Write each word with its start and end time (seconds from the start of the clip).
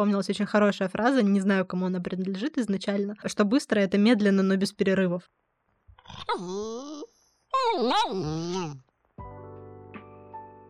вспомнилась 0.00 0.30
очень 0.30 0.46
хорошая 0.46 0.88
фраза, 0.88 1.22
не 1.22 1.40
знаю, 1.40 1.66
кому 1.66 1.84
она 1.84 2.00
принадлежит 2.00 2.56
изначально, 2.56 3.16
что 3.26 3.44
быстро— 3.44 3.80
это 3.80 3.98
медленно, 3.98 4.42
но 4.42 4.56
без 4.56 4.72
перерывов. 4.72 5.24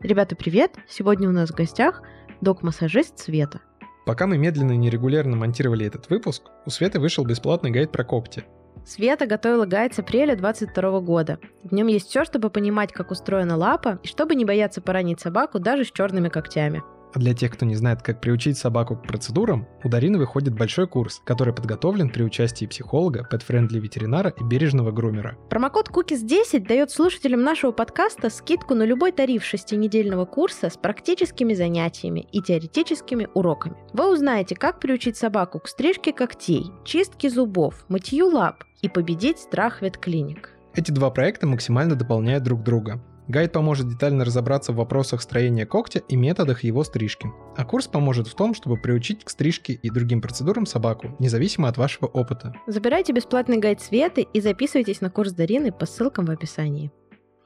Ребята, 0.00 0.34
привет! 0.34 0.72
Сегодня 0.88 1.28
у 1.28 1.32
нас 1.32 1.50
в 1.50 1.54
гостях 1.54 2.02
док-массажист 2.40 3.20
Света. 3.20 3.60
Пока 4.04 4.26
мы 4.26 4.36
медленно 4.36 4.72
и 4.72 4.76
нерегулярно 4.76 5.36
монтировали 5.36 5.86
этот 5.86 6.10
выпуск, 6.10 6.42
у 6.66 6.70
Светы 6.70 6.98
вышел 6.98 7.24
бесплатный 7.24 7.70
гайд 7.70 7.92
про 7.92 8.02
когти. 8.02 8.44
Света 8.84 9.26
готовила 9.26 9.64
гайд 9.64 9.94
с 9.94 10.00
апреля 10.00 10.34
22 10.34 11.00
года. 11.02 11.38
В 11.62 11.72
нем 11.72 11.86
есть 11.86 12.08
все, 12.08 12.24
чтобы 12.24 12.50
понимать, 12.50 12.92
как 12.92 13.12
устроена 13.12 13.56
лапа, 13.56 14.00
и 14.02 14.08
чтобы 14.08 14.34
не 14.34 14.44
бояться 14.44 14.80
поранить 14.80 15.20
собаку 15.20 15.60
даже 15.60 15.84
с 15.84 15.92
черными 15.92 16.28
когтями. 16.30 16.82
А 17.12 17.18
для 17.18 17.34
тех, 17.34 17.52
кто 17.52 17.66
не 17.66 17.74
знает, 17.74 18.02
как 18.02 18.20
приучить 18.20 18.56
собаку 18.56 18.96
к 18.96 19.02
процедурам, 19.02 19.66
у 19.82 19.88
Дарины 19.88 20.18
выходит 20.18 20.54
большой 20.54 20.86
курс, 20.86 21.20
который 21.24 21.52
подготовлен 21.52 22.10
при 22.10 22.22
участии 22.22 22.66
психолога, 22.66 23.24
пэтфрендли 23.24 23.80
ветеринара 23.80 24.30
и 24.30 24.44
бережного 24.44 24.92
грумера. 24.92 25.36
Промокод 25.48 25.88
Cookies10 25.88 26.66
дает 26.66 26.90
слушателям 26.90 27.42
нашего 27.42 27.72
подкаста 27.72 28.30
скидку 28.30 28.74
на 28.74 28.84
любой 28.84 29.12
тариф 29.12 29.44
шестинедельного 29.44 30.24
курса 30.24 30.70
с 30.70 30.76
практическими 30.76 31.54
занятиями 31.54 32.28
и 32.32 32.40
теоретическими 32.40 33.28
уроками. 33.34 33.76
Вы 33.92 34.12
узнаете, 34.12 34.54
как 34.54 34.78
приучить 34.78 35.16
собаку 35.16 35.58
к 35.58 35.68
стрижке 35.68 36.12
когтей, 36.12 36.70
чистке 36.84 37.28
зубов, 37.28 37.84
мытью 37.88 38.28
лап 38.28 38.64
и 38.82 38.88
победить 38.88 39.38
страх 39.38 39.82
ветклиник. 39.82 40.50
Эти 40.74 40.92
два 40.92 41.10
проекта 41.10 41.46
максимально 41.46 41.96
дополняют 41.96 42.44
друг 42.44 42.62
друга. 42.62 43.02
Гайд 43.30 43.52
поможет 43.52 43.88
детально 43.88 44.24
разобраться 44.24 44.72
в 44.72 44.76
вопросах 44.76 45.22
строения 45.22 45.64
когтя 45.64 46.00
и 46.08 46.16
методах 46.16 46.64
его 46.64 46.82
стрижки. 46.82 47.30
А 47.56 47.64
курс 47.64 47.86
поможет 47.86 48.26
в 48.26 48.34
том, 48.34 48.54
чтобы 48.54 48.76
приучить 48.76 49.24
к 49.24 49.30
стрижке 49.30 49.74
и 49.74 49.88
другим 49.88 50.20
процедурам 50.20 50.66
собаку, 50.66 51.14
независимо 51.20 51.68
от 51.68 51.76
вашего 51.76 52.06
опыта. 52.06 52.52
Забирайте 52.66 53.12
бесплатный 53.12 53.58
гайд 53.58 53.80
Светы 53.80 54.22
и 54.22 54.40
записывайтесь 54.40 55.00
на 55.00 55.10
курс 55.10 55.30
Дарины 55.30 55.70
по 55.70 55.86
ссылкам 55.86 56.24
в 56.26 56.30
описании. 56.32 56.90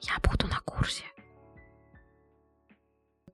Я 0.01 0.15
буду 0.23 0.47
на 0.47 0.61
курсе 0.65 1.05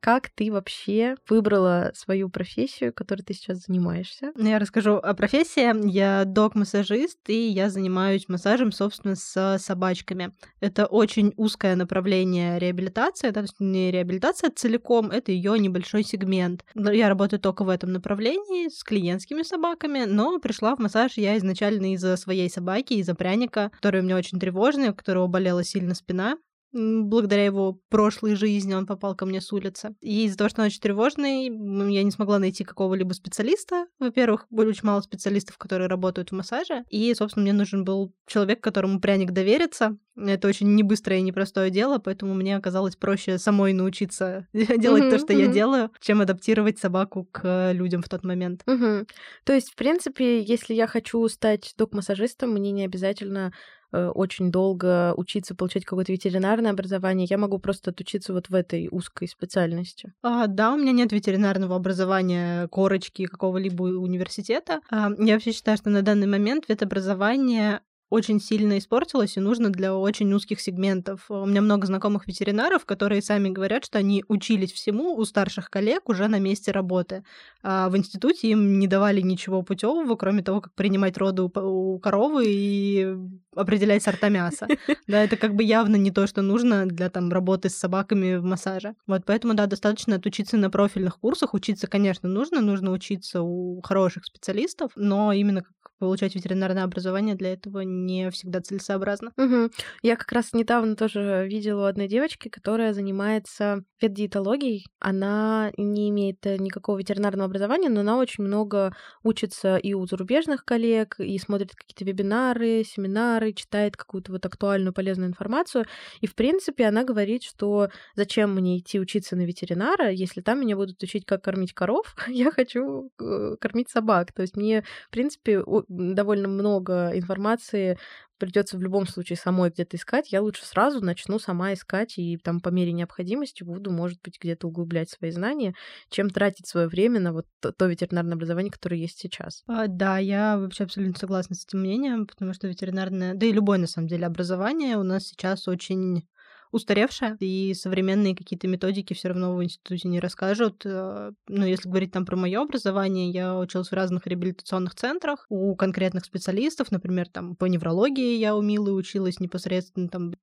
как 0.01 0.31
ты 0.31 0.51
вообще 0.51 1.17
выбрала 1.29 1.93
свою 1.95 2.29
профессию, 2.29 2.93
которой 2.93 3.23
ты 3.23 3.35
сейчас 3.35 3.67
занимаешься? 3.67 4.33
Ну, 4.35 4.49
я 4.49 4.59
расскажу 4.59 4.95
о 4.95 5.15
профессии. 5.15 5.61
Я 5.91 6.25
док-массажист, 6.25 7.19
и 7.29 7.49
я 7.49 7.71
занимаюсь 7.71 8.29
массажем, 8.29 8.73
собственно, 8.73 9.15
с 9.15 9.59
собачками. 9.59 10.33
Это 10.61 10.87
очень 10.87 11.33
узкое 11.37 11.77
направление 11.77 12.59
реабилитации, 12.59 13.29
да, 13.29 13.41
то 13.41 13.43
есть 13.43 13.61
не 13.61 13.91
реабилитация 13.91 14.51
целиком, 14.51 15.11
это 15.11 15.33
ее 15.33 15.59
небольшой 15.59 16.03
сегмент. 16.03 16.65
Я 16.75 17.09
работаю 17.09 17.41
только 17.41 17.65
в 17.65 17.69
этом 17.69 17.93
направлении 17.93 18.69
с 18.69 18.83
клиентскими 18.83 19.43
собаками, 19.43 20.05
но 20.05 20.39
пришла 20.39 20.75
в 20.77 20.79
массаж 20.79 21.13
я 21.17 21.37
изначально 21.39 21.95
из-за 21.95 22.17
своей 22.17 22.49
собаки, 22.49 22.95
из-за 22.95 23.15
пряника, 23.15 23.71
который 23.75 24.01
у 24.01 24.05
меня 24.05 24.17
очень 24.17 24.39
тревожный, 24.39 24.91
у 24.91 24.95
которого 24.95 25.27
болела 25.27 25.65
сильно 25.65 25.95
спина 25.95 26.37
благодаря 26.73 27.45
его 27.45 27.81
прошлой 27.89 28.35
жизни 28.35 28.75
он 28.75 28.87
попал 28.87 29.15
ко 29.15 29.27
мне 29.27 29.41
с 29.41 29.53
улицы. 29.53 29.95
И 30.01 30.25
из-за 30.25 30.39
того, 30.39 30.49
что 30.51 30.63
он 30.63 30.67
очень 30.67 30.81
тревожный, 30.81 31.45
я 31.45 32.03
не 32.03 32.11
смогла 32.11 32.39
найти 32.39 32.65
какого-либо 32.65 33.13
специалиста. 33.13 33.87
Во-первых, 33.99 34.47
очень 34.51 34.85
мало 34.85 35.01
специалистов, 35.01 35.59
которые 35.59 35.89
работают 35.89 36.31
в 36.31 36.35
массаже. 36.35 36.85
И, 36.89 37.13
собственно, 37.15 37.43
мне 37.43 37.53
нужен 37.53 37.85
был 37.85 38.15
человек, 38.27 38.63
которому 38.63 39.01
пряник 39.01 39.33
доверится. 39.33 39.97
Это 40.17 40.49
очень 40.49 40.75
небыстрое 40.75 41.19
и 41.19 41.23
непростое 41.23 41.71
дело, 41.71 41.99
поэтому 41.99 42.35
мне 42.35 42.57
оказалось 42.57 42.97
проще 42.97 43.39
самой 43.39 43.73
научиться 43.73 44.47
делать 44.53 45.09
то, 45.09 45.19
что 45.19 45.33
я 45.33 45.47
делаю, 45.47 45.91
чем 46.01 46.21
адаптировать 46.21 46.79
собаку 46.79 47.29
к 47.31 47.73
людям 47.73 48.03
в 48.03 48.09
тот 48.09 48.25
момент. 48.25 48.63
То 48.65 49.53
есть, 49.53 49.71
в 49.71 49.77
принципе, 49.77 50.43
если 50.43 50.75
я 50.75 50.87
хочу 50.87 51.27
стать 51.29 51.75
док-массажистом, 51.77 52.51
мне 52.51 52.71
не 52.73 52.85
обязательно 52.85 53.53
очень 53.93 54.51
долго 54.51 55.15
учиться, 55.17 55.55
получать 55.55 55.85
какое-то 55.85 56.13
ветеринарное 56.13 56.71
образование, 56.71 57.27
я 57.29 57.39
могу 57.39 57.59
просто 57.59 57.91
отучиться 57.91 58.33
вот 58.33 58.49
в 58.49 58.55
этой 58.55 58.89
узкой 58.91 59.29
специальности. 59.29 60.13
А, 60.23 60.47
да, 60.47 60.73
у 60.73 60.77
меня 60.77 60.93
нет 60.93 61.13
ветеринарного 61.13 61.77
образования, 61.77 62.69
корочки 62.69 63.27
какого-либо 63.27 63.83
университета. 63.83 64.81
А, 64.91 65.11
я 65.19 65.35
вообще 65.35 65.53
считаю, 65.53 65.77
что 65.77 65.91
на 65.91 66.03
данный 66.03 66.27
момент 66.27 66.65
ветобразование 66.69 67.81
очень 68.11 68.41
сильно 68.41 68.77
испортилось 68.77 69.37
и 69.37 69.41
нужно 69.41 69.71
для 69.71 69.95
очень 69.95 70.33
узких 70.35 70.61
сегментов. 70.61 71.27
У 71.29 71.47
меня 71.47 71.61
много 71.61 71.87
знакомых 71.87 72.27
ветеринаров, 72.27 72.85
которые 72.85 73.23
сами 73.23 73.49
говорят, 73.49 73.85
что 73.85 73.99
они 73.99 74.25
учились 74.29 74.73
всему 74.73 75.15
у 75.15 75.25
старших 75.25 75.71
коллег 75.71 76.09
уже 76.09 76.27
на 76.27 76.41
месте 76.41 76.73
работы. 76.73 77.25
А 77.63 77.89
в 77.89 77.97
институте 77.97 78.49
им 78.49 78.81
не 78.81 78.89
давали 78.89 79.21
ничего 79.21 79.63
путевого, 79.63 80.17
кроме 80.17 80.43
того, 80.43 80.61
как 80.61 80.75
принимать 80.75 81.17
роды 81.17 81.43
у 81.43 81.99
коровы 82.01 82.45
и 82.49 83.17
определять 83.55 84.03
сорта 84.03 84.29
мяса. 84.29 84.67
Да, 85.07 85.25
это 85.25 85.37
как 85.37 85.55
бы 85.55 85.65
явно 85.65 85.97
не 85.97 86.11
то, 86.11 86.27
что 86.27 86.43
нужно 86.43 86.87
для 86.87 87.11
там 87.11 87.31
работы 87.31 87.69
с 87.69 87.77
собаками 87.77 88.37
в 88.37 88.45
массаже. 88.45 88.95
Вот 89.07 89.23
поэтому, 89.27 89.55
да, 89.55 89.67
достаточно 89.67 90.17
отучиться 90.17 90.57
на 90.57 90.71
профильных 90.71 91.19
курсах. 91.19 91.55
Учиться, 91.55 91.87
конечно, 91.89 92.29
нужно, 92.29 92.61
нужно 92.61 92.93
учиться 92.93 93.43
у 93.43 93.81
хороших 93.83 94.25
специалистов, 94.25 94.93
но 94.95 95.33
именно 95.33 95.63
как 95.63 95.73
получать 96.01 96.35
ветеринарное 96.35 96.83
образование 96.83 97.37
для 97.37 97.53
этого 97.53 97.81
не 97.81 98.31
всегда 98.31 98.61
целесообразно. 98.61 99.33
Угу. 99.37 99.71
Я 100.03 100.17
как 100.17 100.33
раз 100.33 100.53
недавно 100.53 100.97
тоже 100.97 101.47
видела 101.49 101.83
у 101.83 101.85
одной 101.85 102.09
девочки, 102.09 102.49
которая 102.49 102.95
занимается 102.95 103.85
ветдиетологией. 104.01 104.87
Она 104.99 105.71
не 105.77 106.09
имеет 106.09 106.45
э, 106.47 106.57
никакого 106.57 106.99
ветеринарного 106.99 107.47
образования, 107.47 107.91
но 107.91 108.01
она 108.01 108.17
очень 108.17 108.45
много 108.45 108.95
учится 109.23 109.77
и 109.77 109.93
у 109.93 110.07
зарубежных 110.07 110.65
коллег, 110.65 111.17
и 111.21 111.39
смотрит 111.39 111.75
какие-то 111.75 112.05
вебинары, 112.05 112.83
семинары, 112.83 113.40
читает 113.53 113.97
какую-то 113.97 114.33
вот 114.33 114.47
актуальную 114.47 114.93
полезную 114.93 115.29
информацию. 115.29 115.85
И, 116.21 116.27
в 116.27 116.35
принципе, 116.35 116.87
она 116.87 117.05
говорит, 117.05 117.43
что 117.43 117.89
зачем 118.15 118.55
мне 118.55 118.79
идти 118.79 119.01
учиться 119.01 119.37
на 119.37 119.43
ветеринара, 119.43 120.11
если 120.11 120.41
там 120.41 120.61
меня 120.61 120.77
будут 120.77 121.03
учить, 121.03 121.25
как 121.27 121.43
кормить 121.43 121.73
коров, 121.75 122.15
я 122.29 122.51
хочу 122.51 123.11
э, 123.21 123.57
кормить 123.61 123.91
собак. 123.91 124.33
То 124.33 124.43
есть 124.43 124.57
мне, 124.57 124.83
в 125.09 125.11
принципе, 125.11 125.63
довольно 125.89 126.49
много 126.49 127.11
информации 127.15 127.99
придется 128.41 128.77
в 128.77 128.83
любом 128.83 129.07
случае 129.07 129.37
самой 129.37 129.71
где-то 129.71 129.97
искать, 129.97 130.33
я 130.33 130.43
лучше 130.43 130.65
сразу 130.65 131.01
начну 131.05 131.39
сама 131.39 131.75
искать 131.75 132.19
и 132.19 132.37
там 132.39 132.61
по 132.61 132.71
мере 132.71 132.93
необходимости 132.93 133.63
буду, 133.63 133.93
может 133.93 134.21
быть, 134.23 134.39
где-то 134.41 134.67
углублять 134.67 135.11
свои 135.11 135.31
знания, 135.31 135.75
чем 136.09 136.31
тратить 136.31 136.67
свое 136.67 136.89
время 136.89 137.21
на 137.21 137.33
вот 137.33 137.47
то, 137.61 137.73
то 137.73 137.87
ветеринарное 137.87 138.35
образование, 138.35 138.73
которое 138.73 138.97
есть 138.97 139.19
сейчас. 139.19 139.63
А, 139.69 139.87
да, 139.87 140.19
я 140.19 140.59
вообще 140.59 140.85
абсолютно 140.85 141.19
согласна 141.19 141.55
с 141.55 141.65
этим 141.65 141.81
мнением, 141.81 142.27
потому 142.27 142.55
что 142.55 142.67
ветеринарное, 142.67 143.35
да 143.35 143.47
и 143.47 143.53
любое 143.53 143.79
на 143.79 143.87
самом 143.87 144.09
деле 144.09 144.27
образование 144.27 144.97
у 144.97 145.03
нас 145.03 145.25
сейчас 145.29 145.69
очень 145.69 146.27
устаревшая, 146.73 147.37
и 147.41 147.75
современные 147.75 148.37
какие-то 148.37 148.69
методики 148.69 149.15
все 149.15 149.29
равно 149.29 149.55
в 149.55 149.63
институте 149.65 150.09
не 150.09 150.21
расскажут. 150.21 150.83
Э, 150.85 151.33
Но 151.49 151.61
ну, 151.61 151.67
если 151.67 151.89
говорить 151.89 152.13
там 152.13 152.25
про 152.25 152.37
мое 152.37 152.61
образование, 152.61 153.31
я 153.31 153.57
училась 153.57 153.89
в 153.89 153.95
разных 153.95 154.27
реабилитационных 154.27 154.95
центрах 154.95 155.47
у 155.49 155.75
конкретных 155.75 156.25
специалистов, 156.25 156.91
например, 156.91 157.29
там 157.29 157.57
по 157.57 157.67
неврологии 157.67 158.37
я 158.37 158.57
у 158.57 158.63
Милы 158.63 158.93
училась 158.93 159.41
непосредственно 159.41 160.09
там 160.09 160.35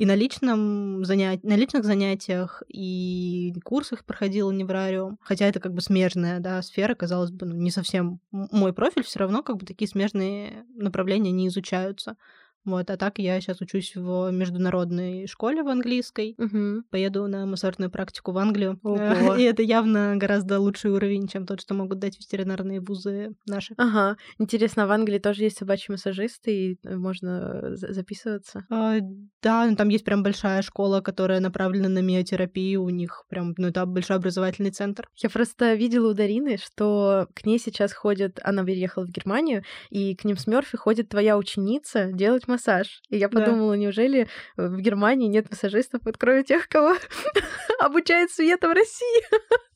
и 0.00 0.06
на 0.06 0.14
личном 0.14 1.04
занят... 1.04 1.44
на 1.44 1.56
личных 1.56 1.84
занятиях, 1.84 2.62
и 2.68 3.52
курсах 3.62 4.06
проходила 4.06 4.50
неврариум. 4.50 5.18
Хотя 5.20 5.46
это 5.46 5.60
как 5.60 5.74
бы 5.74 5.82
смежная 5.82 6.40
да, 6.40 6.62
сфера, 6.62 6.94
казалось 6.94 7.30
бы, 7.30 7.44
ну, 7.44 7.54
не 7.54 7.70
совсем 7.70 8.18
мой 8.30 8.72
профиль, 8.72 9.02
все 9.02 9.18
равно 9.18 9.42
как 9.42 9.58
бы 9.58 9.66
такие 9.66 9.88
смежные 9.88 10.64
направления 10.74 11.32
не 11.32 11.48
изучаются. 11.48 12.16
Вот, 12.64 12.90
а 12.90 12.96
так 12.96 13.18
я 13.18 13.40
сейчас 13.40 13.60
учусь 13.60 13.94
в 13.96 14.30
международной 14.30 15.26
школе 15.26 15.62
в 15.62 15.68
английской. 15.68 16.34
Угу. 16.38 16.84
Поеду 16.90 17.26
на 17.26 17.46
массажную 17.46 17.90
практику 17.90 18.32
в 18.32 18.38
Англию. 18.38 18.78
Ого. 18.82 18.96
И 19.38 19.42
это 19.42 19.62
явно 19.62 20.14
гораздо 20.16 20.60
лучший 20.60 20.90
уровень, 20.90 21.26
чем 21.26 21.46
тот, 21.46 21.60
что 21.60 21.74
могут 21.74 21.98
дать 21.98 22.18
ветеринарные 22.18 22.80
вузы 22.80 23.34
наши. 23.46 23.74
Ага. 23.76 24.16
Интересно, 24.38 24.86
в 24.86 24.90
Англии 24.90 25.18
тоже 25.18 25.44
есть 25.44 25.58
собачьи 25.58 25.90
массажисты, 25.90 26.50
и 26.50 26.78
э, 26.84 26.96
можно 26.96 27.76
записываться? 27.76 28.66
А, 28.70 28.98
да, 29.42 29.66
ну, 29.66 29.76
там 29.76 29.88
есть 29.88 30.04
прям 30.04 30.22
большая 30.22 30.62
школа, 30.62 31.00
которая 31.00 31.40
направлена 31.40 31.88
на 31.88 32.00
миотерапию. 32.00 32.82
У 32.82 32.90
них 32.90 33.24
прям, 33.28 33.54
ну, 33.56 33.68
это 33.68 33.86
большой 33.86 34.16
образовательный 34.16 34.70
центр. 34.70 35.08
Я 35.16 35.30
просто 35.30 35.74
видела 35.74 36.10
у 36.10 36.14
Дарины, 36.14 36.58
что 36.58 37.26
к 37.34 37.46
ней 37.46 37.58
сейчас 37.58 37.92
ходит, 37.92 38.38
она 38.42 38.64
переехала 38.64 39.06
в 39.06 39.10
Германию, 39.10 39.64
и 39.88 40.14
к 40.14 40.24
ним 40.24 40.36
с 40.36 40.46
Мёрфи 40.46 40.76
ходит 40.76 41.08
твоя 41.08 41.38
ученица 41.38 42.12
делать 42.12 42.48
массаж. 42.50 43.00
И 43.08 43.16
я 43.16 43.28
подумала, 43.28 43.72
да. 43.72 43.78
неужели 43.78 44.28
в 44.56 44.78
Германии 44.80 45.28
нет 45.28 45.50
массажистов, 45.50 46.02
вот 46.04 46.16
кроме 46.18 46.44
тех, 46.44 46.68
кого 46.68 46.96
обучает 47.80 48.30
Света 48.30 48.68
в 48.68 48.72
России? 48.72 49.22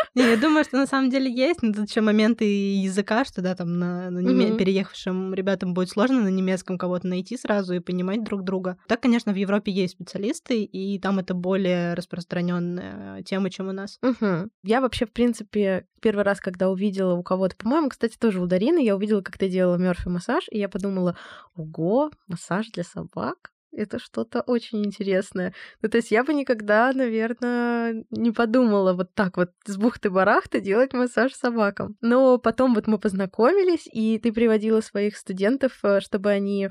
Не, 0.14 0.30
я 0.30 0.36
думаю, 0.36 0.64
что 0.64 0.76
на 0.76 0.86
самом 0.86 1.10
деле 1.10 1.32
есть, 1.32 1.62
но 1.62 1.72
тут 1.72 1.88
еще 1.88 2.00
моменты 2.00 2.44
языка, 2.44 3.24
что 3.24 3.42
да, 3.42 3.54
там 3.54 3.78
на, 3.78 4.10
на 4.10 4.18
неме... 4.18 4.48
mm-hmm. 4.48 4.56
переехавшим 4.56 5.34
ребятам 5.34 5.74
будет 5.74 5.90
сложно 5.90 6.20
на 6.20 6.28
немецком 6.28 6.78
кого-то 6.78 7.06
найти 7.06 7.36
сразу 7.36 7.74
и 7.74 7.80
понимать 7.80 8.24
друг 8.24 8.42
друга. 8.42 8.76
Так, 8.88 9.00
конечно, 9.00 9.32
в 9.32 9.36
Европе 9.36 9.72
есть 9.72 9.94
специалисты, 9.94 10.62
и 10.62 10.98
там 10.98 11.18
это 11.18 11.34
более 11.34 11.94
распространенная 11.94 13.22
тема, 13.22 13.50
чем 13.50 13.68
у 13.68 13.72
нас. 13.72 13.98
Угу. 14.02 14.50
Я 14.64 14.80
вообще, 14.80 15.06
в 15.06 15.12
принципе, 15.12 15.86
первый 16.00 16.24
раз, 16.24 16.40
когда 16.40 16.70
увидела 16.70 17.14
у 17.14 17.22
кого-то, 17.22 17.56
по-моему, 17.56 17.88
кстати, 17.88 18.16
тоже 18.18 18.40
у 18.40 18.46
Дарины, 18.46 18.84
я 18.84 18.96
увидела, 18.96 19.20
как 19.22 19.38
ты 19.38 19.48
делала 19.48 19.76
мёрфи 19.76 20.08
массаж, 20.08 20.44
и 20.50 20.58
я 20.58 20.68
подумала, 20.68 21.16
ого, 21.54 22.10
массаж 22.26 22.68
для 22.70 22.84
собак? 22.84 23.52
Это 23.72 23.98
что-то 23.98 24.40
очень 24.42 24.84
интересное. 24.84 25.54
Ну, 25.82 25.88
то 25.88 25.98
есть 25.98 26.10
я 26.10 26.24
бы 26.24 26.34
никогда, 26.34 26.92
наверное, 26.92 28.04
не 28.10 28.30
подумала 28.30 28.92
вот 28.92 29.14
так 29.14 29.36
вот 29.36 29.50
с 29.66 29.76
бухты-барахты 29.76 30.60
делать 30.60 30.92
массаж 30.92 31.32
собакам. 31.34 31.96
Но 32.00 32.38
потом 32.38 32.74
вот 32.74 32.86
мы 32.86 32.98
познакомились, 32.98 33.88
и 33.92 34.18
ты 34.18 34.32
приводила 34.32 34.80
своих 34.80 35.16
студентов, 35.16 35.78
э, 35.82 36.00
чтобы 36.00 36.30
они 36.30 36.70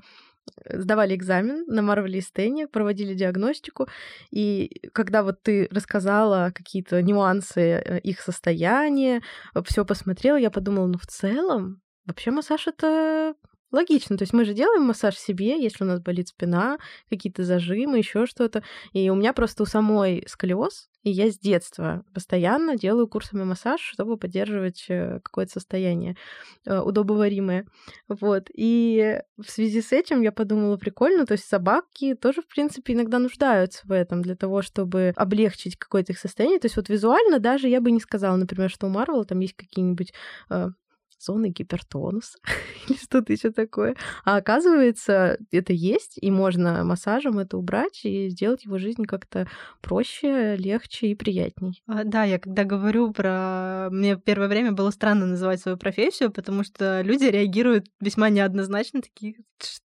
сдавали 0.68 1.16
экзамен 1.16 1.64
на 1.68 1.82
Марвеле 1.84 2.20
и 2.20 2.66
проводили 2.66 3.14
диагностику, 3.14 3.88
и 4.32 4.82
когда 4.94 5.22
вот 5.22 5.44
ты 5.44 5.68
рассказала 5.70 6.52
какие-то 6.56 7.04
нюансы 7.04 7.62
э, 7.62 8.00
их 8.00 8.20
состояния, 8.20 9.22
все 9.66 9.86
посмотрела, 9.86 10.38
я 10.38 10.50
подумала, 10.50 10.88
ну 10.88 10.98
в 10.98 11.06
целом 11.06 11.82
Вообще 12.10 12.32
массаж 12.32 12.66
это 12.66 13.36
Логично, 13.72 14.18
то 14.18 14.24
есть 14.24 14.34
мы 14.34 14.46
же 14.46 14.54
делаем 14.54 14.84
массаж 14.84 15.16
себе, 15.16 15.62
если 15.62 15.84
у 15.84 15.88
нас 15.88 16.00
болит 16.00 16.30
спина, 16.30 16.80
какие-то 17.10 17.44
зажимы, 17.44 18.00
еще 18.00 18.26
что-то. 18.26 18.64
И 18.94 19.10
у 19.12 19.16
меня 19.16 19.32
просто 19.32 19.64
у 19.64 19.66
самой 19.68 20.24
сколиоз, 20.28 20.90
и 21.04 21.12
я 21.12 21.32
с 21.32 21.38
детства 21.38 22.04
постоянно 22.14 22.78
делаю 22.78 23.08
курсами 23.08 23.44
массаж, 23.44 23.80
чтобы 23.80 24.18
поддерживать 24.18 24.86
э, 24.90 25.20
какое-то 25.24 25.54
состояние 25.54 26.18
э, 26.66 26.80
удобоваримое. 26.80 27.68
Вот. 28.08 28.50
И 28.54 29.22
в 29.38 29.50
связи 29.50 29.82
с 29.82 29.94
этим 29.94 30.22
я 30.22 30.32
подумала, 30.32 30.76
прикольно, 30.78 31.26
то 31.26 31.34
есть 31.34 31.46
собаки 31.46 32.16
тоже, 32.16 32.42
в 32.42 32.48
принципе, 32.48 32.94
иногда 32.94 33.20
нуждаются 33.20 33.88
в 33.88 33.92
этом 33.92 34.22
для 34.22 34.36
того, 34.36 34.62
чтобы 34.62 35.14
облегчить 35.16 35.78
какое-то 35.78 36.12
их 36.12 36.20
состояние. 36.20 36.60
То 36.60 36.66
есть 36.66 36.76
вот 36.76 36.90
визуально 36.90 37.40
даже 37.40 37.70
я 37.70 37.80
бы 37.82 37.92
не 37.92 38.00
сказала, 38.00 38.36
например, 38.36 38.70
что 38.70 38.88
у 38.88 38.90
Марвела 38.90 39.24
там 39.24 39.40
есть 39.40 39.56
какие-нибудь 39.56 40.14
зоны 41.20 41.50
гипертонуса 41.50 42.38
или 42.88 42.98
что-то 42.98 43.34
еще 43.34 43.52
такое. 43.52 43.96
А 44.24 44.38
оказывается, 44.38 45.38
это 45.52 45.74
есть, 45.74 46.18
и 46.22 46.32
можно 46.32 46.84
массажем 46.84 47.40
это 47.40 47.58
убрать 47.58 48.02
и 48.04 48.30
сделать 48.30 48.66
его 48.66 48.78
жизнь 48.78 49.06
как-то 49.06 49.48
проще, 49.82 50.56
легче 50.56 51.08
и 51.08 51.16
приятней. 51.16 51.84
А, 51.88 52.04
да, 52.04 52.24
я 52.24 52.40
когда 52.40 52.64
говорю 52.64 53.12
про... 53.12 53.90
Мне 53.92 54.18
первое 54.18 54.48
время 54.48 54.72
было 54.72 54.92
странно 54.92 55.26
называть 55.26 55.62
свою 55.62 55.78
профессию, 55.78 56.32
потому 56.32 56.64
что 56.64 57.02
люди 57.02 57.26
реагируют 57.26 57.88
весьма 58.00 58.30
неоднозначно, 58.30 59.02
такие, 59.02 59.36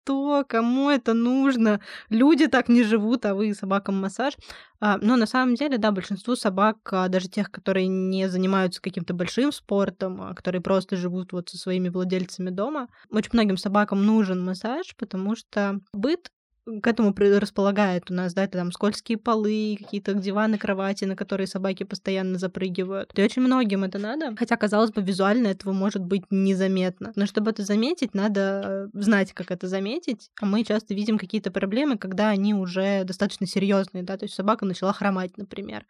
что, 0.09 0.43
кому 0.47 0.89
это 0.89 1.13
нужно? 1.13 1.81
Люди 2.09 2.47
так 2.47 2.67
не 2.67 2.83
живут, 2.83 3.25
а 3.25 3.35
вы 3.35 3.53
собакам 3.53 4.01
массаж. 4.01 4.33
А, 4.79 4.97
но 4.97 5.17
на 5.17 5.27
самом 5.27 5.53
деле, 5.53 5.77
да, 5.77 5.91
большинству 5.91 6.35
собак, 6.35 6.77
а, 6.91 7.09
даже 7.09 7.27
тех, 7.27 7.51
которые 7.51 7.87
не 7.87 8.27
занимаются 8.27 8.81
каким-то 8.81 9.13
большим 9.13 9.51
спортом, 9.51 10.21
а 10.21 10.33
которые 10.33 10.61
просто 10.61 10.95
живут 10.95 11.31
вот 11.31 11.49
со 11.49 11.57
своими 11.57 11.89
владельцами 11.89 12.49
дома, 12.49 12.87
очень 13.11 13.29
многим 13.33 13.57
собакам 13.57 14.03
нужен 14.03 14.43
массаж, 14.43 14.95
потому 14.97 15.35
что 15.35 15.79
быт 15.93 16.31
к 16.81 16.87
этому 16.87 17.13
располагает 17.17 18.11
у 18.11 18.13
нас, 18.13 18.33
да, 18.33 18.43
это 18.43 18.57
там 18.57 18.71
скользкие 18.71 19.17
полы, 19.17 19.77
какие-то 19.79 20.13
диваны, 20.13 20.57
кровати, 20.57 21.05
на 21.05 21.15
которые 21.15 21.47
собаки 21.47 21.83
постоянно 21.83 22.37
запрыгивают. 22.37 23.11
И 23.17 23.23
очень 23.23 23.41
многим 23.41 23.83
это 23.83 23.97
надо, 23.99 24.35
хотя, 24.35 24.57
казалось 24.57 24.91
бы, 24.91 25.01
визуально 25.01 25.47
этого 25.47 25.73
может 25.73 26.03
быть 26.03 26.23
незаметно. 26.29 27.11
Но 27.15 27.25
чтобы 27.25 27.51
это 27.51 27.63
заметить, 27.63 28.13
надо 28.13 28.89
знать, 28.93 29.33
как 29.33 29.51
это 29.51 29.67
заметить, 29.67 30.31
а 30.39 30.45
мы 30.45 30.63
часто 30.63 30.93
видим 30.93 31.17
какие-то 31.17 31.51
проблемы, 31.51 31.97
когда 31.97 32.29
они 32.29 32.53
уже 32.53 33.03
достаточно 33.03 33.47
серьезные, 33.47 34.03
да, 34.03 34.17
то 34.17 34.25
есть 34.25 34.35
собака 34.35 34.65
начала 34.65 34.93
хромать, 34.93 35.37
например. 35.37 35.85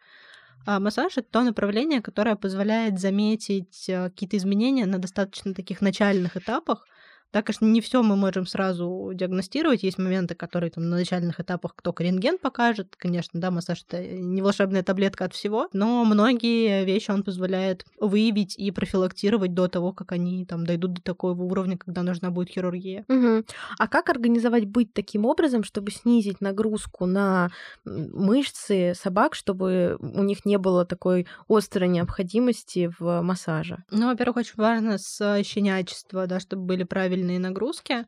А 0.66 0.78
массаж 0.78 1.16
это 1.16 1.28
то 1.30 1.42
направление, 1.42 2.02
которое 2.02 2.36
позволяет 2.36 2.98
заметить 3.00 3.88
э, 3.88 4.10
какие-то 4.10 4.36
изменения 4.36 4.84
на 4.84 4.98
достаточно 4.98 5.54
таких 5.54 5.80
начальных 5.80 6.36
этапах, 6.36 6.86
да, 7.32 7.42
конечно, 7.42 7.64
не 7.66 7.80
все 7.80 8.02
мы 8.02 8.16
можем 8.16 8.46
сразу 8.46 9.12
диагностировать. 9.14 9.82
Есть 9.82 9.98
моменты, 9.98 10.34
которые 10.34 10.70
там 10.70 10.88
на 10.88 10.96
начальных 10.96 11.40
этапах 11.40 11.74
только 11.82 12.02
рентген 12.02 12.38
покажет. 12.38 12.94
Конечно, 12.96 13.40
да, 13.40 13.50
массаж 13.50 13.84
это 13.86 14.02
не 14.02 14.42
волшебная 14.42 14.82
таблетка 14.82 15.26
от 15.26 15.34
всего, 15.34 15.68
но 15.72 16.04
многие 16.04 16.84
вещи 16.84 17.10
он 17.10 17.22
позволяет 17.22 17.84
выявить 17.98 18.58
и 18.58 18.70
профилактировать 18.70 19.54
до 19.54 19.68
того, 19.68 19.92
как 19.92 20.12
они 20.12 20.44
там 20.44 20.66
дойдут 20.66 20.94
до 20.94 21.02
такого 21.02 21.40
уровня, 21.42 21.78
когда 21.78 22.02
нужна 22.02 22.30
будет 22.30 22.50
хирургия. 22.50 23.04
Угу. 23.08 23.44
А 23.78 23.88
как 23.88 24.08
организовать 24.10 24.64
быть 24.66 24.92
таким 24.92 25.24
образом, 25.24 25.64
чтобы 25.64 25.90
снизить 25.90 26.40
нагрузку 26.40 27.06
на 27.06 27.50
мышцы 27.84 28.92
собак, 28.94 29.34
чтобы 29.34 29.96
у 30.00 30.22
них 30.22 30.44
не 30.44 30.58
было 30.58 30.84
такой 30.84 31.26
острой 31.48 31.88
необходимости 31.88 32.90
в 32.98 33.22
массаже? 33.22 33.84
Ну, 33.90 34.08
во-первых, 34.08 34.38
очень 34.38 34.54
важно 34.56 34.98
с 34.98 35.42
щенячества, 35.44 36.26
да, 36.26 36.40
чтобы 36.40 36.64
были 36.64 36.82
правильные 36.84 37.19
правильные 37.20 37.38
нагрузки, 37.38 38.06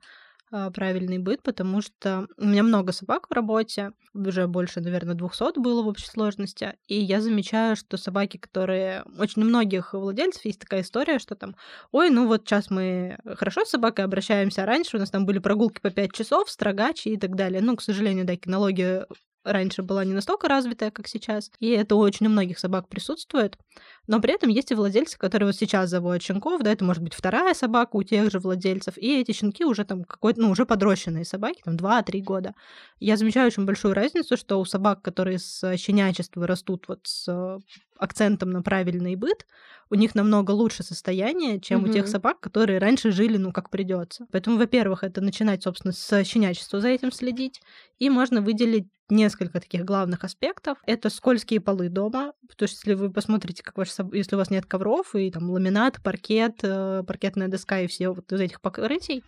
а, 0.50 0.70
правильный 0.70 1.18
быт, 1.18 1.42
потому 1.42 1.82
что 1.82 2.26
у 2.36 2.44
меня 2.46 2.62
много 2.62 2.92
собак 2.92 3.28
в 3.28 3.32
работе, 3.32 3.92
уже 4.14 4.46
больше, 4.46 4.80
наверное, 4.80 5.14
200 5.14 5.58
было 5.58 5.82
в 5.82 5.88
общей 5.88 6.06
сложности, 6.06 6.74
и 6.86 6.98
я 6.98 7.20
замечаю, 7.20 7.76
что 7.76 7.96
собаки, 7.96 8.36
которые... 8.36 9.04
Очень 9.18 9.42
у 9.42 9.46
многих 9.46 9.94
владельцев 9.94 10.44
есть 10.44 10.60
такая 10.60 10.82
история, 10.82 11.18
что 11.18 11.34
там, 11.34 11.56
ой, 11.90 12.10
ну 12.10 12.26
вот 12.26 12.42
сейчас 12.42 12.70
мы 12.70 13.18
хорошо 13.36 13.64
с 13.64 13.70
собакой 13.70 14.04
обращаемся, 14.04 14.62
а 14.62 14.66
раньше 14.66 14.96
у 14.96 15.00
нас 15.00 15.10
там 15.10 15.26
были 15.26 15.38
прогулки 15.38 15.80
по 15.80 15.90
5 15.90 16.12
часов, 16.12 16.50
строгачи 16.50 17.08
и 17.08 17.16
так 17.16 17.34
далее. 17.34 17.62
Ну, 17.62 17.76
к 17.76 17.82
сожалению, 17.82 18.24
да, 18.26 18.36
кинология 18.36 19.06
раньше 19.44 19.82
была 19.82 20.04
не 20.04 20.12
настолько 20.12 20.48
развитая, 20.48 20.90
как 20.90 21.08
сейчас, 21.08 21.50
и 21.58 21.70
это 21.70 21.96
очень 21.96 22.26
у 22.26 22.30
многих 22.30 22.58
собак 22.58 22.88
присутствует. 22.88 23.58
Но 24.06 24.20
при 24.20 24.34
этом 24.34 24.50
есть 24.50 24.70
и 24.70 24.74
владельцы, 24.74 25.18
которые 25.18 25.48
вот 25.48 25.56
сейчас 25.56 25.90
заводят 25.90 26.22
щенков, 26.22 26.62
да, 26.62 26.72
это 26.72 26.84
может 26.84 27.02
быть 27.02 27.14
вторая 27.14 27.54
собака 27.54 27.96
у 27.96 28.02
тех 28.02 28.30
же 28.30 28.38
владельцев, 28.38 28.98
и 28.98 29.20
эти 29.20 29.32
щенки 29.32 29.64
уже 29.64 29.84
там 29.84 30.04
какой-то, 30.04 30.40
ну, 30.40 30.50
уже 30.50 30.66
подрощенные 30.66 31.24
собаки, 31.24 31.62
там 31.64 31.76
2-3 31.76 32.22
года. 32.22 32.54
Я 33.00 33.16
замечаю 33.16 33.46
очень 33.46 33.64
большую 33.64 33.94
разницу, 33.94 34.36
что 34.36 34.60
у 34.60 34.64
собак, 34.64 35.02
которые 35.02 35.38
с 35.38 35.76
щенячества 35.76 36.46
растут 36.46 36.86
вот 36.88 37.00
с 37.04 37.60
акцентом 37.96 38.50
на 38.50 38.62
правильный 38.62 39.14
быт, 39.14 39.46
у 39.90 39.94
них 39.94 40.14
намного 40.14 40.50
лучше 40.52 40.82
состояние, 40.82 41.60
чем 41.60 41.84
mm-hmm. 41.84 41.90
у 41.90 41.92
тех 41.92 42.08
собак, 42.08 42.40
которые 42.40 42.78
раньше 42.78 43.12
жили, 43.12 43.36
ну, 43.36 43.52
как 43.52 43.70
придется. 43.70 44.26
Поэтому, 44.32 44.56
во-первых, 44.56 45.04
это 45.04 45.20
начинать, 45.20 45.62
собственно, 45.62 45.92
с 45.92 46.24
щенячества 46.24 46.80
за 46.80 46.88
этим 46.88 47.12
следить, 47.12 47.60
и 47.98 48.10
можно 48.10 48.40
выделить 48.40 48.88
несколько 49.12 49.60
таких 49.60 49.84
главных 49.84 50.24
аспектов. 50.24 50.78
Это 50.86 51.10
скользкие 51.10 51.60
полы 51.60 51.88
дома, 51.88 52.32
потому 52.48 52.68
что 52.68 52.76
если 52.76 52.94
вы 52.94 53.10
посмотрите, 53.10 53.62
как 53.62 53.76
ваш, 53.76 53.90
если 54.12 54.34
у 54.34 54.38
вас 54.38 54.50
нет 54.50 54.66
ковров 54.66 55.14
и 55.14 55.30
там 55.30 55.50
ламинат, 55.50 56.02
паркет, 56.02 56.60
э, 56.62 57.02
паркетная 57.06 57.48
доска 57.48 57.80
и 57.80 57.86
все 57.86 58.10
вот 58.10 58.32
из 58.32 58.40
этих 58.40 58.60
покрытий, 58.60 59.22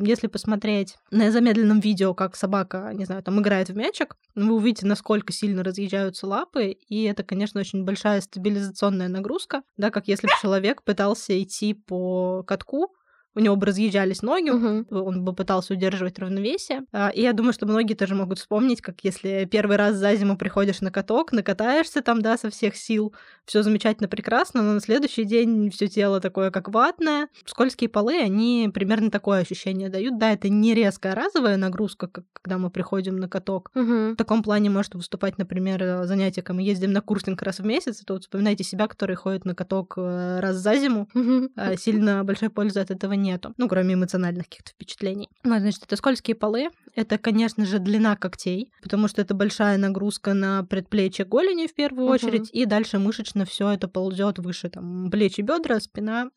если 0.00 0.26
посмотреть 0.26 0.96
на 1.12 1.30
замедленном 1.30 1.78
видео, 1.78 2.12
как 2.12 2.34
собака, 2.34 2.90
не 2.94 3.04
знаю, 3.04 3.22
там 3.22 3.40
играет 3.40 3.68
в 3.68 3.76
мячик, 3.76 4.16
вы 4.34 4.52
увидите, 4.52 4.86
насколько 4.86 5.32
сильно 5.32 5.62
разъезжаются 5.62 6.26
лапы, 6.26 6.72
и 6.88 7.04
это, 7.04 7.22
конечно, 7.22 7.60
очень 7.60 7.84
большая 7.84 8.20
стабилизационная 8.20 9.08
нагрузка, 9.08 9.62
да, 9.76 9.90
как 9.90 10.08
если 10.08 10.26
бы 10.26 10.32
человек 10.42 10.82
пытался 10.82 11.40
идти 11.40 11.74
по 11.74 12.42
катку, 12.42 12.92
у 13.38 13.40
него 13.40 13.54
бы 13.54 13.66
разъезжались 13.66 14.22
ноги, 14.22 14.50
угу. 14.50 14.84
он 14.90 15.24
бы 15.24 15.32
пытался 15.32 15.74
удерживать 15.74 16.18
равновесие. 16.18 16.82
А, 16.92 17.08
и 17.08 17.22
я 17.22 17.32
думаю, 17.32 17.52
что 17.52 17.66
многие 17.66 17.94
тоже 17.94 18.16
могут 18.16 18.40
вспомнить, 18.40 18.82
как 18.82 18.96
если 19.02 19.48
первый 19.50 19.76
раз 19.76 19.94
за 19.94 20.14
зиму 20.16 20.36
приходишь 20.36 20.80
на 20.80 20.90
каток, 20.90 21.30
накатаешься 21.30 22.02
там, 22.02 22.20
да, 22.20 22.36
со 22.36 22.50
всех 22.50 22.74
сил, 22.74 23.14
все 23.44 23.62
замечательно, 23.62 24.08
прекрасно, 24.08 24.62
но 24.62 24.72
на 24.72 24.80
следующий 24.80 25.24
день 25.24 25.70
все 25.70 25.86
тело 25.86 26.20
такое, 26.20 26.50
как 26.50 26.68
ватное. 26.68 27.28
Скользкие 27.46 27.88
полы, 27.88 28.18
они 28.18 28.70
примерно 28.74 29.10
такое 29.10 29.40
ощущение 29.40 29.88
дают. 29.88 30.18
Да, 30.18 30.32
это 30.32 30.48
не 30.48 30.74
резкая 30.74 31.14
разовая 31.14 31.56
нагрузка, 31.56 32.08
как 32.08 32.24
когда 32.48 32.58
мы 32.58 32.70
приходим 32.70 33.16
на 33.16 33.28
каток. 33.28 33.70
Угу. 33.74 34.12
В 34.12 34.16
таком 34.16 34.42
плане 34.42 34.70
может 34.70 34.94
выступать, 34.94 35.38
например, 35.38 36.04
занятие, 36.04 36.42
когда 36.42 36.56
мы 36.56 36.62
ездим 36.62 36.92
на 36.92 37.02
курсинг 37.02 37.42
раз 37.42 37.58
в 37.58 37.64
месяц, 37.64 38.02
то 38.04 38.14
вот 38.14 38.22
вспоминайте 38.22 38.64
себя, 38.64 38.88
которые 38.88 39.16
ходят 39.16 39.44
на 39.44 39.54
каток 39.54 39.94
э, 39.96 40.40
раз 40.40 40.56
за 40.56 40.76
зиму. 40.76 41.08
Угу. 41.14 41.50
Сильно 41.76 42.24
большой 42.24 42.48
пользы 42.48 42.80
от 42.80 42.90
этого 42.90 43.12
нет 43.12 43.27
нету, 43.28 43.54
ну, 43.56 43.68
кроме 43.68 43.94
эмоциональных 43.94 44.48
каких-то 44.48 44.70
впечатлений. 44.70 45.28
Вот, 45.44 45.60
значит, 45.60 45.82
это 45.84 45.96
скользкие 45.96 46.34
полы, 46.34 46.70
это, 46.98 47.16
конечно 47.16 47.64
же, 47.64 47.78
длина 47.78 48.16
когтей, 48.16 48.72
потому 48.82 49.06
что 49.06 49.22
это 49.22 49.32
большая 49.32 49.78
нагрузка 49.78 50.34
на 50.34 50.64
предплечье 50.64 51.24
голени 51.24 51.68
в 51.68 51.74
первую 51.74 52.08
uh-huh. 52.08 52.14
очередь, 52.14 52.50
и 52.52 52.64
дальше 52.64 52.98
мышечно 52.98 53.44
все 53.44 53.70
это 53.70 53.86
ползет 53.86 54.40
выше, 54.40 54.68
там, 54.68 55.08
плечи, 55.08 55.42
бедра, 55.42 55.78
спина, 55.78 56.30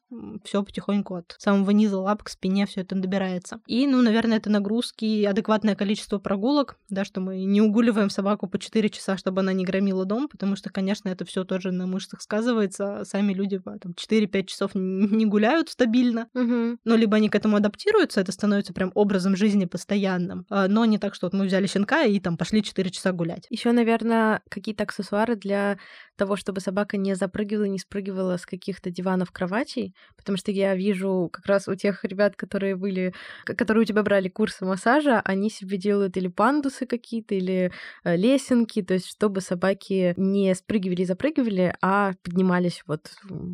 все 0.43 0.63
потихоньку 0.63 1.15
от 1.15 1.35
самого 1.39 1.71
низа 1.71 1.97
лап 1.99 2.21
к 2.21 2.29
спине 2.29 2.67
все 2.67 2.81
это 2.81 2.95
добирается. 2.95 3.59
И, 3.65 3.87
ну, 3.87 4.03
наверное, 4.03 4.37
это 4.37 4.51
нагрузки, 4.51 5.23
адекватное 5.23 5.75
количество 5.75 6.19
прогулок, 6.19 6.77
да, 6.89 7.05
что 7.05 7.21
мы 7.21 7.43
не 7.43 7.61
угуливаем 7.61 8.11
собаку 8.11 8.47
по 8.47 8.59
4 8.59 8.89
часа, 8.89 9.17
чтобы 9.17 9.41
она 9.41 9.53
не 9.53 9.65
громила 9.65 10.05
дом, 10.05 10.27
потому 10.27 10.55
что, 10.55 10.69
конечно, 10.69 11.09
это 11.09 11.25
все 11.25 11.43
тоже 11.43 11.71
на 11.71 11.87
мышцах 11.87 12.21
сказывается. 12.21 13.03
Сами 13.05 13.33
люди 13.33 13.59
там 13.59 13.93
4-5 13.93 14.45
часов 14.45 14.71
не 14.75 15.25
гуляют 15.25 15.69
стабильно, 15.69 16.27
угу. 16.35 16.77
но 16.83 16.95
либо 16.95 17.17
они 17.17 17.29
к 17.29 17.35
этому 17.35 17.57
адаптируются, 17.57 18.21
это 18.21 18.31
становится 18.31 18.73
прям 18.73 18.91
образом 18.93 19.35
жизни 19.35 19.65
постоянным, 19.65 20.45
а, 20.49 20.50
но 20.67 20.85
не 20.85 20.97
так, 20.97 21.15
что 21.15 21.27
вот 21.27 21.33
мы 21.33 21.45
взяли 21.45 21.67
щенка 21.67 22.03
и 22.03 22.19
там 22.19 22.37
пошли 22.37 22.61
4 22.61 22.89
часа 22.91 23.11
гулять. 23.11 23.47
Еще, 23.49 23.71
наверное, 23.71 24.41
какие-то 24.49 24.83
аксессуары 24.83 25.35
для 25.35 25.77
того, 26.17 26.35
чтобы 26.35 26.59
собака 26.59 26.97
не 26.97 27.15
запрыгивала, 27.15 27.63
не 27.65 27.79
спрыгивала 27.79 28.37
с 28.37 28.45
каких-то 28.45 28.91
диванов, 28.91 29.31
кроватей, 29.31 29.95
потому 30.17 30.37
что 30.37 30.51
я 30.51 30.75
вижу 30.75 31.29
как 31.31 31.45
раз 31.45 31.67
у 31.67 31.75
тех 31.75 32.03
ребят, 32.03 32.35
которые 32.35 32.75
были, 32.75 33.13
которые 33.45 33.83
у 33.83 33.85
тебя 33.85 34.03
брали 34.03 34.29
курсы 34.29 34.65
массажа, 34.65 35.21
они 35.21 35.49
себе 35.49 35.77
делают 35.77 36.17
или 36.17 36.27
пандусы 36.27 36.85
какие-то, 36.85 37.33
или 37.33 37.71
э, 38.03 38.15
лесенки, 38.17 38.81
то 38.81 38.93
есть 38.93 39.07
чтобы 39.07 39.41
собаки 39.41 40.13
не 40.17 40.53
спрыгивали 40.53 41.03
и 41.03 41.05
запрыгивали, 41.05 41.73
а 41.81 42.11
поднимались 42.23 42.83
вот 42.85 43.11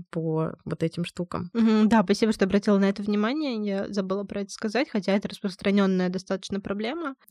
по 0.10 0.54
вот 0.66 0.84
этим 0.84 1.06
штукам. 1.06 1.52
да, 1.88 2.04
спасибо, 2.04 2.32
что 2.32 2.46
обратила 2.46 2.78
на 2.78 2.90
это 2.90 3.04
внимание. 3.04 3.64
Я 3.64 3.88
забыла 3.88 4.24
про 4.24 4.42
это 4.42 4.50
сказать, 4.52 4.90
хотя 4.90 5.14
это 5.14 5.30
распространенная 5.30 6.10
достаточно 6.10 6.60
проблема. 6.60 6.87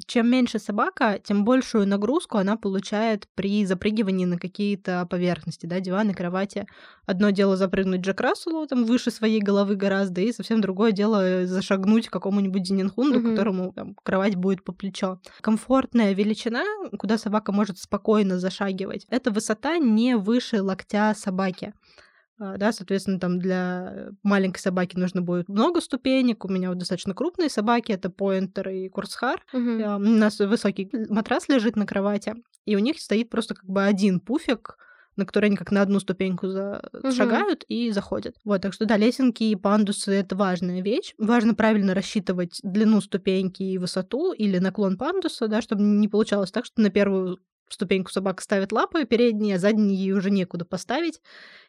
Чем 0.07 0.31
меньше 0.31 0.59
собака, 0.59 1.19
тем 1.23 1.45
большую 1.45 1.87
нагрузку 1.87 2.39
она 2.39 2.57
получает 2.57 3.29
при 3.35 3.65
запрыгивании 3.65 4.25
на 4.25 4.39
какие-то 4.39 5.07
поверхности 5.09 5.67
да, 5.67 5.81
диваны, 5.81 6.15
кровати. 6.15 6.67
Одно 7.07 7.31
дело 7.31 7.57
запрыгнуть 7.57 8.01
Джек 8.01 8.21
Расселу, 8.21 8.67
там, 8.67 8.85
выше 8.85 9.11
своей 9.11 9.41
головы 9.41 9.77
гораздо, 9.77 10.21
и 10.21 10.33
совсем 10.33 10.61
другое 10.61 10.93
дело 10.93 11.47
зашагнуть 11.47 12.09
какому-нибудь 12.09 12.67
Зенинхунду, 12.67 13.21
mm-hmm. 13.21 13.31
которому 13.31 13.73
там, 13.73 13.95
кровать 14.03 14.37
будет 14.37 14.65
по 14.65 14.73
плечо. 14.73 15.21
Комфортная 15.41 16.13
величина, 16.13 16.65
куда 16.99 17.19
собака 17.19 17.53
может 17.53 17.79
спокойно 17.79 18.39
зашагивать, 18.39 19.07
это 19.11 19.31
высота 19.31 19.79
не 19.79 20.17
выше 20.17 20.63
локтя 20.63 21.15
собаки 21.15 21.73
да, 22.39 22.73
соответственно, 22.73 23.19
там 23.19 23.39
для 23.39 24.11
маленькой 24.23 24.61
собаки 24.61 24.97
нужно 24.97 25.23
будет 25.23 25.49
много 25.49 25.81
ступенек. 25.81 26.45
У 26.45 26.49
меня 26.49 26.69
вот 26.69 26.79
достаточно 26.79 27.15
крупные 27.15 27.49
собаки, 27.49 27.93
это 27.93 28.11
поинтер 28.11 28.69
и 28.69 28.89
курсхар. 28.89 29.43
Угу. 29.53 29.61
У 29.61 29.99
нас 29.99 30.39
высокий 30.39 30.91
матрас 31.09 31.49
лежит 31.49 31.77
на 31.77 31.87
кровати, 31.87 32.35
и 32.65 32.77
у 32.77 32.79
них 32.79 33.01
стоит 33.01 33.31
просто 33.31 33.55
как 33.55 33.65
бы 33.65 33.85
один 33.85 34.21
пуфик, 34.21 34.77
на 35.17 35.25
которые 35.25 35.49
они 35.49 35.57
как 35.57 35.71
на 35.71 35.81
одну 35.81 35.99
ступеньку 35.99 36.49
за... 36.49 36.87
угу. 36.93 37.11
шагают 37.11 37.65
и 37.69 37.91
заходят. 37.91 38.37
Вот, 38.45 38.61
так 38.61 38.75
что 38.75 38.85
да, 38.85 38.97
лесенки 38.97 39.45
и 39.45 39.57
пандусы— 39.57 40.13
это 40.15 40.37
важная 40.37 40.83
вещь. 40.83 41.15
Важно 41.19 41.55
правильно 41.55 41.95
рассчитывать 41.95 42.61
длину 42.63 43.01
ступеньки 43.01 43.63
и 43.63 43.79
высоту 43.79 44.33
или 44.33 44.59
наклон 44.59 44.99
пандуса, 44.99 45.49
да, 45.49 45.63
чтобы 45.63 45.83
не 45.83 46.09
получалось 46.09 46.51
так, 46.51 46.67
что 46.67 46.83
на 46.83 46.91
первую 46.91 47.39
ступеньку 47.69 48.11
собака 48.11 48.43
ставит 48.43 48.73
лапы 48.73 49.05
передние, 49.05 49.57
а 49.57 49.59
задние 49.59 49.97
ей 49.97 50.13
уже 50.13 50.31
некуда 50.31 50.65
поставить. 50.65 51.21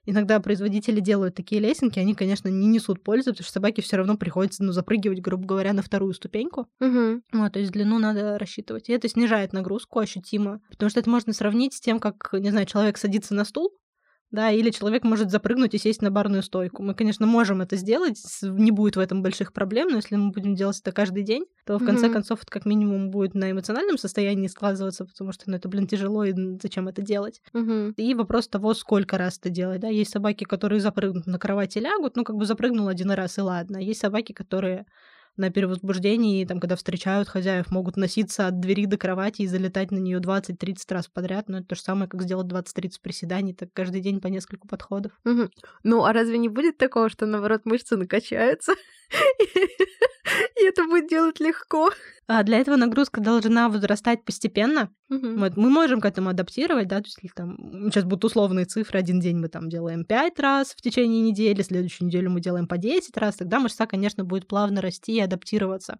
Иногда 0.06 0.40
производители 0.40 1.00
делают 1.00 1.36
такие 1.36 1.60
лесенки, 1.60 2.00
они, 2.00 2.16
конечно, 2.16 2.48
не 2.48 2.68
несут 2.68 3.04
пользы, 3.04 3.32
потому 3.32 3.44
что 3.44 3.52
собаке 3.52 3.82
все 3.82 3.98
равно 3.98 4.16
приходится, 4.16 4.64
ну, 4.64 4.72
запрыгивать, 4.72 5.22
грубо 5.22 5.46
говоря, 5.46 5.74
на 5.74 5.82
вторую 5.82 6.14
ступеньку. 6.14 6.68
Угу. 6.80 7.22
Вот, 7.34 7.54
то 7.54 7.60
есть 7.60 7.72
длину 7.72 8.00
надо 8.00 8.38
рассчитывать. 8.38 8.90
И 8.90 8.94
это 8.94 9.10
снижает 9.10 9.52
нагрузку 9.52 10.00
ощутимо, 10.00 10.62
потому 10.70 10.90
что 10.90 11.00
это 11.00 11.10
можно 11.10 11.34
сравнить 11.34 11.74
с 11.74 11.82
тем, 11.82 12.00
как, 12.00 12.30
не 12.34 12.52
знаю, 12.52 12.66
человек 12.66 12.98
садится 12.98 13.34
на 13.34 13.44
стул, 13.44 13.74
да, 14.32 14.52
или 14.52 14.70
человек 14.72 15.04
может 15.04 15.32
запрыгнуть 15.32 15.74
и 15.74 15.78
сесть 15.78 16.02
на 16.02 16.12
барную 16.12 16.44
стойку. 16.44 16.84
Мы, 16.84 16.94
конечно, 16.94 17.26
можем 17.26 17.62
это 17.62 17.78
сделать, 17.78 18.22
не 18.42 18.72
будет 18.72 18.98
в 18.98 19.00
этом 19.00 19.24
больших 19.24 19.54
проблем, 19.54 19.88
но 19.90 19.98
если 19.98 20.16
мы 20.16 20.32
будем 20.32 20.56
делать 20.56 20.80
это 20.80 20.92
каждый 20.92 21.24
день, 21.24 21.46
то 21.66 21.78
в 21.78 21.86
конце 21.86 22.08
mm-hmm. 22.08 22.14
концов 22.14 22.40
это 22.42 22.52
как 22.52 22.66
минимум 22.66 23.10
будет 23.10 23.36
на 23.36 23.52
эмоциональном 23.52 23.98
состоянии 23.98 24.48
складываться, 24.48 25.06
потому 25.06 25.32
что, 25.32 25.50
ну, 25.50 25.56
это, 25.56 25.70
блин, 25.70 25.88
тяжело, 25.88 26.24
и 26.24 26.34
зачем 26.62 26.88
это 26.88 27.02
делать? 27.02 27.42
Mm-hmm. 27.54 27.94
И 27.96 28.14
вопрос 28.16 28.48
того, 28.48 28.74
сколько 28.74 29.18
раз 29.18 29.38
это 29.38 29.50
делать, 29.50 29.80
да. 29.80 29.88
Есть 29.88 30.12
собаки, 30.12 30.44
которые 30.44 30.82
запрыгнут 30.82 31.26
на 31.26 31.40
кровати 31.40 31.78
и 31.78 31.82
лягут, 31.82 32.16
ну, 32.16 32.24
как 32.24 32.36
бы 32.36 32.46
запрыгнул 32.46 32.88
один 32.88 33.12
раз, 33.12 33.38
и 33.38 33.42
ладно. 33.42 33.78
Есть 33.78 34.02
собаки, 34.02 34.34
которые 34.34 34.86
на 35.38 35.50
перевозбуждении, 35.50 36.46
там, 36.46 36.60
когда 36.60 36.76
встречают 36.76 37.28
хозяев, 37.28 37.72
могут 37.72 37.98
носиться 37.98 38.48
от 38.48 38.60
двери 38.60 38.86
до 38.86 38.98
кровати 38.98 39.44
и 39.44 39.48
залетать 39.48 39.92
на 39.92 39.98
нее 39.98 40.20
20-30 40.20 40.76
раз 40.90 41.08
подряд. 41.08 41.48
Но 41.48 41.60
это 41.60 41.68
то 41.68 41.76
же 41.76 41.82
самое, 41.82 42.10
как 42.10 42.24
сделать 42.24 42.48
20-30 42.48 43.02
приседаний, 43.02 43.54
так 43.54 43.70
каждый 43.74 44.02
день 44.02 44.20
по 44.20 44.28
несколько 44.28 44.68
подходов. 44.68 45.12
Угу. 45.26 45.50
Ну, 45.84 46.04
а 46.04 46.14
разве 46.14 46.38
не 46.38 46.50
будет 46.50 46.78
такого, 46.78 47.10
что, 47.10 47.26
наоборот, 47.26 47.62
мышцы 47.66 47.96
накачаются? 47.96 48.74
И 50.60 50.66
это 50.66 50.84
будет 50.84 51.08
делать 51.08 51.40
легко. 51.40 51.92
А 52.28 52.44
для 52.44 52.60
этого 52.60 52.76
нагрузка 52.76 53.22
должна 53.22 53.70
возрастать 53.70 54.26
постепенно. 54.26 54.92
Угу. 55.10 55.38
Вот, 55.38 55.56
мы 55.56 55.70
можем 55.70 56.02
к 56.02 56.06
этому 56.06 56.30
адаптировать, 56.30 56.88
да, 56.88 56.98
то 56.98 57.06
есть 57.06 57.20
там 57.34 57.58
сейчас 57.90 58.04
будут 58.04 58.26
условные 58.26 58.66
цифры, 58.66 59.00
один 59.00 59.22
день 59.22 59.38
мы 59.38 59.48
там 59.48 59.70
делаем 59.70 60.04
5 60.04 60.40
раз 60.40 60.74
в 60.74 60.82
течение 60.82 61.22
недели, 61.22 61.62
следующую 61.62 62.08
неделю 62.08 62.30
мы 62.30 62.42
делаем 62.42 62.68
по 62.68 62.78
10 62.78 63.16
раз, 63.18 63.38
тогда 63.38 63.60
мышца, 63.60 63.86
конечно, 63.86 64.26
будет 64.26 64.48
плавно 64.48 64.82
расти 64.82 65.14
и 65.14 65.22
адаптироваться. 65.22 66.00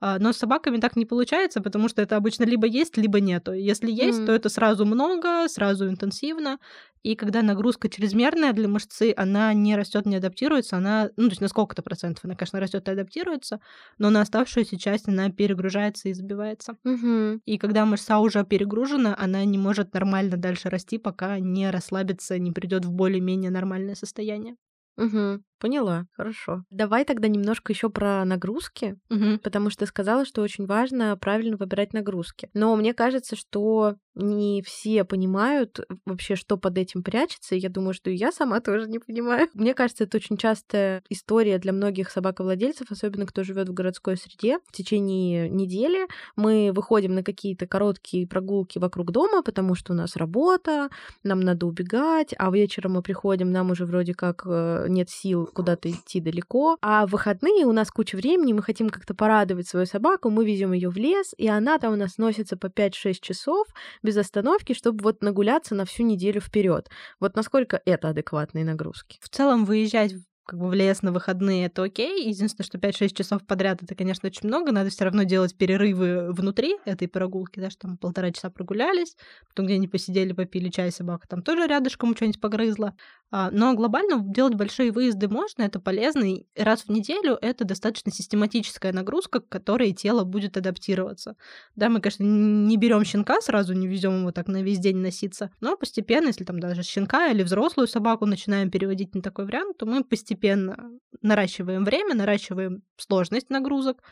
А, 0.00 0.18
но 0.18 0.32
с 0.32 0.38
собаками 0.38 0.78
так 0.78 0.96
не 0.96 1.04
получается, 1.04 1.60
потому 1.60 1.88
что 1.88 2.02
это 2.02 2.16
обычно 2.16 2.44
либо 2.44 2.66
есть, 2.66 2.96
либо 2.96 3.20
нету. 3.20 3.52
Если 3.52 3.90
есть, 3.90 4.20
mm. 4.20 4.26
то 4.26 4.32
это 4.32 4.48
сразу 4.48 4.84
много, 4.84 5.48
сразу 5.48 5.88
интенсивно. 5.88 6.58
И 7.02 7.14
когда 7.14 7.42
нагрузка 7.42 7.88
чрезмерная 7.88 8.52
для 8.52 8.68
мышцы, 8.68 9.14
она 9.16 9.52
не 9.54 9.76
растет, 9.76 10.04
не 10.06 10.16
адаптируется, 10.16 10.76
она, 10.76 11.10
ну, 11.16 11.24
то 11.24 11.32
есть 11.32 11.40
на 11.40 11.48
сколько-то 11.48 11.82
процентов 11.82 12.24
она, 12.24 12.34
конечно, 12.34 12.60
растет 12.60 12.88
и 12.88 12.90
адаптируется, 12.90 13.60
но 13.98 14.10
на 14.10 14.20
оставшуюся 14.20 14.78
часть 14.78 15.08
она 15.08 15.30
перегружается 15.30 16.08
и 16.08 16.12
забивается. 16.12 16.76
Mm-hmm. 16.84 17.40
И 17.44 17.58
когда 17.58 17.86
мышца 17.86 18.18
уже 18.18 18.44
перегружена, 18.44 19.16
она 19.18 19.44
не 19.44 19.58
может 19.58 19.94
нормально 19.94 20.36
дальше 20.36 20.70
расти, 20.70 20.98
пока 20.98 21.38
не 21.38 21.70
расслабится, 21.70 22.38
не 22.38 22.52
придет 22.52 22.84
в 22.84 22.92
более-менее 22.92 23.50
нормальное 23.50 23.94
состояние. 23.94 24.56
Угу. 24.98 25.42
Поняла, 25.58 26.06
хорошо. 26.12 26.64
Давай 26.70 27.04
тогда 27.04 27.28
немножко 27.28 27.72
еще 27.72 27.90
про 27.90 28.24
нагрузки, 28.24 28.98
угу. 29.10 29.38
потому 29.42 29.70
что 29.70 29.80
ты 29.80 29.86
сказала, 29.86 30.24
что 30.24 30.42
очень 30.42 30.66
важно 30.66 31.16
правильно 31.16 31.56
выбирать 31.56 31.92
нагрузки. 31.92 32.48
Но 32.54 32.74
мне 32.76 32.94
кажется, 32.94 33.34
что 33.34 33.96
не 34.14 34.62
все 34.62 35.04
понимают 35.04 35.80
вообще, 36.04 36.34
что 36.34 36.56
под 36.56 36.76
этим 36.76 37.02
прячется, 37.02 37.54
и 37.54 37.58
я 37.58 37.68
думаю, 37.68 37.94
что 37.94 38.10
и 38.10 38.16
я 38.16 38.32
сама 38.32 38.60
тоже 38.60 38.88
не 38.88 38.98
понимаю. 38.98 39.48
Мне 39.54 39.74
кажется, 39.74 40.04
это 40.04 40.18
очень 40.18 40.36
частая 40.36 41.02
история 41.08 41.58
для 41.58 41.72
многих 41.72 42.10
собаковладельцев, 42.10 42.90
особенно 42.90 43.26
кто 43.26 43.44
живет 43.44 43.68
в 43.68 43.74
городской 43.74 44.16
среде. 44.16 44.58
В 44.66 44.72
течение 44.72 45.48
недели 45.48 46.06
мы 46.36 46.72
выходим 46.72 47.14
на 47.14 47.22
какие-то 47.22 47.66
короткие 47.66 48.26
прогулки 48.26 48.78
вокруг 48.78 49.10
дома, 49.12 49.42
потому 49.42 49.74
что 49.74 49.92
у 49.92 49.96
нас 49.96 50.16
работа, 50.16 50.88
нам 51.22 51.40
надо 51.40 51.66
убегать, 51.66 52.34
а 52.36 52.50
вечером 52.50 52.92
мы 52.92 53.02
приходим, 53.02 53.50
нам 53.50 53.70
уже 53.70 53.86
вроде 53.86 54.14
как 54.14 54.42
э, 54.46 54.86
нет 54.88 55.10
сил 55.10 55.47
куда-то 55.52 55.90
идти 55.90 56.20
далеко. 56.20 56.76
А 56.80 57.06
в 57.06 57.10
выходные 57.10 57.66
у 57.66 57.72
нас 57.72 57.90
куча 57.90 58.16
времени, 58.16 58.52
мы 58.52 58.62
хотим 58.62 58.90
как-то 58.90 59.14
порадовать 59.14 59.68
свою 59.68 59.86
собаку, 59.86 60.30
мы 60.30 60.44
везем 60.44 60.72
ее 60.72 60.90
в 60.90 60.96
лес, 60.96 61.34
и 61.36 61.48
она 61.48 61.78
там 61.78 61.92
у 61.92 61.96
нас 61.96 62.18
носится 62.18 62.56
по 62.56 62.66
5-6 62.66 63.14
часов 63.20 63.66
без 64.02 64.16
остановки, 64.16 64.72
чтобы 64.72 65.02
вот 65.02 65.22
нагуляться 65.22 65.74
на 65.74 65.84
всю 65.84 66.02
неделю 66.04 66.40
вперед. 66.40 66.88
Вот 67.20 67.36
насколько 67.36 67.80
это 67.84 68.10
адекватные 68.10 68.64
нагрузки? 68.64 69.18
В 69.20 69.28
целом 69.28 69.64
выезжать 69.64 70.14
как 70.48 70.58
бы 70.58 70.68
в 70.68 70.72
лес 70.72 71.02
на 71.02 71.12
выходные, 71.12 71.66
это 71.66 71.82
окей. 71.82 72.26
Единственное, 72.26 72.64
что 72.64 72.78
5-6 72.78 73.14
часов 73.14 73.46
подряд 73.46 73.82
это, 73.82 73.94
конечно, 73.94 74.28
очень 74.28 74.48
много. 74.48 74.72
Надо 74.72 74.88
все 74.88 75.04
равно 75.04 75.24
делать 75.24 75.54
перерывы 75.54 76.32
внутри 76.32 76.76
этой 76.86 77.06
прогулки, 77.06 77.60
да, 77.60 77.68
что 77.68 77.82
там 77.82 77.98
полтора 77.98 78.30
часа 78.30 78.48
прогулялись, 78.48 79.14
потом 79.46 79.66
где-нибудь 79.66 79.92
посидели, 79.92 80.32
попили 80.32 80.70
чай, 80.70 80.90
собака 80.90 81.28
там 81.28 81.42
тоже 81.42 81.66
рядышком 81.66 82.16
что-нибудь 82.16 82.40
погрызла. 82.40 82.94
А, 83.30 83.50
но 83.50 83.74
глобально 83.74 84.20
делать 84.20 84.54
большие 84.54 84.90
выезды 84.90 85.28
можно, 85.28 85.62
это 85.62 85.80
полезно. 85.80 86.24
И 86.24 86.46
раз 86.56 86.84
в 86.84 86.88
неделю 86.88 87.36
это 87.42 87.66
достаточно 87.66 88.10
систематическая 88.10 88.94
нагрузка, 88.94 89.40
к 89.40 89.48
которой 89.50 89.92
тело 89.92 90.24
будет 90.24 90.56
адаптироваться. 90.56 91.36
Да, 91.76 91.90
мы, 91.90 92.00
конечно, 92.00 92.24
не 92.24 92.78
берем 92.78 93.04
щенка 93.04 93.42
сразу, 93.42 93.74
не 93.74 93.86
везем 93.86 94.20
его 94.20 94.32
так 94.32 94.48
на 94.48 94.62
весь 94.62 94.78
день 94.78 94.96
носиться, 94.96 95.50
но 95.60 95.76
постепенно, 95.76 96.28
если 96.28 96.44
там 96.44 96.58
даже 96.58 96.82
щенка 96.82 97.28
или 97.28 97.42
взрослую 97.42 97.86
собаку 97.86 98.24
начинаем 98.24 98.70
переводить 98.70 99.14
на 99.14 99.20
такой 99.20 99.44
вариант, 99.44 99.76
то 99.76 99.84
мы 99.84 100.02
постепенно 100.04 100.37
постепенно 100.38 100.90
наращиваем 101.22 101.84
время, 101.84 102.14
наращиваем 102.14 102.82
сложность 102.96 103.50
нагрузок, 103.50 104.02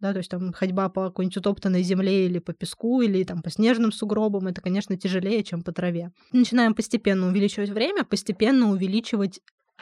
да, 0.00 0.12
то 0.12 0.18
есть 0.18 0.30
там 0.30 0.52
ходьба 0.52 0.88
по 0.88 1.06
какой-нибудь 1.06 1.36
утоптанной 1.36 1.82
земле 1.82 2.26
или 2.26 2.38
по 2.38 2.52
песку, 2.52 3.02
или 3.02 3.22
там 3.24 3.42
по 3.42 3.50
снежным 3.50 3.92
сугробам, 3.92 4.48
это, 4.48 4.60
конечно, 4.60 4.96
тяжелее, 4.96 5.44
чем 5.44 5.62
по 5.62 5.72
траве. 5.72 6.10
Начинаем 6.32 6.74
постепенно 6.74 7.28
увеличивать 7.28 7.70
время, 7.70 8.04
постепенно 8.04 8.70
увеличивать 8.70 9.40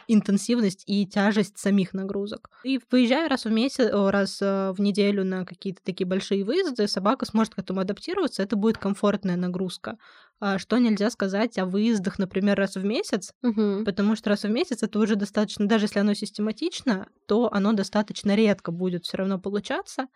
интенсивность 0.09 0.82
и 0.87 1.06
тяжесть 1.06 1.59
самих 1.59 1.94
нагрузок. 1.94 2.50
И 2.64 2.80
выезжая 2.90 3.28
раз 3.28 3.44
в 3.44 3.50
месяц, 3.50 3.88
раз 3.92 4.40
в 4.40 4.76
неделю 4.78 5.25
на 5.25 5.44
какие-то 5.44 5.80
такие 5.85 6.06
большие 6.06 6.44
выезды, 6.44 6.88
собака 6.88 7.25
сможет 7.25 7.54
к 7.54 7.59
этому 7.59 7.80
адаптироваться, 7.80 8.42
это 8.42 8.56
будет 8.56 8.78
комфортная 8.78 9.37
нагрузка. 9.37 9.99
А 10.44 10.58
что 10.58 10.78
нельзя 10.78 11.08
сказать 11.11 11.56
о 11.58 11.66
выездах, 11.66 12.18
например, 12.18 12.58
раз 12.58 12.75
в 12.75 12.84
месяц, 12.84 13.32
Мгм. 13.42 13.87
потому 13.87 14.16
что 14.16 14.30
раз 14.30 14.42
в 14.42 14.50
месяц 14.50 14.82
это 14.82 14.99
уже 14.99 15.14
достаточно, 15.14 15.68
даже 15.68 15.84
если 15.84 16.00
оно 16.00 16.14
систематично, 16.14 17.08
то 17.26 17.52
оно 17.52 17.72
достаточно 17.72 18.34
редко 18.34 18.72
будет 18.72 19.04
все 19.04 19.18
равно 19.18 19.38
получаться. 19.40 20.08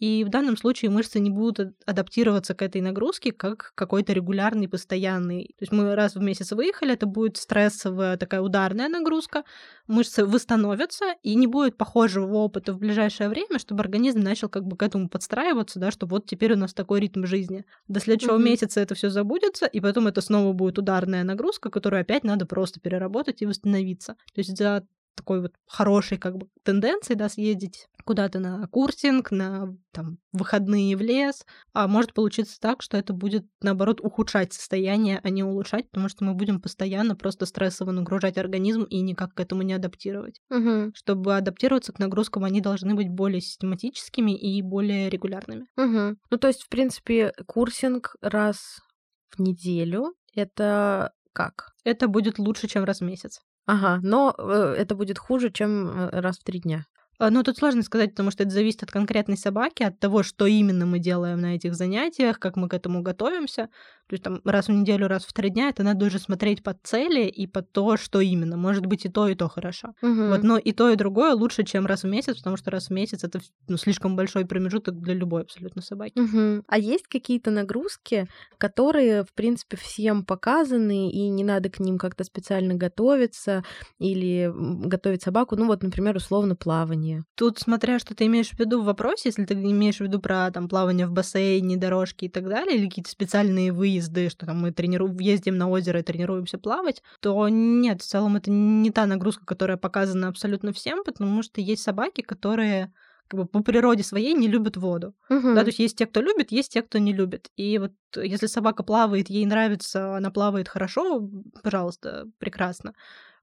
И 0.00 0.24
в 0.24 0.30
данном 0.30 0.56
случае 0.56 0.90
мышцы 0.92 1.20
не 1.20 1.30
будут 1.30 1.60
ад- 1.60 1.74
адаптироваться 1.86 2.54
к 2.54 2.62
этой 2.62 2.80
нагрузке 2.80 3.32
как 3.32 3.72
какой-то 3.74 4.12
регулярный, 4.14 4.68
постоянный. 4.68 5.54
То 5.58 5.62
есть 5.64 5.72
мы 5.72 5.94
раз 5.96 6.16
в 6.16 6.20
месяц 6.22 6.52
выехали, 6.52 6.94
это 6.94 7.06
будет 7.06 7.36
стрессовая 7.36 8.16
такая 8.16 8.40
ударная 8.40 8.88
нагрузка, 8.88 9.44
мышцы 9.86 10.24
восстановятся, 10.24 11.14
и 11.22 11.34
не 11.34 11.46
будет 11.46 11.76
похожего 11.76 12.34
опыта 12.36 12.72
в 12.72 12.78
ближайшее 12.78 13.28
время, 13.28 13.58
чтобы 13.58 13.80
организм 13.82 14.20
начал 14.20 14.48
как 14.48 14.64
бы 14.64 14.76
к 14.76 14.82
этому 14.82 15.08
подстраиваться, 15.08 15.78
да, 15.78 15.90
что 15.90 16.06
вот 16.06 16.26
теперь 16.26 16.52
у 16.52 16.56
нас 16.56 16.74
такой 16.74 17.00
ритм 17.00 17.24
жизни. 17.26 17.64
До 17.88 18.00
следующего 18.00 18.36
Мгм. 18.36 18.38
месяца 18.38 18.80
это 18.80 18.94
все 18.94 19.10
забудется, 19.10 19.66
и 19.68 19.80
потом 19.80 20.06
это 20.06 20.20
снова 20.20 20.52
будет 20.52 20.78
ударная 20.78 21.24
нагрузка, 21.24 21.70
которую 21.70 22.00
опять 22.00 22.24
надо 22.24 22.46
просто 22.46 22.80
переработать 22.80 23.42
и 23.42 23.46
восстановиться. 23.46 24.14
То 24.34 24.40
есть 24.40 24.56
за 24.56 24.86
такой 25.18 25.40
вот 25.42 25.52
хорошей 25.66 26.16
как 26.16 26.36
бы 26.36 26.48
тенденцией, 26.62 27.18
да, 27.18 27.28
съездить 27.28 27.88
куда-то 28.04 28.38
на 28.38 28.66
курсинг, 28.68 29.30
на 29.30 29.76
там, 29.92 30.18
выходные 30.32 30.96
в 30.96 31.02
лес, 31.02 31.44
а 31.74 31.88
может 31.88 32.14
получиться 32.14 32.58
так, 32.60 32.82
что 32.82 32.96
это 32.96 33.12
будет, 33.12 33.44
наоборот, 33.60 34.00
ухудшать 34.00 34.52
состояние, 34.52 35.20
а 35.22 35.28
не 35.28 35.42
улучшать, 35.42 35.90
потому 35.90 36.08
что 36.08 36.24
мы 36.24 36.34
будем 36.34 36.60
постоянно 36.60 37.16
просто 37.16 37.44
стрессово 37.44 37.90
нагружать 37.90 38.38
организм 38.38 38.84
и 38.84 39.00
никак 39.00 39.34
к 39.34 39.40
этому 39.40 39.62
не 39.62 39.74
адаптировать. 39.74 40.40
Мгм. 40.48 40.92
Чтобы 40.94 41.36
адаптироваться 41.36 41.92
к 41.92 41.98
нагрузкам, 41.98 42.44
они 42.44 42.60
должны 42.60 42.94
быть 42.94 43.08
более 43.08 43.40
систематическими 43.40 44.34
и 44.34 44.62
более 44.62 45.10
регулярными. 45.10 45.66
Мгм. 45.76 46.18
Ну, 46.30 46.38
то 46.38 46.46
есть, 46.48 46.62
в 46.62 46.68
принципе, 46.68 47.32
курсинг 47.46 48.14
раз 48.22 48.80
в 49.30 49.40
неделю 49.40 50.14
это 50.34 51.12
как? 51.32 51.72
Это 51.84 52.08
будет 52.08 52.38
лучше, 52.38 52.68
чем 52.68 52.84
раз 52.84 53.00
в 53.00 53.04
месяц. 53.04 53.40
Ага, 53.66 54.00
но 54.02 54.34
э, 54.38 54.74
это 54.78 54.94
будет 54.94 55.18
хуже, 55.18 55.50
чем 55.50 55.88
э, 55.88 56.20
раз 56.20 56.38
в 56.38 56.44
три 56.44 56.60
дня. 56.60 56.86
А, 57.18 57.30
Ну, 57.30 57.42
тут 57.42 57.58
сложно 57.58 57.82
сказать, 57.82 58.10
потому 58.10 58.30
что 58.30 58.44
это 58.44 58.52
зависит 58.52 58.82
от 58.82 58.90
конкретной 58.90 59.36
собаки, 59.36 59.82
от 59.82 59.98
того, 59.98 60.22
что 60.22 60.46
именно 60.46 60.86
мы 60.86 60.98
делаем 60.98 61.40
на 61.40 61.56
этих 61.56 61.74
занятиях, 61.74 62.38
как 62.38 62.56
мы 62.56 62.68
к 62.68 62.74
этому 62.74 63.02
готовимся. 63.02 63.68
То 64.08 64.14
есть 64.14 64.24
там 64.24 64.40
раз 64.44 64.68
в 64.68 64.72
неделю, 64.72 65.06
раз 65.06 65.24
в 65.24 65.32
три 65.32 65.50
дня, 65.50 65.68
это 65.68 65.82
надо 65.82 66.06
уже 66.06 66.18
смотреть 66.18 66.62
под 66.62 66.78
цели 66.82 67.26
и 67.26 67.46
под 67.46 67.70
то, 67.72 67.96
что 67.96 68.20
именно. 68.20 68.56
Может 68.56 68.86
быть 68.86 69.04
и 69.04 69.08
то, 69.08 69.28
и 69.28 69.34
то 69.34 69.48
хорошо. 69.48 69.92
Мгм. 70.00 70.30
Вот, 70.30 70.42
но 70.42 70.56
и 70.56 70.72
то, 70.72 70.88
и 70.88 70.96
другое 70.96 71.34
лучше, 71.34 71.62
чем 71.64 71.84
раз 71.86 72.04
в 72.04 72.08
месяц, 72.08 72.38
потому 72.38 72.56
что 72.56 72.70
раз 72.70 72.88
в 72.88 72.90
месяц 72.90 73.22
это 73.24 73.40
ну, 73.68 73.76
слишком 73.76 74.16
большой 74.16 74.46
промежуток 74.46 74.98
для 75.00 75.14
любой 75.14 75.42
абсолютно 75.42 75.82
собаки. 75.82 76.18
Мгм. 76.18 76.64
А 76.66 76.78
есть 76.78 77.06
какие-то 77.06 77.50
нагрузки, 77.50 78.28
которые, 78.56 79.24
в 79.24 79.32
принципе, 79.34 79.76
всем 79.76 80.24
показаны, 80.24 81.10
и 81.10 81.28
не 81.28 81.44
надо 81.44 81.68
к 81.68 81.78
ним 81.78 81.98
как-то 81.98 82.24
специально 82.24 82.74
готовиться 82.74 83.62
или 83.98 84.50
готовить 84.54 85.22
собаку? 85.22 85.56
Ну 85.56 85.66
вот, 85.66 85.82
например, 85.82 86.16
условно 86.16 86.56
плавание. 86.56 87.24
Тут, 87.36 87.58
смотря 87.58 87.98
что 87.98 88.14
ты 88.14 88.26
имеешь 88.26 88.50
в 88.50 88.58
виду 88.58 88.80
в 88.80 88.84
вопросе, 88.84 89.28
если 89.28 89.44
ты 89.44 89.54
имеешь 89.54 89.98
в 89.98 90.00
виду 90.00 90.20
про 90.20 90.50
там 90.50 90.68
плавание 90.68 91.06
в 91.06 91.12
бассейне, 91.12 91.76
дорожки 91.76 92.24
и 92.24 92.28
так 92.28 92.48
далее, 92.48 92.76
или 92.76 92.86
какие-то 92.88 93.10
специальные 93.10 93.72
выезды, 93.72 93.97
что 94.28 94.46
там 94.46 94.60
мы 94.60 94.72
трениру... 94.72 95.14
ездим 95.18 95.56
на 95.56 95.68
озеро 95.68 96.00
и 96.00 96.02
тренируемся 96.02 96.58
плавать, 96.58 97.02
то 97.20 97.48
нет, 97.48 98.02
в 98.02 98.06
целом 98.06 98.36
это 98.36 98.50
не 98.50 98.90
та 98.90 99.06
нагрузка, 99.06 99.44
которая 99.44 99.76
показана 99.76 100.28
абсолютно 100.28 100.72
всем, 100.72 101.04
потому 101.04 101.42
что 101.42 101.60
есть 101.60 101.82
собаки, 101.82 102.20
которые 102.20 102.92
как 103.28 103.40
бы 103.40 103.46
по 103.46 103.62
природе 103.62 104.02
своей 104.02 104.34
не 104.34 104.48
любят 104.48 104.76
воду. 104.76 105.14
Мгм. 105.28 105.54
Да, 105.54 105.60
то 105.60 105.68
есть 105.68 105.78
есть 105.78 105.96
те, 105.96 106.06
кто 106.06 106.20
любит, 106.20 106.50
есть 106.52 106.72
те, 106.72 106.82
кто 106.82 106.98
не 106.98 107.12
любит. 107.12 107.50
И 107.56 107.78
вот 107.78 107.92
если 108.16 108.46
собака 108.46 108.82
плавает, 108.82 109.30
ей 109.30 109.46
нравится, 109.46 110.16
она 110.16 110.30
плавает 110.30 110.68
хорошо, 110.68 111.28
пожалуйста, 111.62 112.26
прекрасно. 112.38 112.94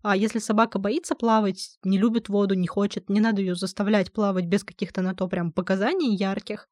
А 0.02 0.16
если 0.16 0.38
собака 0.38 0.78
боится 0.78 1.16
плавать, 1.16 1.80
не 1.84 1.98
любит 1.98 2.30
воду, 2.30 2.54
не 2.54 2.68
хочет, 2.68 3.10
не 3.10 3.20
надо 3.20 3.42
ее 3.42 3.56
заставлять 3.56 4.14
плавать 4.14 4.46
без 4.46 4.64
каких-то 4.64 5.02
на 5.02 5.16
то 5.16 5.28
прям 5.28 5.52
показаний 5.52 6.16
ярких, 6.16 6.68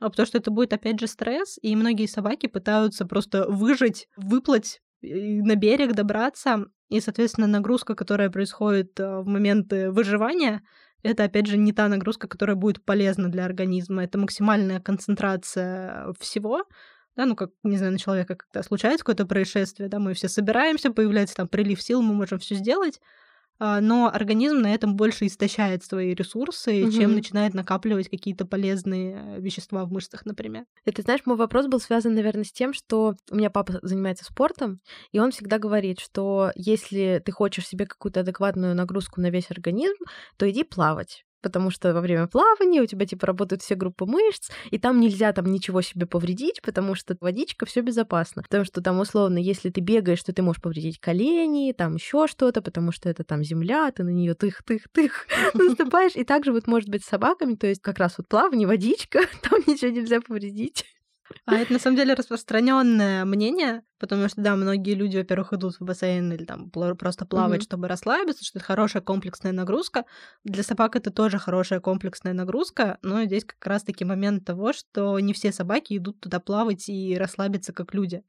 а 0.00 0.10
потому 0.10 0.26
что 0.26 0.38
это 0.38 0.50
будет 0.50 0.72
опять 0.72 0.98
же 0.98 1.06
стресс, 1.06 1.58
и 1.62 1.76
многие 1.76 2.06
собаки 2.06 2.46
пытаются 2.48 3.06
просто 3.06 3.46
выжить, 3.48 4.08
выплыть 4.16 4.80
на 5.00 5.54
берег 5.54 5.94
добраться, 5.94 6.66
и, 6.88 7.00
соответственно, 7.00 7.46
нагрузка, 7.46 7.94
которая 7.94 8.30
происходит 8.30 9.00
э, 9.00 9.20
в 9.20 9.26
моменты 9.26 9.90
выживания, 9.90 10.62
это, 11.02 11.24
опять 11.24 11.46
же, 11.46 11.56
не 11.56 11.72
та 11.72 11.88
нагрузка, 11.88 12.28
которая 12.28 12.56
будет 12.56 12.84
полезна 12.84 13.30
для 13.30 13.44
организма. 13.44 14.04
Это 14.04 14.18
максимальная 14.18 14.80
концентрация 14.80 16.12
всего. 16.18 16.64
Да, 17.16 17.26
ну, 17.26 17.36
как, 17.36 17.50
не 17.62 17.76
знаю, 17.76 17.92
на 17.92 17.98
человека 17.98 18.36
когда 18.36 18.62
случается 18.62 19.04
какое-то 19.04 19.26
происшествие, 19.26 19.88
да, 19.88 19.98
мы 19.98 20.14
все 20.14 20.28
собираемся, 20.28 20.90
появляется 20.90 21.34
там 21.34 21.48
прилив 21.48 21.82
сил, 21.82 22.00
мы 22.00 22.14
можем 22.14 22.38
все 22.38 22.54
сделать, 22.54 23.00
но 23.80 24.10
организм 24.12 24.58
на 24.58 24.74
этом 24.74 24.96
больше 24.96 25.26
истощает 25.26 25.84
свои 25.84 26.14
ресурсы, 26.14 26.86
чем 26.88 27.12
Мгм. 27.12 27.14
начинает 27.14 27.54
накапливать 27.54 28.08
какие-то 28.10 28.44
полезные 28.46 29.36
э, 29.36 29.40
вещества 29.40 29.84
в 29.84 29.92
мышцах, 29.92 30.24
например. 30.26 30.64
Это, 30.84 31.02
знаешь, 31.02 31.22
мой 31.26 31.36
вопрос 31.36 31.66
был 31.68 31.80
связан, 31.80 32.14
наверное, 32.14 32.44
с 32.44 32.52
тем, 32.52 32.72
что 32.72 33.14
у 33.30 33.36
меня 33.36 33.50
папа 33.50 33.78
занимается 33.82 34.24
спортом, 34.24 34.80
и 35.12 35.18
он 35.20 35.30
всегда 35.30 35.58
говорит, 35.58 36.00
что 36.00 36.50
если 36.56 37.22
ты 37.24 37.30
хочешь 37.32 37.66
себе 37.68 37.86
какую-то 37.86 38.20
адекватную 38.20 38.74
нагрузку 38.74 39.20
на 39.20 39.30
весь 39.30 39.50
организм, 39.50 40.04
то 40.36 40.50
иди 40.50 40.64
плавать. 40.64 41.24
Потому 41.42 41.70
что 41.70 41.92
во 41.92 42.00
время 42.00 42.26
плавания 42.26 42.80
у 42.80 42.86
тебя 42.86 43.04
типа 43.04 43.26
работают 43.26 43.62
все 43.62 43.74
группы 43.74 44.06
мышц, 44.06 44.50
и 44.70 44.78
там 44.78 45.00
нельзя 45.00 45.32
там 45.32 45.46
ничего 45.46 45.82
себе 45.82 46.06
повредить, 46.06 46.62
потому 46.62 46.94
что 46.94 47.16
водичка 47.20 47.66
все 47.66 47.80
безопасно. 47.80 48.42
Потому 48.42 48.64
что 48.64 48.80
там 48.80 49.00
условно, 49.00 49.38
если 49.38 49.70
ты 49.70 49.80
бегаешь, 49.80 50.22
то 50.22 50.32
ты 50.32 50.42
можешь 50.42 50.62
повредить 50.62 51.00
колени, 51.00 51.74
там 51.76 51.96
еще 51.96 52.26
что-то, 52.26 52.62
потому 52.62 52.92
что 52.92 53.08
это 53.08 53.24
там 53.24 53.42
земля, 53.42 53.90
ты 53.90 54.04
на 54.04 54.10
нее 54.10 54.34
тых-тых-тых 54.34 55.26
наступаешь. 55.54 56.14
И 56.14 56.24
также 56.24 56.52
вот 56.52 56.66
может 56.66 56.88
быть 56.88 57.04
с 57.04 57.08
собаками, 57.08 57.54
то 57.54 57.66
есть 57.66 57.82
как 57.82 57.98
раз 57.98 58.14
вот 58.18 58.28
плавание, 58.28 58.66
водичка, 58.66 59.20
там 59.42 59.60
ничего 59.66 59.90
нельзя 59.90 60.20
повредить. 60.20 60.84
А 61.46 61.56
это 61.56 61.72
на 61.72 61.78
самом 61.78 61.96
деле 61.96 62.14
распространенное 62.14 63.24
мнение, 63.24 63.82
потому 64.02 64.28
что, 64.28 64.42
да, 64.42 64.56
многие 64.56 64.94
люди, 64.94 65.16
во-первых, 65.16 65.54
идут 65.54 65.76
в 65.80 65.84
бассейн 65.84 66.30
или 66.32 66.44
там 66.44 66.70
просто 66.70 67.24
плавать, 67.24 67.62
Мгм. 67.62 67.64
чтобы 67.64 67.88
расслабиться, 67.88 68.44
что 68.44 68.58
это 68.58 68.66
хорошая 68.66 69.02
комплексная 69.02 69.52
нагрузка. 69.52 70.04
Для 70.44 70.62
собак 70.62 70.96
это 70.96 71.10
тоже 71.10 71.38
хорошая 71.38 71.80
комплексная 71.80 72.34
нагрузка, 72.34 72.98
но 73.02 73.24
здесь 73.24 73.44
как 73.44 73.64
раз-таки 73.66 74.04
момент 74.04 74.44
того, 74.44 74.72
что 74.74 75.18
не 75.20 75.32
все 75.32 75.52
собаки 75.52 75.96
идут 75.96 76.20
туда 76.20 76.40
плавать 76.40 76.88
и 76.88 77.16
расслабиться, 77.16 77.72
как 77.72 77.94
люди. 77.94 78.22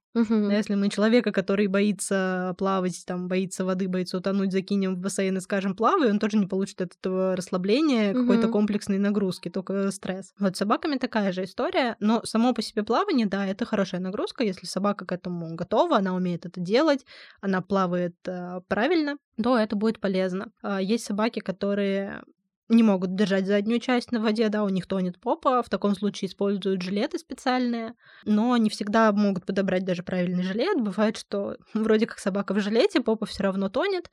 Да, 0.48 0.58
если 0.58 0.76
мы 0.76 0.90
человека, 0.90 1.32
который 1.32 1.68
боится 1.68 2.54
плавать, 2.58 3.04
там, 3.06 3.28
боится 3.30 3.64
воды, 3.66 3.88
боится 3.88 4.18
утонуть, 4.18 4.52
закинем 4.52 4.96
в 4.96 5.00
бассейн 5.00 5.38
и 5.38 5.42
скажем 5.42 5.76
плавай, 5.76 6.12
он 6.12 6.20
тоже 6.20 6.38
не 6.38 6.48
получит 6.48 6.82
от 6.82 6.96
этого 6.96 7.36
расслабления, 7.36 8.16
какой-то 8.16 8.48
Мгм. 8.48 8.50
комплексной 8.50 8.98
нагрузки, 9.00 9.50
только 9.50 9.90
стресс. 9.92 10.34
Вот 10.40 10.56
с 10.56 10.60
собаками 10.60 10.98
такая 10.98 11.32
же 11.32 11.44
история, 11.44 11.96
но 12.00 12.24
само 12.26 12.54
по 12.54 12.62
себе 12.62 12.84
плавание, 12.84 13.28
да, 13.28 13.46
это 13.46 13.66
хорошая 13.66 14.02
нагрузка, 14.02 14.44
если 14.44 14.66
собака 14.66 15.06
к 15.06 15.12
этому 15.12 15.56
готова, 15.64 15.98
она 15.98 16.14
умеет 16.14 16.46
это 16.46 16.60
делать, 16.60 17.06
она 17.42 17.62
плавает 17.62 18.16
э, 18.26 18.62
правильно, 18.68 19.18
то 19.42 19.58
это 19.58 19.76
будет 19.76 20.00
полезно. 20.00 20.52
А 20.62 20.82
Есть 20.82 21.06
собаки, 21.06 21.40
которые 21.40 22.22
не 22.70 22.84
могут 22.84 23.16
держать 23.16 23.48
заднюю 23.48 23.80
часть 23.80 24.12
на 24.12 24.20
воде, 24.20 24.50
да, 24.50 24.64
у 24.64 24.70
них 24.70 24.88
тонет 24.88 25.20
попа, 25.20 25.62
в 25.62 25.70
таком 25.70 25.96
случае 25.96 26.30
используют 26.30 26.82
жилеты 26.82 27.18
специальные, 27.18 27.94
но 28.26 28.56
не 28.58 28.70
всегда 28.70 29.12
могут 29.12 29.46
подобрать 29.46 29.86
даже 29.86 30.04
правильный 30.04 30.44
жилет. 30.44 30.82
Бывает, 30.82 31.18
что 31.18 31.58
вроде 31.74 32.08
как 32.08 32.20
собака 32.20 32.54
в 32.54 32.60
жилете, 32.60 33.02
попа 33.02 33.26
все 33.26 33.44
равно 33.44 33.70
тонет, 33.70 34.10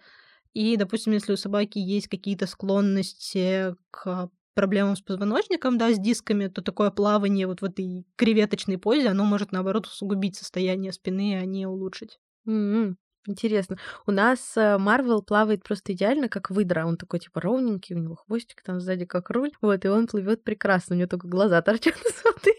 и, 0.53 0.77
допустим, 0.77 1.13
если 1.13 1.33
у 1.33 1.37
собаки 1.37 1.79
есть 1.79 2.09
какие-то 2.09 2.47
склонности 2.47 3.75
к 3.91 4.31
проблемам 4.55 4.97
с 4.97 5.01
позвоночником, 5.01 5.79
да, 5.79 5.93
с 5.93 5.99
дисками, 5.99 6.49
то 6.49 6.63
такое 6.63 6.91
плавание 6.91 7.47
вот 7.47 7.61
в 7.61 7.65
этой 7.65 8.05
креветочной 8.17 8.79
позе, 8.79 9.09
оно 9.09 9.25
может, 9.25 9.53
наоборот, 9.53 9.87
усугубить 9.87 10.37
состояние 10.37 10.93
спины, 10.93 11.39
а 11.41 11.45
не 11.45 11.67
улучшить. 11.67 12.19
М, 12.47 12.97
Интересно. 13.27 13.77
У 14.07 14.13
нас 14.13 14.57
э, 14.57 14.79
Марвел 14.79 15.23
плавает 15.23 15.63
просто 15.63 15.93
идеально, 15.93 16.29
как 16.29 16.51
выдра. 16.51 16.87
Он 16.87 16.97
такой, 16.97 17.21
типа, 17.21 17.41
ровненький, 17.43 17.95
у 17.95 17.99
него 17.99 18.17
хвостик 18.17 18.63
там 18.63 18.81
сзади 18.81 19.05
как 19.05 19.29
руль. 19.31 19.53
Вот, 19.61 19.85
и 19.85 19.89
он 19.89 20.07
плывет 20.07 20.43
прекрасно. 20.43 20.97
У 20.97 20.99
него 20.99 21.09
только 21.09 21.29
глаза 21.29 21.61
торчат 21.61 21.97
из 22.07 22.25
воды. 22.25 22.55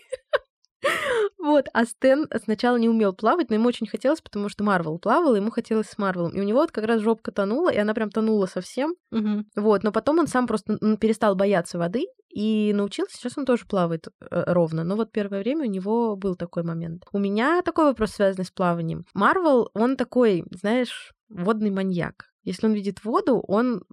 Вот, 1.41 1.69
а 1.73 1.85
Стэн 1.85 2.27
сначала 2.43 2.77
не 2.77 2.87
умел 2.87 3.13
плавать, 3.13 3.49
но 3.49 3.55
ему 3.55 3.67
очень 3.67 3.87
хотелось, 3.87 4.21
потому 4.21 4.47
что 4.47 4.63
Марвел 4.63 4.99
плавал, 4.99 5.35
ему 5.35 5.49
хотелось 5.49 5.87
с 5.87 5.97
Марвелом. 5.97 6.33
И 6.33 6.39
у 6.39 6.43
него 6.43 6.59
вот 6.59 6.71
как 6.71 6.85
раз 6.85 7.01
жопка 7.01 7.31
тонула, 7.31 7.69
и 7.71 7.77
она 7.77 7.95
прям 7.95 8.11
тонула 8.11 8.45
совсем. 8.45 8.93
Мгм. 9.09 9.47
Вот, 9.55 9.83
но 9.83 9.91
потом 9.91 10.19
он 10.19 10.27
сам 10.27 10.45
просто 10.45 10.77
перестал 10.97 11.35
бояться 11.35 11.79
воды 11.79 12.05
и 12.29 12.71
научился. 12.75 13.17
Сейчас 13.17 13.37
он 13.37 13.45
тоже 13.45 13.65
плавает 13.65 14.07
э, 14.07 14.43
ровно. 14.47 14.83
Но 14.83 14.95
вот 14.95 15.11
первое 15.11 15.39
время 15.39 15.65
у 15.65 15.69
него 15.69 16.15
был 16.15 16.35
такой 16.35 16.61
момент. 16.61 17.05
У 17.11 17.17
меня 17.17 17.63
такой 17.63 17.85
вопрос, 17.85 18.11
связанный 18.11 18.45
с 18.45 18.51
плаванием. 18.51 19.05
Марвел, 19.15 19.69
он 19.73 19.97
такой, 19.97 20.45
знаешь, 20.51 21.11
водный 21.27 21.71
маньяк. 21.71 22.27
Если 22.43 22.67
он 22.67 22.73
видит 22.73 23.03
воду, 23.03 23.43
он 23.47 23.83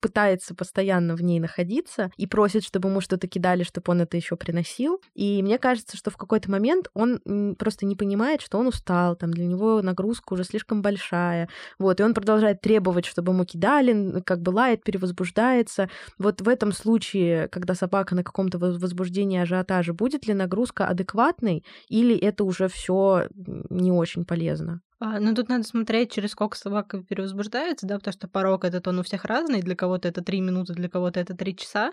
пытается 0.00 0.54
постоянно 0.54 1.14
в 1.14 1.22
ней 1.22 1.40
находиться 1.40 2.10
и 2.16 2.26
просит, 2.26 2.64
чтобы 2.64 2.88
ему 2.88 3.00
что-то 3.00 3.28
кидали, 3.28 3.62
чтобы 3.62 3.90
он 3.92 4.00
это 4.00 4.16
еще 4.16 4.36
приносил. 4.36 5.00
И 5.14 5.42
мне 5.42 5.58
кажется, 5.58 5.96
что 5.96 6.10
в 6.10 6.16
какой-то 6.16 6.50
момент 6.50 6.88
он 6.94 7.54
просто 7.58 7.86
не 7.86 7.96
понимает, 7.96 8.40
что 8.40 8.58
он 8.58 8.66
устал, 8.66 9.16
там 9.16 9.30
для 9.32 9.46
него 9.46 9.82
нагрузка 9.82 10.34
уже 10.34 10.44
слишком 10.44 10.82
большая. 10.82 11.48
Вот, 11.78 12.00
и 12.00 12.02
он 12.02 12.14
продолжает 12.14 12.60
требовать, 12.60 13.06
чтобы 13.06 13.32
ему 13.32 13.44
кидали, 13.44 14.20
как 14.22 14.40
бы 14.40 14.50
лает, 14.50 14.82
перевозбуждается. 14.82 15.88
Вот 16.18 16.40
в 16.40 16.48
этом 16.48 16.72
случае, 16.72 17.48
когда 17.48 17.74
собака 17.74 18.14
на 18.14 18.24
каком-то 18.24 18.58
возбуждении 18.58 19.40
ажиотаже, 19.40 19.92
будет 19.92 20.26
ли 20.26 20.34
нагрузка 20.34 20.86
адекватной, 20.86 21.64
или 21.88 22.16
это 22.16 22.44
уже 22.44 22.68
все 22.68 23.28
не 23.34 23.92
очень 23.92 24.24
полезно? 24.24 24.80
А, 25.02 25.18
ну, 25.18 25.34
тут 25.34 25.48
надо 25.48 25.64
смотреть, 25.64 26.12
через 26.12 26.32
сколько 26.32 26.58
собака 26.58 27.02
перевозбуждается, 27.02 27.86
да, 27.86 27.96
потому 27.96 28.12
что 28.12 28.28
порог 28.28 28.64
этот, 28.66 28.86
он 28.86 28.98
у 28.98 29.02
всех 29.02 29.24
разный, 29.24 29.62
для 29.62 29.74
кого-то 29.74 30.06
это 30.08 30.22
3 30.22 30.42
минуты, 30.42 30.74
для 30.74 30.90
кого-то 30.90 31.18
это 31.20 31.34
3 31.34 31.56
часа. 31.56 31.92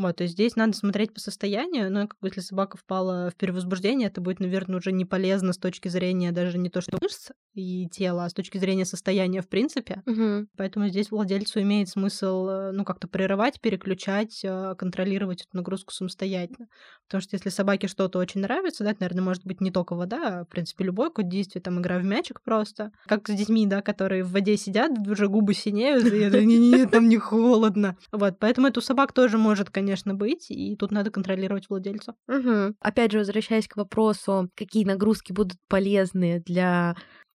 Вот, 0.00 0.16
то 0.16 0.22
есть 0.22 0.32
здесь 0.32 0.56
надо 0.56 0.72
смотреть 0.72 1.12
по 1.12 1.20
состоянию, 1.20 1.92
но 1.92 2.08
как 2.08 2.18
бы 2.20 2.28
если 2.28 2.40
собака 2.40 2.78
впала 2.78 3.30
в 3.30 3.36
перевозбуждение, 3.36 4.08
это 4.08 4.22
будет, 4.22 4.40
наверное, 4.40 4.78
уже 4.78 4.92
не 4.92 5.04
полезно 5.04 5.52
с 5.52 5.58
точки 5.58 5.88
зрения 5.88 6.32
даже 6.32 6.56
не 6.56 6.70
то, 6.70 6.80
что 6.80 6.98
мышц 6.98 7.30
и 7.52 7.86
тела, 7.88 8.24
а 8.24 8.30
с 8.30 8.32
точки 8.32 8.56
зрения 8.56 8.86
состояния 8.86 9.42
в 9.42 9.48
принципе. 9.48 10.02
Угу. 10.06 10.46
Поэтому 10.56 10.88
здесь 10.88 11.10
владельцу 11.10 11.60
имеет 11.60 11.90
смысл, 11.90 12.48
э, 12.48 12.72
ну, 12.72 12.84
как-то 12.84 13.08
прерывать, 13.08 13.60
переключать, 13.60 14.40
э, 14.42 14.74
контролировать 14.78 15.42
эту 15.42 15.58
нагрузку 15.58 15.92
самостоятельно. 15.92 16.68
Потому 17.06 17.20
что 17.20 17.36
если 17.36 17.50
собаке 17.50 17.86
что-то 17.86 18.18
очень 18.18 18.40
нравится, 18.40 18.84
да, 18.84 18.92
это, 18.92 19.02
наверное, 19.02 19.24
может 19.24 19.44
быть 19.44 19.60
не 19.60 19.70
только 19.70 19.94
вода, 19.96 20.40
а, 20.40 20.44
в 20.44 20.48
принципе, 20.48 20.84
любой 20.84 21.08
какое 21.08 21.26
действие, 21.26 21.60
там, 21.60 21.78
игра 21.78 21.98
в 21.98 22.04
мячик 22.04 22.40
просто. 22.42 22.90
Как 23.06 23.28
с 23.28 23.34
детьми, 23.34 23.66
да, 23.66 23.82
которые 23.82 24.24
в 24.24 24.32
воде 24.32 24.56
сидят, 24.56 24.92
уже 25.06 25.28
губы 25.28 25.52
синеют, 25.52 26.06
и 26.06 26.18
это, 26.18 26.42
не, 26.42 26.86
там 26.86 27.08
не 27.08 27.18
холодно. 27.18 27.98
Вот, 28.12 28.38
поэтому 28.38 28.68
эту 28.68 28.80
собак 28.80 29.12
тоже 29.12 29.36
может, 29.36 29.68
конечно, 29.68 29.89
конечно, 29.90 30.14
быть, 30.14 30.50
и 30.50 30.76
тут 30.76 30.92
надо 30.92 31.10
контролировать 31.10 31.68
владельца. 31.68 32.14
Угу. 32.28 32.74
Опять 32.80 33.12
же, 33.12 33.18
возвращаясь 33.18 33.66
к 33.66 33.76
вопросу, 33.76 34.48
какие 34.54 34.84
нагрузки 34.84 35.32
будут 35.32 35.58
полезны 35.68 36.40
для 36.46 36.94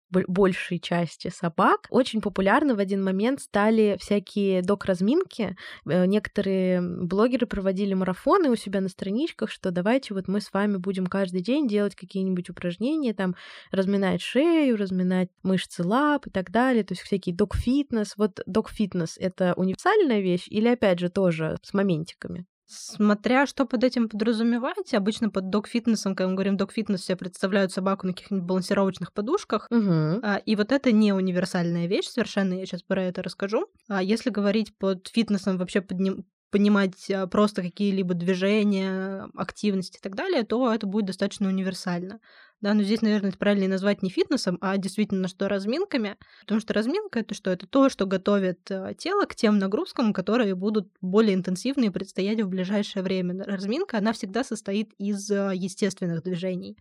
большей 0.09 0.79
части 0.79 1.29
собак. 1.29 1.87
Очень 1.89 2.21
популярны 2.21 2.75
в 2.75 2.79
один 2.79 3.03
момент 3.03 3.41
стали 3.41 3.97
всякие 3.99 4.61
док-разминки. 4.61 5.55
Э, 5.85 6.05
некоторые 6.05 6.81
блогеры 6.81 7.47
проводили 7.47 7.93
марафоны 7.93 8.49
у 8.49 8.55
себя 8.55 8.81
на 8.81 8.89
страничках, 8.89 9.51
что 9.51 9.71
давайте 9.71 10.13
вот 10.13 10.27
мы 10.27 10.41
с 10.41 10.53
вами 10.53 10.77
будем 10.77 11.07
каждый 11.07 11.41
день 11.41 11.67
делать 11.67 11.95
какие-нибудь 11.95 12.49
упражнения, 12.49 13.13
там 13.13 13.35
разминать 13.71 14.21
шею, 14.21 14.77
разминать 14.77 15.29
мышцы 15.43 15.83
лап 15.83 16.27
и 16.27 16.29
так 16.29 16.51
далее, 16.51 16.83
то 16.83 16.93
есть 16.93 17.03
всякие 17.03 17.35
док-фитнес. 17.35 18.13
Вот 18.17 18.39
док-фитнес— 18.45 19.17
это 19.19 19.53
универсальная 19.55 20.21
вещь 20.21 20.47
или, 20.47 20.67
опять 20.67 20.99
же, 20.99 21.09
тоже 21.09 21.57
с 21.61 21.73
моментиками? 21.73 22.45
Смотря 22.67 23.45
что 23.45 23.65
под 23.65 23.84
этим 23.84 24.10
подразумевать, 24.10 24.93
обычно 24.93 25.30
под 25.30 25.49
док-фитнесом, 25.49 26.15
когда 26.15 26.30
мы 26.30 26.36
говорим 26.36 26.58
док-фитнес, 26.58 27.01
все 27.01 27.15
представляют 27.15 27.71
собаку 27.71 28.08
на 28.08 28.13
каких-нибудь 28.13 28.45
балансировочных 28.45 29.13
подушках. 29.13 29.67
Угу. 29.69 30.21
И 30.45 30.56
вот 30.56 30.71
это 30.71 30.91
не 30.91 31.13
универсальная 31.13 31.88
вещь 31.88 32.08
совершенно, 32.08 32.54
я 32.54 32.65
сейчас 32.65 32.82
про 32.82 33.04
это 33.04 33.21
расскажу. 33.21 33.67
А 33.88 34.01
если 34.01 34.30
говорить 34.30 34.75
под 34.78 35.08
фитнесом, 35.08 35.58
вообще 35.58 35.82
под 35.82 35.99
ним 35.99 36.25
понимать 36.56 37.12
а, 37.12 37.28
просто 37.28 37.62
какие-либо 37.62 38.13
движения, 38.13 39.28
активности 39.36 39.97
и 39.97 40.01
так 40.01 40.15
далее, 40.15 40.43
то 40.43 40.73
это 40.73 40.88
будет 40.88 41.06
достаточно 41.06 41.49
универсально. 41.49 42.19
Да, 42.65 42.73
но 42.73 42.82
здесь, 42.82 43.04
наверное, 43.04 43.30
это 43.30 43.38
правильно 43.38 43.67
назвать 43.67 44.01
не 44.01 44.10
фитнесом, 44.10 44.58
а 44.60 44.75
действительно 44.78 45.28
что 45.28 45.47
разминками, 45.47 46.17
потому 46.41 46.60
что 46.60 46.73
разминка 46.73 47.19
это 47.19 47.36
что? 47.36 47.51
Это 47.51 47.67
то, 47.67 47.89
что 47.89 48.08
готовит 48.08 48.60
а, 48.71 48.95
тело 48.95 49.25
к 49.25 49.36
тем 49.36 49.60
нагрузкам, 49.60 50.13
которые 50.13 50.56
будут 50.56 50.88
более 50.99 51.36
интенсивные 51.36 51.91
предстоять 51.91 52.41
в 52.41 52.49
ближайшее 52.49 53.04
время. 53.04 53.43
Разминка, 53.43 53.99
она 53.99 54.13
всегда 54.13 54.43
состоит 54.43 54.93
из 54.97 55.30
а, 55.30 55.51
естественных 55.54 56.23
движений. 56.23 56.75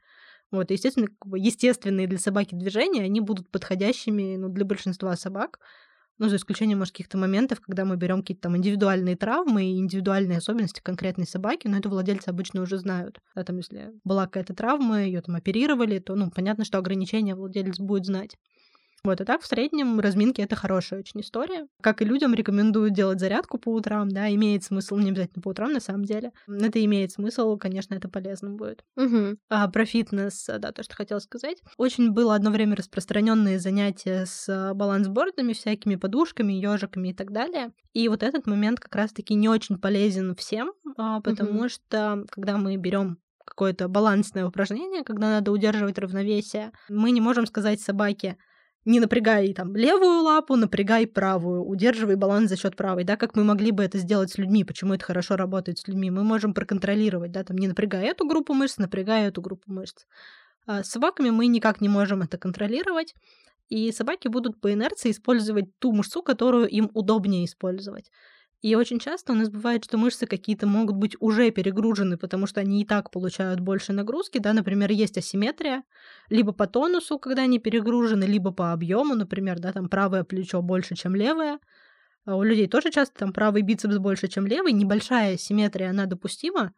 Вот, 0.51 0.71
естественно, 0.71 1.09
естественные 1.35 2.07
для 2.07 2.19
собаки 2.19 2.55
движения, 2.55 3.03
они 3.03 3.21
будут 3.21 3.51
подходящими 3.51 4.37
ну, 4.37 4.49
для 4.49 4.65
большинства 4.65 5.15
собак, 5.17 5.59
ну, 6.19 6.29
за 6.29 6.37
исключением, 6.37 6.79
может, 6.79 6.93
каких-то 6.93 7.19
моментов, 7.19 7.61
когда 7.61 7.85
мы 7.85 7.97
берем 7.97 8.21
какие-то 8.21 8.43
там 8.43 8.57
индивидуальные 8.57 9.17
травмы 9.17 9.65
и 9.65 9.79
индивидуальные 9.79 10.39
особенности 10.39 10.81
конкретной 10.81 11.27
собаки, 11.27 11.67
но 11.67 11.79
это 11.79 11.89
владельцы 11.89 12.29
обычно 12.29 12.63
уже 12.63 12.79
знают. 12.79 13.21
Да, 13.35 13.45
там, 13.45 13.57
если 13.59 13.93
была 14.05 14.27
какая-то 14.27 14.55
травма, 14.55 15.03
ее 15.05 15.21
там 15.23 15.35
оперировали, 15.37 15.99
то, 15.99 16.15
ну, 16.15 16.31
понятно, 16.31 16.65
что 16.65 16.79
ограничения 16.79 17.35
владелец 17.35 17.79
будет 17.79 18.07
знать. 18.07 18.37
Вот, 19.05 19.21
а 19.21 19.25
так 19.27 19.43
в 19.43 19.47
среднем 19.47 20.01
разминки 20.01 20.41
это 20.41 20.57
хорошая 20.57 21.01
очень 21.01 21.21
история. 21.21 21.67
Как 21.83 22.01
и 22.01 22.07
людям 22.07 22.33
рекомендуют 22.35 22.95
делать 22.95 23.21
зарядку 23.21 23.59
по 23.59 23.69
утрам, 23.69 24.09
да, 24.09 24.33
имеет 24.35 24.65
смысл, 24.65 24.97
не 24.97 25.11
обязательно 25.11 25.43
по 25.43 25.49
утрам 25.49 25.73
на 25.73 25.81
самом 25.81 26.05
деле. 26.05 26.33
Это 26.49 26.83
имеет 26.83 27.13
смысл, 27.13 27.59
конечно, 27.59 27.95
это 27.95 28.09
полезно 28.09 28.51
будет. 28.51 28.83
Угу. 28.97 29.37
А 29.51 29.69
про 29.69 29.85
фитнес, 29.85 30.47
да, 30.59 30.73
то, 30.73 30.83
что 30.83 30.97
хотела 30.97 31.19
сказать. 31.19 31.63
Очень 31.77 32.13
было 32.13 32.35
одно 32.35 32.51
время 32.51 32.77
распространенные 32.77 33.59
занятия 33.59 34.25
с 34.25 34.73
балансбордами, 34.75 35.53
всякими 35.53 35.97
подушками, 35.97 36.55
ежиками 36.55 37.09
и 37.09 37.15
так 37.15 37.31
далее. 37.31 37.73
И 37.93 38.09
вот 38.09 38.23
этот 38.23 38.47
момент 38.47 38.81
как 38.81 38.95
раз-таки 38.95 39.35
не 39.35 39.51
очень 39.51 39.79
полезен 39.79 40.35
всем, 40.35 40.73
а, 40.97 41.21
потому 41.21 41.61
угу. 41.61 41.69
что 41.69 42.25
когда 42.31 42.57
мы 42.57 42.77
берем 42.77 43.19
какое-то 43.45 43.89
балансное 43.89 44.47
упражнение, 44.47 45.05
когда 45.05 45.29
надо 45.29 45.53
удерживать 45.53 45.99
равновесие, 45.99 46.73
мы 46.89 47.11
не 47.11 47.21
можем 47.21 47.47
сказать 47.47 47.81
собаке, 47.81 48.39
не 48.85 49.01
напрягай 49.01 49.53
там 49.55 49.75
левую 49.75 50.23
лапу, 50.23 50.57
напрягай 50.57 51.07
правую, 51.07 51.65
удерживай 51.65 52.17
баланс 52.17 52.51
за 52.51 52.57
счет 52.57 52.77
правой, 52.77 53.05
да, 53.05 53.17
как 53.17 53.37
мы 53.37 53.45
могли 53.45 53.71
бы 53.71 53.83
это 53.83 53.99
сделать 53.99 54.31
с 54.31 54.39
людьми, 54.39 54.65
почему 54.65 54.95
это 54.95 55.05
хорошо 55.05 55.37
работает 55.37 55.79
с 55.79 55.89
людьми, 55.89 56.11
мы 56.11 56.23
можем 56.23 56.55
проконтролировать, 56.55 57.33
да, 57.33 57.45
там 57.45 57.57
не 57.57 57.69
напрягай 57.69 58.07
эту 58.07 58.27
группу 58.27 58.55
мышц, 58.55 58.79
напрягай 58.79 59.27
эту 59.29 59.41
группу 59.41 59.73
мышц. 59.73 60.05
А 60.67 60.83
с 60.83 60.91
собаками 60.91 61.31
мы 61.31 61.47
никак 61.47 61.81
не 61.81 61.89
можем 61.89 62.23
это 62.23 62.39
контролировать, 62.39 63.15
и 63.69 63.93
собаки 63.93 64.29
будут 64.29 64.61
по 64.61 64.73
инерции 64.73 65.11
использовать 65.11 65.79
ту 65.79 65.93
мышцу, 65.93 66.23
которую 66.23 66.69
им 66.69 66.91
удобнее 66.95 67.45
использовать. 67.45 68.11
И 68.65 68.77
очень 68.77 68.99
часто 68.99 69.35
у 69.35 69.37
нас 69.37 69.51
бывает, 69.51 69.85
что 69.85 69.99
мышцы 69.99 70.25
какие-то 70.27 70.67
могут 70.67 70.97
быть 70.97 71.17
уже 71.21 71.51
перегружены, 71.51 72.17
потому 72.17 72.47
что 72.47 72.63
они 72.63 72.81
и 72.81 72.87
так 72.87 73.11
получают 73.11 73.61
больше 73.61 73.93
нагрузки, 73.93 74.39
да, 74.39 74.55
например, 74.55 74.91
есть 74.91 75.19
асимметрия, 75.19 75.83
либо 76.31 76.53
по 76.53 76.67
тонусу, 76.67 77.19
когда 77.19 77.43
они 77.43 77.59
перегружены, 77.59 78.25
либо 78.25 78.53
по 78.53 78.73
объему, 78.73 79.17
например, 79.17 79.59
да, 79.59 79.73
там 79.75 79.91
правое 79.91 80.25
плечо 80.25 80.63
больше, 80.63 80.95
чем 80.95 81.15
левое. 81.15 81.59
А 82.25 82.37
у 82.37 82.43
людей 82.43 82.67
тоже 82.67 82.91
часто 82.91 83.19
там 83.19 83.35
правый 83.35 83.61
бицепс 83.61 83.99
больше, 83.99 84.29
чем 84.29 84.47
левый, 84.47 84.73
небольшая 84.73 85.37
симметрия, 85.37 85.91
она 85.91 86.07
допустима, 86.07 86.73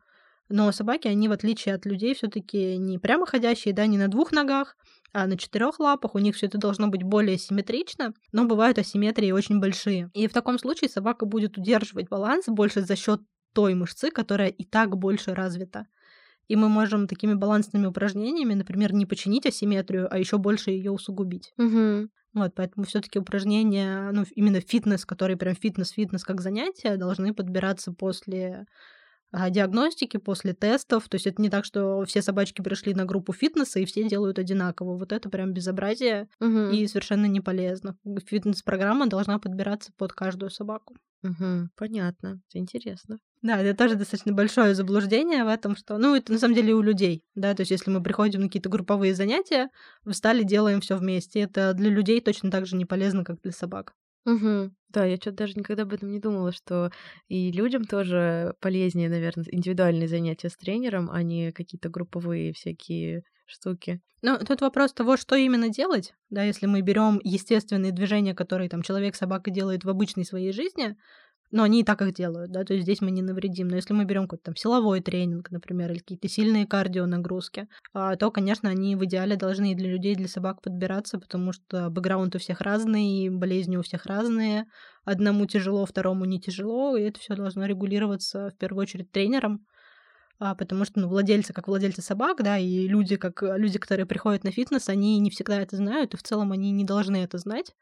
но 0.48 0.72
собаки, 0.72 1.06
они, 1.06 1.28
в 1.28 1.32
отличие 1.32 1.76
от 1.76 1.86
людей, 1.86 2.16
все-таки 2.16 2.78
не 2.78 2.98
прямоходящие, 2.98 3.72
да, 3.72 3.86
не 3.86 3.96
на 3.96 4.08
двух 4.08 4.32
ногах, 4.32 4.76
а 5.12 5.26
на 5.26 5.36
четырех 5.36 5.80
лапах. 5.80 6.14
У 6.14 6.18
них 6.18 6.36
все 6.36 6.46
это 6.46 6.58
должно 6.58 6.88
быть 6.88 7.02
более 7.02 7.38
симметрично, 7.38 8.12
но 8.32 8.44
бывают 8.44 8.78
асимметрии 8.78 9.30
очень 9.30 9.60
большие. 9.60 10.10
И 10.14 10.26
в 10.26 10.32
таком 10.32 10.58
случае 10.58 10.90
собака 10.90 11.26
будет 11.26 11.56
удерживать 11.58 12.08
баланс 12.08 12.46
больше 12.46 12.82
за 12.82 12.96
счет 12.96 13.20
той 13.54 13.74
мышцы, 13.74 14.10
которая 14.10 14.48
и 14.48 14.64
так 14.64 14.96
больше 14.96 15.34
развита. 15.34 15.86
И 16.48 16.54
мы 16.54 16.68
можем 16.68 17.08
такими 17.08 17.34
балансными 17.34 17.86
упражнениями, 17.86 18.54
например, 18.54 18.92
не 18.92 19.06
починить 19.06 19.46
асимметрию, 19.46 20.06
а 20.12 20.18
еще 20.18 20.38
больше 20.38 20.70
ее 20.70 20.92
усугубить. 20.92 21.52
Угу. 21.58 22.08
Вот, 22.34 22.54
поэтому 22.54 22.84
все-таки 22.84 23.18
упражнения, 23.18 24.10
ну, 24.12 24.24
именно 24.34 24.60
фитнес, 24.60 25.06
которые 25.06 25.36
прям 25.36 25.54
фитнес-фитнес 25.54 26.22
как 26.22 26.42
занятия, 26.42 26.96
должны 26.96 27.32
подбираться 27.32 27.92
после 27.92 28.66
а, 29.32 29.50
диагностики, 29.50 30.16
после 30.16 30.54
тестов. 30.54 31.08
То 31.08 31.16
есть 31.16 31.26
это 31.26 31.42
не 31.42 31.50
так, 31.50 31.64
что 31.64 32.04
все 32.04 32.22
собачки 32.22 32.62
пришли 32.62 32.94
на 32.94 33.04
группу 33.04 33.32
фитнеса 33.32 33.80
и 33.80 33.84
все 33.84 34.08
делают 34.08 34.38
одинаково. 34.38 34.96
Вот 34.96 35.12
это 35.12 35.28
прям 35.28 35.52
безобразие 35.52 36.28
угу. 36.40 36.70
и 36.70 36.86
совершенно 36.86 37.26
не 37.26 37.40
полезно. 37.40 37.96
Фитнес-программа 38.26 39.08
должна 39.08 39.38
подбираться 39.38 39.92
под 39.96 40.12
каждую 40.12 40.50
собаку. 40.50 40.96
Угу, 41.22 41.70
понятно, 41.76 42.40
это 42.48 42.58
интересно. 42.58 43.18
Да, 43.42 43.60
это 43.60 43.76
тоже 43.76 43.96
достаточно 43.96 44.32
большое 44.32 44.74
заблуждение 44.74 45.44
в 45.44 45.48
этом, 45.48 45.76
что, 45.76 45.98
ну, 45.98 46.14
это 46.14 46.32
на 46.32 46.38
самом 46.38 46.54
деле 46.54 46.74
у 46.74 46.82
людей, 46.82 47.24
да, 47.34 47.54
то 47.54 47.62
есть 47.62 47.70
если 47.70 47.90
мы 47.90 48.02
приходим 48.02 48.40
на 48.40 48.46
какие-то 48.46 48.68
групповые 48.68 49.14
занятия, 49.14 49.70
встали, 50.08 50.42
делаем 50.42 50.80
все 50.80 50.96
вместе, 50.96 51.40
это 51.40 51.72
для 51.74 51.90
людей 51.90 52.20
точно 52.20 52.50
так 52.50 52.66
же 52.66 52.76
не 52.76 52.84
полезно, 52.84 53.24
как 53.24 53.40
для 53.40 53.52
собак. 53.52 53.94
Угу. 54.26 54.72
Да, 54.88 55.04
я 55.04 55.16
что-то 55.16 55.36
даже 55.38 55.54
никогда 55.54 55.82
об 55.84 55.92
этом 55.92 56.10
не 56.10 56.18
думала, 56.18 56.52
что 56.52 56.90
и 57.28 57.52
людям 57.52 57.84
тоже 57.84 58.54
полезнее, 58.60 59.08
наверное, 59.08 59.46
индивидуальные 59.50 60.08
занятия 60.08 60.48
с 60.48 60.56
тренером, 60.56 61.10
а 61.10 61.22
не 61.22 61.52
какие-то 61.52 61.88
групповые 61.88 62.52
всякие 62.52 63.22
штуки. 63.46 64.00
Ну, 64.22 64.38
тут 64.38 64.60
вопрос 64.62 64.92
того, 64.92 65.16
что 65.16 65.36
именно 65.36 65.68
делать, 65.68 66.14
да, 66.30 66.42
если 66.42 66.66
мы 66.66 66.80
берем 66.80 67.20
естественные 67.22 67.92
движения, 67.92 68.34
которые 68.34 68.68
там 68.68 68.82
человек, 68.82 69.14
собака 69.14 69.50
делает 69.50 69.84
в 69.84 69.88
обычной 69.90 70.24
своей 70.24 70.52
жизни, 70.52 70.96
Но 71.52 71.62
они 71.62 71.80
и 71.80 71.84
так 71.84 72.02
их 72.02 72.12
делают, 72.12 72.50
да, 72.50 72.64
то 72.64 72.74
есть 72.74 72.84
здесь 72.84 73.00
мы 73.00 73.10
не 73.12 73.22
навредим. 73.22 73.68
Но 73.68 73.76
если 73.76 73.92
мы 73.92 74.04
берем 74.04 74.24
какой-то 74.24 74.46
там 74.46 74.56
силовой 74.56 75.00
тренинг, 75.00 75.50
например, 75.50 75.92
или 75.92 75.98
какие-то 75.98 76.28
сильные 76.28 76.66
кардионагрузки, 76.66 77.68
а, 77.92 78.16
то, 78.16 78.30
конечно, 78.30 78.68
они 78.68 78.96
в 78.96 79.04
идеале 79.04 79.36
должны 79.36 79.72
и 79.72 79.74
для 79.74 79.88
людей, 79.88 80.14
и 80.14 80.16
для 80.16 80.28
собак 80.28 80.60
подбираться, 80.60 81.18
потому 81.18 81.52
что 81.52 81.88
бэкграунд 81.88 82.34
у 82.34 82.38
всех 82.38 82.60
разный, 82.60 83.28
болезни 83.30 83.76
у 83.76 83.82
всех 83.82 84.06
разные. 84.06 84.66
Одному 85.04 85.46
тяжело, 85.46 85.86
второму 85.86 86.24
не 86.24 86.40
тяжело, 86.40 86.96
и 86.96 87.02
это 87.02 87.20
все 87.20 87.36
должно 87.36 87.64
регулироваться 87.66 88.50
в 88.50 88.58
первую 88.58 88.82
очередь 88.82 89.12
тренером, 89.12 89.64
а, 90.38 90.54
потому 90.54 90.84
что 90.84 91.00
ну, 91.00 91.08
владельцы, 91.08 91.52
как 91.52 91.68
владельцы 91.68 92.02
собак, 92.02 92.42
да, 92.42 92.58
и 92.58 92.88
люди, 92.88 93.16
как 93.16 93.40
люди, 93.42 93.78
которые 93.78 94.04
приходят 94.04 94.44
на 94.44 94.50
фитнес, 94.50 94.88
они 94.88 95.18
не 95.20 95.30
всегда 95.30 95.60
это 95.60 95.76
знают, 95.76 96.14
и 96.14 96.16
в 96.16 96.22
целом 96.22 96.52
они 96.52 96.72
не 96.72 96.84
должны 96.84 97.16
это 97.16 97.38
знать, 97.38 97.72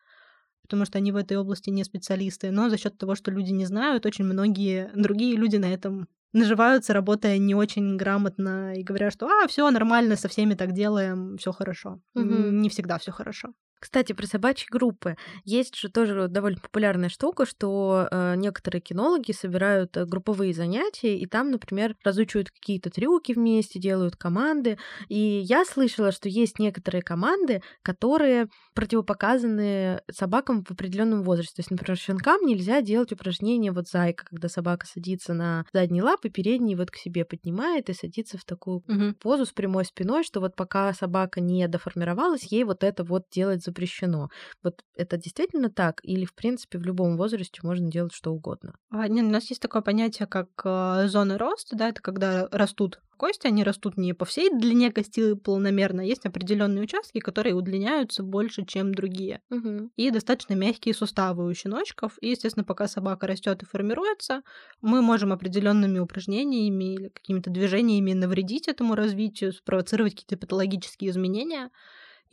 потому 0.65 0.85
что 0.85 0.99
они 0.99 1.13
в 1.13 1.17
этой 1.17 1.37
области 1.37 1.71
не 1.71 1.85
специалисты. 1.85 2.51
Но 2.51 2.71
за 2.71 2.79
счет 2.79 2.99
того, 2.99 3.15
что 3.15 3.31
люди 3.31 3.53
не 3.53 3.67
знают, 3.67 4.07
очень 4.07 4.25
многие 4.25 4.91
другие 4.95 5.37
люди 5.37 5.57
на 5.57 5.73
этом 5.73 6.09
наживаются, 6.33 6.93
работая 6.93 7.39
не 7.39 7.55
очень 7.55 7.97
грамотно 7.97 8.75
и 8.75 8.83
говорят, 8.83 9.13
что 9.13 9.27
а, 9.27 9.47
все 9.47 9.71
нормально, 9.71 10.17
со 10.17 10.29
всеми 10.29 10.55
так 10.55 10.73
делаем, 10.73 11.37
все 11.39 11.53
хорошо. 11.53 12.01
Угу. 12.15 12.25
Не 12.25 12.69
всегда 12.69 12.99
все 12.99 13.13
хорошо. 13.13 13.53
Кстати, 13.85 14.15
про 14.15 14.27
собачьи 14.27 14.67
группы. 14.71 15.19
Есть 15.45 15.77
же 15.77 15.91
тоже 15.91 16.29
довольно 16.29 16.59
популярная 16.59 17.11
штука, 17.11 17.45
что 17.45 18.09
э, 18.11 18.35
некоторые 18.35 18.81
кинологи 18.81 19.33
собирают 19.33 19.95
э, 19.99 20.07
групповые 20.07 20.55
занятия, 20.55 21.19
и 21.19 21.27
там, 21.27 21.51
например, 21.51 21.95
разучивают 22.03 22.51
какие-то 22.51 22.89
трюки 22.89 23.33
вместе, 23.33 23.79
делают 23.79 24.17
команды. 24.17 24.79
И 25.09 25.19
я 25.19 25.67
слышала, 25.67 26.13
что 26.13 26.31
есть 26.31 26.59
некоторые 26.59 27.03
команды, 27.03 27.61
которые 27.83 28.49
противопоказаны 28.75 30.01
собакам 30.11 30.65
в 30.65 30.71
определенном 30.71 31.23
возрасте. 31.23 31.57
То 31.57 31.61
есть, 31.61 31.71
например, 31.71 31.99
щенкам 31.99 32.41
нельзя 32.47 32.81
делать 32.81 33.13
упражнение 33.13 33.71
вот 33.71 33.87
зайка, 33.87 34.25
когда 34.25 34.49
собака 34.49 34.87
садится 34.87 35.35
на 35.35 35.67
задние 35.75 36.03
лапы, 36.03 36.31
передние 36.31 36.79
вот 36.79 36.91
к 36.91 36.97
себе 36.97 37.27
поднимает 37.27 37.91
и 37.91 37.93
садится 37.93 38.39
в 38.39 38.47
такую 38.47 38.79
угу. 38.79 39.15
позу 39.21 39.45
с 39.45 39.51
прямой 39.51 39.85
спиной, 39.85 40.25
что 40.25 40.41
вот 40.41 40.57
пока 40.57 40.95
собака 40.95 41.43
не 41.43 41.69
доформировалась, 41.69 42.45
ей 42.45 42.65
вот 42.65 42.83
это 42.83 43.05
вот 43.05 43.25
делать 43.31 43.63
запрещено. 43.75 44.29
Вот 44.63 44.83
это 44.97 45.17
действительно 45.17 45.71
так? 45.71 46.01
Или, 46.03 46.25
в 46.25 46.35
принципе, 46.35 46.79
в 46.79 46.83
любом 46.83 47.17
возрасте 47.17 47.61
можно 47.63 47.91
делать 47.91 48.15
что 48.15 48.33
угодно? 48.33 48.75
А, 48.91 49.09
нет, 49.09 49.25
у 49.25 49.31
нас 49.31 49.51
есть 49.51 49.61
такое 49.61 49.83
понятие, 49.83 50.27
как 50.27 50.49
э, 50.65 51.09
зона 51.09 51.39
роста, 51.39 51.77
да, 51.77 51.89
это 51.89 52.01
когда 52.01 52.49
растут 52.51 53.01
кости, 53.17 53.47
они 53.47 53.65
растут 53.65 53.97
не 53.97 54.13
по 54.13 54.25
всей 54.25 54.51
длине 54.51 54.93
кости 54.93 55.35
полномерно, 55.35 56.01
есть 56.01 56.27
определенные 56.27 56.83
участки, 56.83 57.21
которые 57.21 57.55
удлиняются 57.55 58.23
больше, 58.23 58.65
чем 58.67 58.93
другие. 58.93 59.41
Угу. 59.51 59.91
И 59.97 60.11
достаточно 60.11 60.55
мягкие 60.55 60.95
суставы 60.95 61.47
у 61.47 61.55
щеночков. 61.55 62.19
И, 62.21 62.31
естественно, 62.31 62.65
пока 62.65 62.89
собака 62.89 63.27
растет 63.27 63.63
и 63.63 63.67
формируется, 63.67 64.43
мы 64.81 65.01
можем 65.01 65.33
определенными 65.33 65.99
упражнениями 65.99 66.95
или 66.95 67.09
какими-то 67.09 67.51
движениями 67.51 68.13
навредить 68.13 68.69
этому 68.69 68.95
развитию, 68.95 69.53
спровоцировать 69.53 70.15
какие-то 70.15 70.37
патологические 70.37 71.11
изменения. 71.11 71.71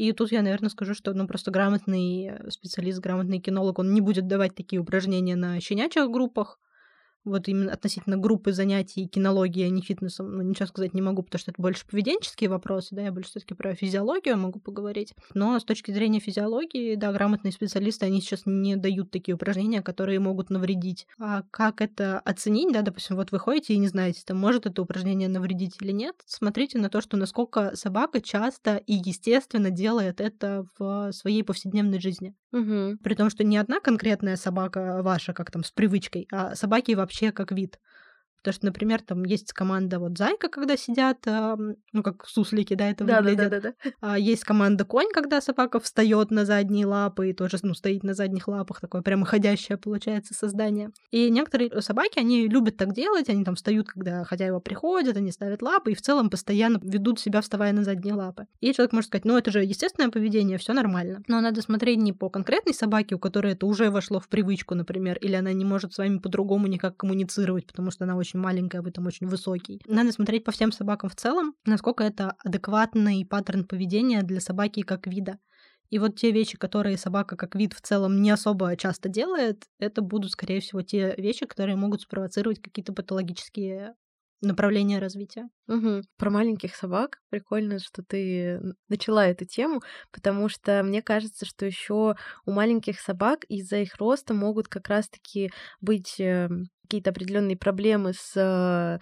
И 0.02 0.14
тут 0.14 0.32
я, 0.32 0.42
наверное, 0.42 0.72
скажу, 0.72 0.96
что 0.96 1.14
ну, 1.14 1.28
просто 1.28 1.52
грамотный 1.52 2.32
э, 2.32 2.50
специалист, 2.50 3.00
грамотный 3.00 3.40
кинолог, 3.40 3.78
он 3.78 3.94
не 3.94 4.02
будет 4.02 4.26
давать 4.26 4.56
такие 4.56 4.82
упражнения 4.82 5.36
на 5.36 5.60
щенячьих 5.60 6.10
группах, 6.10 6.58
вот 7.24 7.48
именно 7.48 7.72
относительно 7.74 8.18
группы 8.18 8.52
занятий 8.52 9.08
кинологии, 9.08 9.64
а 9.64 9.70
не 9.70 9.82
фитнесом, 9.82 10.32
ну, 10.32 10.42
ничего 10.42 10.66
сказать 10.68 10.94
не 10.94 11.02
могу, 11.02 11.24
потому 11.24 11.40
что 11.40 11.52
это 11.52 11.62
больше 11.62 11.86
поведенческие 11.86 12.50
вопросы, 12.50 12.96
да, 12.96 13.04
я 13.04 13.12
больше 13.12 13.30
все 13.30 13.40
таки 13.40 13.54
про 13.54 13.76
физиологию 13.76 14.38
могу 14.38 14.60
поговорить. 14.60 15.14
Но 15.34 15.60
с 15.60 15.64
точки 15.64 15.92
зрения 15.92 16.20
физиологии, 16.20 16.96
да, 16.96 17.12
грамотные 17.12 17.52
специалисты, 17.52 18.06
они 18.06 18.22
сейчас 18.22 18.44
не 18.46 18.76
дают 18.76 19.12
такие 19.12 19.36
упражнения, 19.36 19.82
которые 19.82 20.20
могут 20.20 20.50
навредить. 20.50 21.08
А 21.20 21.44
как 21.52 21.82
это 21.82 22.20
оценить, 22.20 22.74
да, 22.74 22.82
допустим, 22.82 23.16
вот 23.16 23.32
вы 23.32 23.40
ходите 23.40 23.74
и 23.74 23.78
не 23.78 23.88
знаете, 23.88 24.22
там, 24.26 24.38
может 24.38 24.66
это 24.66 24.82
упражнение 24.82 25.28
навредить 25.30 25.76
или 25.82 25.92
нет, 25.92 26.16
смотрите 26.26 26.78
на 26.80 26.90
то, 26.90 27.02
что 27.02 27.18
насколько 27.18 27.76
собака 27.76 28.22
часто 28.22 28.78
и 28.78 28.94
естественно 28.94 29.70
делает 29.70 30.22
это 30.22 30.66
в 30.78 31.12
своей 31.12 31.44
повседневной 31.44 32.00
жизни. 32.00 32.34
Угу. 32.52 32.98
При 33.04 33.16
том, 33.16 33.30
что 33.30 33.44
не 33.44 33.58
одна 33.58 33.80
конкретная 33.80 34.36
собака 34.36 35.02
ваша, 35.04 35.34
как 35.34 35.52
там 35.52 35.64
с 35.64 35.72
привычкой, 35.72 36.28
а 36.32 36.56
собаки 36.56 36.92
вообще 36.94 37.32
как 37.32 37.52
вид. 37.52 37.80
Потому 38.42 38.54
что, 38.54 38.66
например, 38.66 39.02
там 39.02 39.24
есть 39.24 39.54
команда 39.54 40.00
вот 40.00 40.18
зайка, 40.18 40.50
когда 40.50 40.76
сидят, 40.78 41.20
ну, 41.26 42.04
как 42.04 42.26
суслики, 42.28 42.74
да, 42.74 42.90
это 42.90 43.04
да. 43.04 43.22
Да, 43.22 43.36
да, 43.36 43.50
да, 43.50 43.60
да. 43.60 43.92
А 44.02 44.18
есть 44.18 44.44
команда 44.44 44.84
конь, 44.84 45.12
когда 45.14 45.42
собака 45.42 45.80
встает 45.80 46.32
на 46.32 46.46
задние 46.46 46.86
лапы 46.86 47.30
и 47.30 47.34
тоже, 47.34 47.58
ну, 47.62 47.74
стоит 47.74 48.04
на 48.04 48.14
задних 48.14 48.48
лапах, 48.48 48.82
такое 48.82 49.02
прямо 49.02 49.26
ходящее 49.26 49.78
получается 49.78 50.34
создание. 50.34 50.90
И 51.12 51.30
некоторые 51.30 51.82
собаки, 51.82 52.20
они 52.20 52.48
любят 52.48 52.78
так 52.78 52.94
делать, 52.94 53.30
они 53.30 53.44
там 53.44 53.56
встают, 53.56 53.88
когда 53.88 54.24
хозяева 54.24 54.60
приходят, 54.60 55.18
они 55.18 55.32
ставят 55.32 55.62
лапы 55.62 55.92
и 55.92 55.96
в 55.96 56.02
целом 56.02 56.30
постоянно 56.30 56.80
ведут 56.82 57.20
себя, 57.20 57.42
вставая 57.42 57.74
на 57.74 57.84
задние 57.84 58.16
лапы. 58.16 58.48
И 58.60 58.74
человек 58.74 58.94
может 58.94 59.10
сказать, 59.10 59.26
ну, 59.26 59.38
это 59.38 59.52
же 59.52 59.64
естественное 59.64 60.10
поведение, 60.10 60.58
все 60.58 60.74
нормально. 60.74 61.24
Но 61.28 61.42
надо 61.42 61.62
смотреть 61.62 62.00
не 62.00 62.14
по 62.14 62.30
конкретной 62.30 62.74
собаке, 62.74 63.16
у 63.16 63.20
которой 63.20 63.54
это 63.54 63.66
уже 63.66 63.92
вошло 63.92 64.20
в 64.20 64.28
привычку, 64.28 64.76
например, 64.76 65.18
или 65.18 65.34
она 65.36 65.54
не 65.54 65.66
может 65.66 65.94
с 65.94 65.98
вами 65.98 66.18
по-другому 66.18 66.68
никак 66.68 66.98
коммуницировать, 66.98 67.68
потому 67.68 67.92
что 67.92 68.06
она 68.06 68.16
очень 68.16 68.31
очень 68.32 68.39
маленькая, 68.39 68.82
вы 68.82 68.91
там 68.91 69.08
очень 69.08 69.28
высокий. 69.28 69.82
Надо 69.88 70.12
смотреть 70.12 70.44
по 70.44 70.52
всем 70.52 70.72
собакам 70.72 71.10
в 71.10 71.15
целом, 71.15 71.54
насколько 71.65 72.04
это 72.04 72.36
адекватный 72.44 73.26
паттерн 73.26 73.65
поведения 73.65 74.24
для 74.24 74.39
собаки 74.39 74.82
как 74.82 75.08
вида. 75.08 75.38
И 75.89 76.00
вот 76.00 76.15
те 76.15 76.32
вещи, 76.32 76.58
которые 76.58 76.98
собака 76.98 77.36
как 77.36 77.54
вид 77.56 77.74
в 77.74 77.82
целом 77.82 78.22
не 78.22 78.32
особо 78.32 78.78
часто 78.78 79.10
делает, 79.10 79.65
это 79.78 80.02
будут, 80.02 80.32
скорее 80.32 80.62
всего, 80.62 80.82
те 80.82 81.13
вещи, 81.17 81.46
которые 81.46 81.76
могут 81.76 82.02
спровоцировать 82.02 82.62
какие-то 82.62 82.94
патологические 82.94 83.96
направления 84.41 85.00
развития. 85.00 85.50
Угу. 85.67 86.04
Про 86.17 86.30
маленьких 86.30 86.76
собак 86.76 87.20
прикольно, 87.30 87.80
что 87.80 88.04
ты 88.04 88.60
начала 88.88 89.28
эту 89.28 89.46
тему, 89.46 89.82
потому 90.12 90.50
что 90.50 90.82
мне 90.84 91.02
кажется, 91.02 91.46
что 91.46 91.65
еще 91.65 92.15
у 92.46 92.52
маленьких 92.52 93.00
собак 93.00 93.44
из-за 93.50 93.78
их 93.78 93.98
роста 93.98 94.34
могут 94.34 94.67
как 94.70 94.88
раз-таки 94.88 95.52
быть 95.82 96.15
эм, 96.20 96.70
какие-то 96.92 97.12
определенные 97.12 97.56
проблемы 97.56 98.12
с 98.14 98.34
э, 98.36 99.00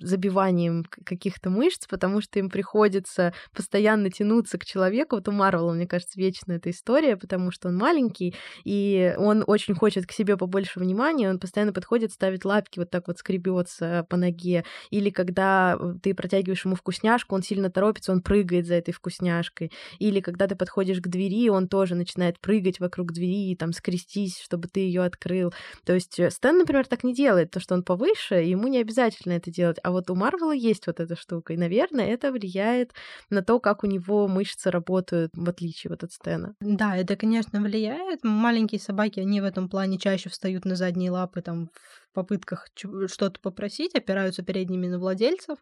забиванием 0.00 0.86
каких-то 1.04 1.50
мышц, 1.50 1.86
потому 1.86 2.22
что 2.22 2.38
им 2.38 2.48
приходится 2.48 3.34
постоянно 3.54 4.10
тянуться 4.10 4.56
к 4.56 4.64
человеку. 4.64 5.16
Вот 5.16 5.28
у 5.28 5.32
Марвела, 5.32 5.74
мне 5.74 5.86
кажется, 5.86 6.18
вечно 6.18 6.52
эта 6.52 6.70
история, 6.70 7.18
потому 7.18 7.50
что 7.50 7.68
он 7.68 7.76
маленький, 7.76 8.34
и 8.64 9.14
он 9.18 9.44
очень 9.46 9.74
хочет 9.74 10.06
к 10.06 10.12
себе 10.12 10.38
побольше 10.38 10.80
внимания, 10.80 11.28
он 11.28 11.38
постоянно 11.38 11.74
подходит, 11.74 12.10
ставит 12.12 12.46
лапки, 12.46 12.78
вот 12.78 12.88
так 12.88 13.06
вот 13.06 13.18
скребется 13.18 14.06
по 14.08 14.16
ноге. 14.16 14.64
Или 14.88 15.10
когда 15.10 15.76
э, 15.78 15.96
ты 16.02 16.14
протягиваешь 16.14 16.64
ему 16.64 16.74
вкусняшку, 16.74 17.34
он 17.34 17.42
сильно 17.42 17.70
торопится, 17.70 18.12
он 18.12 18.22
прыгает 18.22 18.66
за 18.66 18.76
этой 18.76 18.92
вкусняшкой. 18.92 19.70
Или 19.98 20.20
когда 20.20 20.46
ты 20.46 20.56
подходишь 20.56 21.02
к 21.02 21.08
двери, 21.08 21.50
он 21.50 21.68
тоже 21.68 21.96
начинает 21.96 22.40
прыгать 22.40 22.80
вокруг 22.80 23.12
двери, 23.12 23.56
там 23.56 23.74
скрестись, 23.74 24.40
чтобы 24.40 24.68
ты 24.68 24.80
ее 24.80 25.02
открыл. 25.02 25.52
То 25.84 25.92
есть 25.92 26.18
э, 26.18 26.30
Стэн, 26.30 26.56
например, 26.56 26.86
так 26.86 27.04
не 27.04 27.09
не 27.10 27.14
делает, 27.14 27.50
то, 27.50 27.60
что 27.60 27.74
он 27.74 27.82
повыше, 27.82 28.36
ему 28.36 28.68
не 28.68 28.78
обязательно 28.78 29.34
это 29.34 29.50
делать. 29.50 29.78
А 29.82 29.90
вот 29.90 30.10
у 30.10 30.14
Марвела 30.14 30.52
есть 30.52 30.86
вот 30.86 31.00
эта 31.00 31.16
штука, 31.16 31.52
и, 31.52 31.56
наверное, 31.56 32.06
это 32.06 32.32
влияет 32.32 32.92
на 33.30 33.42
то, 33.42 33.60
как 33.60 33.84
у 33.84 33.86
него 33.86 34.28
мышцы 34.28 34.70
работают, 34.70 35.32
в 35.34 35.48
отличие 35.48 35.90
вот 35.90 36.04
от 36.04 36.12
Стена. 36.12 36.54
Да, 36.60 36.96
это, 36.96 37.16
конечно, 37.16 37.60
влияет. 37.60 38.22
Маленькие 38.22 38.80
собаки, 38.80 39.20
они 39.20 39.40
в 39.40 39.44
этом 39.44 39.68
плане 39.68 39.98
чаще 39.98 40.28
встают 40.28 40.64
на 40.64 40.76
задние 40.76 41.10
лапы, 41.10 41.40
там, 41.40 41.70
в 42.10 42.14
попытках 42.14 42.68
что-то 43.06 43.40
попросить, 43.40 43.94
опираются 43.94 44.42
передними 44.42 44.86
на 44.86 44.98
владельцев. 44.98 45.58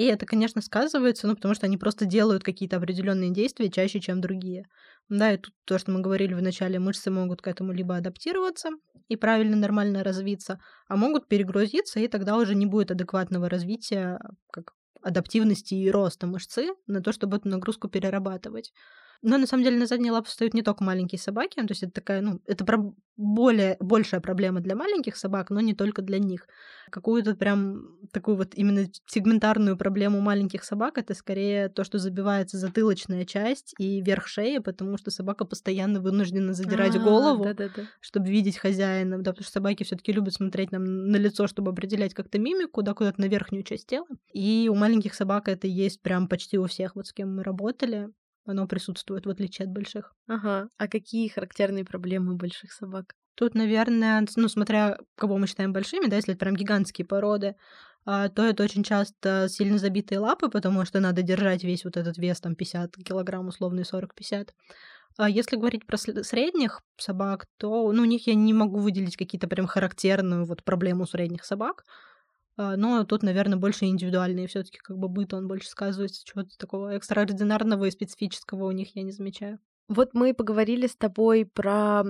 И 0.00 0.04
это, 0.04 0.24
конечно, 0.24 0.62
сказывается, 0.62 1.26
ну, 1.26 1.34
потому 1.34 1.52
что 1.52 1.66
они 1.66 1.76
просто 1.76 2.06
делают 2.06 2.42
какие-то 2.42 2.78
определенные 2.78 3.30
действия 3.30 3.70
чаще, 3.70 4.00
чем 4.00 4.22
другие. 4.22 4.64
Да, 5.10 5.30
и 5.30 5.36
тут 5.36 5.52
то, 5.66 5.78
что 5.78 5.90
мы 5.90 6.00
говорили 6.00 6.32
в 6.32 6.40
начале, 6.40 6.78
мышцы 6.78 7.10
могут 7.10 7.42
к 7.42 7.46
этому 7.46 7.74
либо 7.74 7.96
адаптироваться 7.96 8.70
и 9.08 9.16
правильно, 9.16 9.56
нормально 9.56 10.02
развиться, 10.02 10.58
а 10.88 10.96
могут 10.96 11.28
перегрузиться, 11.28 12.00
и 12.00 12.08
тогда 12.08 12.38
уже 12.38 12.54
не 12.54 12.64
будет 12.64 12.90
адекватного 12.90 13.50
развития, 13.50 14.18
как 14.50 14.72
адаптивности 15.02 15.74
и 15.74 15.90
роста 15.90 16.26
мышцы 16.26 16.68
на 16.86 17.02
то, 17.02 17.12
чтобы 17.12 17.36
эту 17.36 17.50
нагрузку 17.50 17.88
перерабатывать. 17.88 18.72
Но 19.22 19.36
на 19.36 19.46
самом 19.46 19.64
деле 19.64 19.76
на 19.76 19.86
задние 19.86 20.12
лапы 20.12 20.28
встают 20.28 20.54
не 20.54 20.62
только 20.62 20.82
маленькие 20.82 21.18
собаки, 21.18 21.56
то 21.56 21.66
есть 21.68 21.82
это 21.82 21.92
такая, 21.92 22.22
ну, 22.22 22.40
это 22.46 22.64
про 22.64 22.94
более, 23.18 23.76
большая 23.80 24.20
проблема 24.22 24.60
для 24.60 24.74
маленьких 24.74 25.14
собак, 25.14 25.50
но 25.50 25.60
не 25.60 25.74
только 25.74 26.00
для 26.00 26.18
них. 26.18 26.46
Какую-то 26.90 27.34
прям 27.34 27.98
такую 28.12 28.38
вот 28.38 28.54
именно 28.54 28.86
сегментарную 29.06 29.76
проблему 29.76 30.20
маленьких 30.20 30.64
собак 30.64 30.96
это 30.96 31.12
скорее 31.12 31.68
то, 31.68 31.84
что 31.84 31.98
забивается 31.98 32.56
затылочная 32.56 33.26
часть 33.26 33.74
и 33.78 34.00
верх 34.00 34.26
шеи, 34.26 34.56
потому 34.58 34.96
что 34.96 35.10
собака 35.10 35.44
постоянно 35.44 36.00
вынуждена 36.00 36.54
задирать 36.54 36.96
А-а-а, 36.96 37.04
голову, 37.04 37.44
да-да-да. 37.44 37.82
чтобы 38.00 38.28
видеть 38.30 38.56
хозяина, 38.56 39.18
да, 39.18 39.32
потому 39.32 39.44
что 39.44 39.52
собаки 39.52 39.84
все-таки 39.84 40.12
любят 40.12 40.32
смотреть 40.32 40.72
нам 40.72 41.08
на 41.08 41.16
лицо, 41.16 41.46
чтобы 41.46 41.72
определять 41.72 42.14
как-то 42.14 42.38
мимику, 42.38 42.82
да, 42.82 42.94
куда-то 42.94 43.20
на 43.20 43.26
верхнюю 43.26 43.64
часть 43.64 43.86
тела. 43.86 44.06
И 44.32 44.70
у 44.72 44.74
маленьких 44.74 45.12
собак 45.12 45.48
это 45.48 45.66
есть 45.66 46.00
прям 46.00 46.26
почти 46.26 46.56
у 46.56 46.66
всех, 46.66 46.96
вот 46.96 47.06
с 47.06 47.12
кем 47.12 47.36
мы 47.36 47.42
работали 47.42 48.08
оно 48.44 48.66
присутствует, 48.66 49.26
в 49.26 49.30
отличие 49.30 49.66
от 49.66 49.72
больших. 49.72 50.14
Ага. 50.28 50.70
А 50.78 50.88
какие 50.88 51.28
характерные 51.28 51.84
проблемы 51.84 52.34
больших 52.34 52.72
собак? 52.72 53.14
Тут, 53.34 53.54
наверное, 53.54 54.26
ну, 54.36 54.48
смотря 54.48 54.98
кого 55.14 55.38
мы 55.38 55.46
считаем 55.46 55.72
большими, 55.72 56.06
да, 56.08 56.16
если 56.16 56.34
это 56.34 56.40
прям 56.40 56.56
гигантские 56.56 57.06
породы, 57.06 57.56
а, 58.04 58.28
то 58.28 58.42
это 58.44 58.64
очень 58.64 58.82
часто 58.82 59.46
сильно 59.48 59.78
забитые 59.78 60.18
лапы, 60.18 60.48
потому 60.48 60.84
что 60.84 61.00
надо 61.00 61.22
держать 61.22 61.64
весь 61.64 61.84
вот 61.84 61.96
этот 61.96 62.18
вес, 62.18 62.40
там, 62.40 62.54
50 62.54 62.96
килограмм, 62.96 63.48
условный 63.48 63.84
40-50. 63.84 64.54
А 65.16 65.28
если 65.28 65.56
говорить 65.56 65.86
про 65.86 65.96
средних 65.98 66.80
собак, 66.96 67.46
то 67.58 67.92
ну, 67.92 68.02
у 68.02 68.06
них 68.06 68.26
я 68.26 68.34
не 68.34 68.54
могу 68.54 68.78
выделить 68.78 69.16
какие-то 69.16 69.48
прям 69.48 69.66
характерную 69.66 70.44
вот 70.44 70.64
проблему 70.64 71.06
средних 71.06 71.44
собак. 71.44 71.84
А, 72.62 72.76
но 72.76 73.04
тут, 73.04 73.22
наверное, 73.22 73.56
больше 73.56 73.86
индивидуальные 73.86 74.46
все 74.46 74.62
таки 74.62 74.76
как 74.80 74.98
бы 74.98 75.08
быт, 75.08 75.32
он 75.32 75.48
больше 75.48 75.70
сказывается. 75.70 76.22
Чего-то 76.26 76.50
такого 76.58 76.92
экстраординарного 76.92 77.86
и 77.86 77.90
специфического 77.90 78.66
у 78.66 78.70
них 78.72 78.94
я 78.94 79.02
не 79.02 79.12
замечаю. 79.12 79.58
Вот 79.88 80.10
мы 80.12 80.34
поговорили 80.34 80.86
с 80.86 80.94
тобой 80.94 81.46
про 81.46 82.04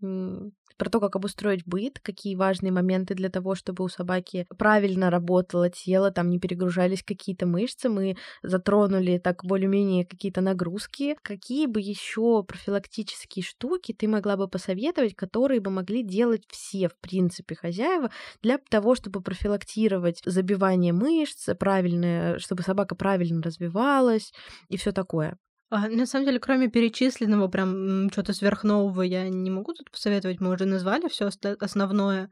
про 0.00 0.88
то, 0.88 0.98
как 0.98 1.14
обустроить 1.14 1.66
быт, 1.66 2.00
какие 2.00 2.34
важные 2.34 2.72
моменты 2.72 3.14
для 3.14 3.28
того, 3.28 3.54
чтобы 3.54 3.84
у 3.84 3.88
собаки 3.88 4.46
правильно 4.56 5.10
работало 5.10 5.68
тело, 5.68 6.10
там 6.10 6.30
не 6.30 6.38
перегружались 6.38 7.02
какие-то 7.02 7.46
мышцы. 7.46 7.90
Мы 7.90 8.16
затронули 8.42 9.18
так 9.18 9.44
более-менее 9.44 10.06
какие-то 10.06 10.40
нагрузки. 10.40 11.16
Какие 11.22 11.66
бы 11.66 11.80
еще 11.82 12.42
профилактические 12.44 13.42
штуки 13.42 13.92
ты 13.92 14.08
могла 14.08 14.38
бы 14.38 14.48
посоветовать, 14.48 15.14
которые 15.14 15.60
бы 15.60 15.70
могли 15.70 16.02
делать 16.02 16.44
все, 16.48 16.88
в 16.88 16.96
принципе, 16.98 17.54
хозяева 17.54 18.10
для 18.42 18.56
того, 18.56 18.94
чтобы 18.94 19.20
профилактировать 19.20 20.22
забивание 20.24 20.94
мышц, 20.94 21.46
правильное, 21.58 22.38
чтобы 22.38 22.62
собака 22.62 22.94
правильно 22.94 23.42
развивалась 23.42 24.32
и 24.68 24.78
все 24.78 24.92
такое? 24.92 25.36
А, 25.70 25.88
на 25.88 26.04
самом 26.04 26.26
деле, 26.26 26.40
кроме 26.40 26.68
перечисленного, 26.68 27.46
прям 27.46 28.10
что-то 28.10 28.32
сверхнового 28.32 29.02
я 29.02 29.28
не 29.28 29.50
могу 29.50 29.72
тут 29.72 29.90
посоветовать. 29.90 30.40
Мы 30.40 30.50
уже 30.50 30.64
назвали 30.64 31.08
все 31.08 31.30
основное. 31.60 32.30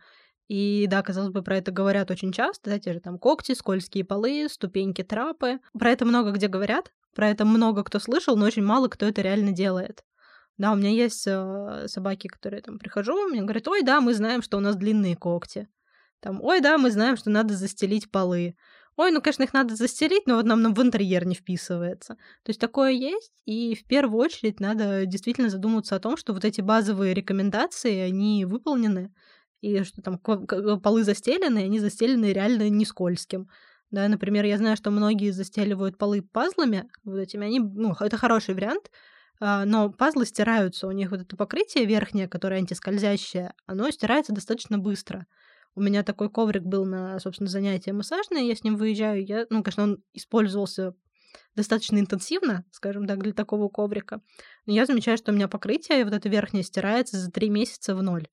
И 0.49 0.87
да, 0.89 1.03
казалось 1.03 1.31
бы, 1.31 1.43
про 1.43 1.59
это 1.59 1.71
говорят 1.71 2.11
очень 2.11 2.33
часто, 2.33 2.71
да, 2.71 2.79
те 2.79 2.95
же 2.95 3.01
там 3.01 3.19
когти, 3.19 3.53
скользкие 3.53 4.05
полы, 4.05 4.49
ступеньки, 4.51 5.05
трапы. 5.05 5.61
Про 5.79 5.91
это 5.91 6.05
много 6.05 6.33
где 6.33 6.49
говорят, 6.49 6.91
про 7.15 7.29
это 7.29 7.45
много 7.45 7.85
кто 7.85 8.01
слышал, 8.01 8.37
но 8.37 8.47
очень 8.47 8.65
мало 8.65 8.89
кто 8.89 9.07
это 9.07 9.23
реально 9.23 9.53
делает. 9.53 10.03
Да, 10.57 10.73
у 10.73 10.75
меня 10.75 10.91
есть 10.91 11.25
э, 11.27 11.87
собаки, 11.87 12.27
которые 12.27 12.63
там 12.63 12.79
прихожу, 12.79 13.29
мне 13.29 13.43
говорят, 13.43 13.69
ой, 13.69 13.83
да, 13.83 14.01
мы 14.01 14.15
знаем, 14.15 14.43
что 14.43 14.57
у 14.57 14.61
нас 14.61 14.75
длинные 14.75 15.15
когти. 15.15 15.69
Там, 16.21 16.43
ой, 16.43 16.61
да, 16.61 16.79
мы 16.79 16.91
знаем, 16.91 17.17
что 17.17 17.31
надо 17.31 17.55
застелить 17.55 18.11
полы. 18.11 18.57
Ой, 18.99 19.13
ну, 19.13 19.23
конечно, 19.23 19.45
их 19.45 19.53
надо 19.55 19.77
застелить, 19.77 20.27
но 20.27 20.35
вот 20.35 20.45
нам 20.45 20.75
в 20.75 20.83
интерьер 20.83 21.25
не 21.25 21.37
вписывается. 21.37 22.15
То 22.43 22.51
есть 22.51 22.61
такое 22.61 22.91
есть, 22.91 23.33
и 23.47 23.77
в 23.77 23.85
первую 23.87 24.19
очередь 24.21 24.59
надо 24.59 25.07
действительно 25.07 25.51
задуматься 25.51 25.95
о 25.95 26.01
том, 26.01 26.17
что 26.17 26.33
вот 26.33 26.45
эти 26.45 26.61
базовые 26.61 27.15
рекомендации, 27.15 27.97
они 28.01 28.45
выполнены, 28.45 29.13
и 29.61 29.85
что 29.85 30.03
там 30.03 30.19
полы 30.19 31.05
застелены, 31.05 31.59
они 31.61 31.79
застелены 31.79 32.33
реально 32.33 32.69
не 32.71 32.85
скользким. 32.85 33.49
Да, 33.93 34.09
например, 34.09 34.45
я 34.45 34.59
знаю, 34.59 34.77
что 34.77 34.91
многие 34.91 35.31
застеливают 35.31 35.97
полы 35.97 36.21
пазлами, 36.21 36.91
вот 37.05 37.19
этими, 37.19 37.47
они, 37.47 37.61
ну, 37.61 37.95
это 38.01 38.17
хороший 38.17 38.55
вариант, 38.55 38.91
а, 39.41 39.65
но 39.65 39.91
пазлы 39.93 40.27
стираются, 40.27 40.89
у 40.89 40.91
них 40.93 41.13
вот 41.13 41.21
это 41.21 41.37
покрытие 41.37 41.87
верхнее, 41.87 42.29
которое 42.29 42.57
антискользящее, 42.57 43.55
оно 43.67 43.89
стирается 43.93 44.33
достаточно 44.33 44.77
быстро. 44.79 45.27
У 45.79 45.81
меня 45.81 46.03
такой 46.03 46.29
коврик 46.29 46.65
был 46.65 46.85
на, 46.85 47.21
собственно, 47.21 47.49
занятия 47.49 47.93
массажные, 47.93 48.49
я 48.49 48.57
с 48.57 48.65
ним 48.65 48.77
выезжаю. 48.77 49.25
Я, 49.25 49.47
ну, 49.49 49.63
конечно, 49.63 49.85
он 49.85 50.03
использовался 50.13 50.95
достаточно 51.55 52.01
интенсивно, 52.01 52.65
скажем 52.73 53.07
так, 53.07 53.23
для 53.23 53.33
такого 53.33 53.69
коврика. 53.69 54.21
Но 54.67 54.73
я 54.73 54.87
замечаю, 54.87 55.17
что 55.19 55.31
у 55.31 55.35
меня 55.37 55.47
покрытие, 55.47 56.05
вот 56.05 56.15
это 56.15 56.29
верхнее, 56.29 56.65
стирается 56.65 57.17
за 57.17 57.31
три 57.31 57.49
месяца 57.49 57.95
в 57.95 58.03
ноль. 58.03 58.27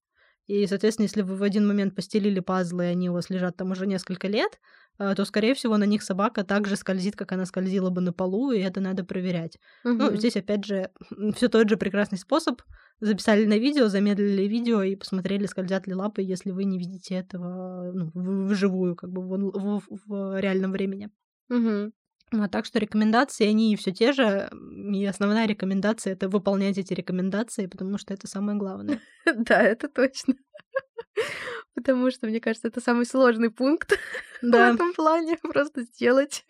И, 0.47 0.65
соответственно, 0.65 1.05
если 1.05 1.21
вы 1.21 1.36
в 1.36 1.43
один 1.43 1.67
момент 1.67 1.95
постелили 1.95 2.39
пазлы, 2.39 2.86
и 2.86 2.88
они 2.88 3.12
у 3.12 3.13
вас 3.13 3.29
лежат 3.29 3.58
там 3.58 3.71
уже 3.71 3.86
несколько 3.86 4.27
лет, 4.27 4.60
а, 4.97 5.13
то, 5.13 5.23
скорее 5.25 5.53
всего, 5.53 5.77
на 5.77 5.84
них 5.84 6.01
собака 6.01 6.43
так 6.43 6.67
же 6.67 6.75
скользит, 6.75 7.15
как 7.15 7.31
она 7.31 7.45
скользила 7.45 7.91
бы 7.91 8.01
на 8.01 8.12
полу, 8.12 8.51
и 8.51 8.60
это 8.60 8.81
надо 8.81 9.03
проверять. 9.03 9.60
Угу. 9.84 9.93
Ну, 9.93 10.15
здесь, 10.15 10.36
опять 10.36 10.65
же, 10.65 10.89
все 11.36 11.47
тот 11.47 11.69
же 11.69 11.77
прекрасный 11.77 12.17
способ 12.17 12.62
записали 12.99 13.45
на 13.45 13.58
видео, 13.58 13.88
замедлили 13.88 14.43
видео 14.43 14.84
и 14.84 14.95
посмотрели, 14.95 15.45
скользят 15.45 15.88
ли 15.88 15.93
лапы, 15.93 16.21
если 16.21 16.51
вы 16.51 16.63
не 16.65 16.77
видите 16.77 17.15
этого 17.15 17.91
ну, 17.93 18.12
вживую, 18.47 18.95
как 18.95 19.12
бы 19.12 19.21
в, 19.21 19.81
в, 19.89 19.99
в 20.05 20.39
реальном 20.39 20.71
времени. 20.71 21.10
Угу. 21.49 21.91
А 22.31 22.49
так 22.49 22.65
что 22.65 22.79
рекомендации, 22.79 23.47
они 23.47 23.75
все 23.75 23.91
те 23.91 24.12
же, 24.12 24.49
и 24.93 25.05
основная 25.05 25.45
рекомендация— 25.45 26.13
это 26.13 26.27
выполнять 26.27 26.77
эти 26.77 26.93
рекомендации, 26.93 27.67
потому 27.67 27.97
что 27.97 28.13
это 28.13 28.27
самое 28.27 28.58
главное. 28.58 29.01
Да, 29.36 29.62
это 29.62 29.88
точно. 29.88 30.36
Потому 31.75 32.10
что, 32.12 32.27
мне 32.27 32.39
кажется, 32.39 32.67
это 32.67 32.81
самый 32.81 33.05
сложный 33.05 33.49
пункт 33.49 33.97
да. 34.41 34.71
в 34.71 34.75
этом 34.75 34.93
плане. 34.93 35.38
Просто 35.38 35.84
сделать. 35.84 36.45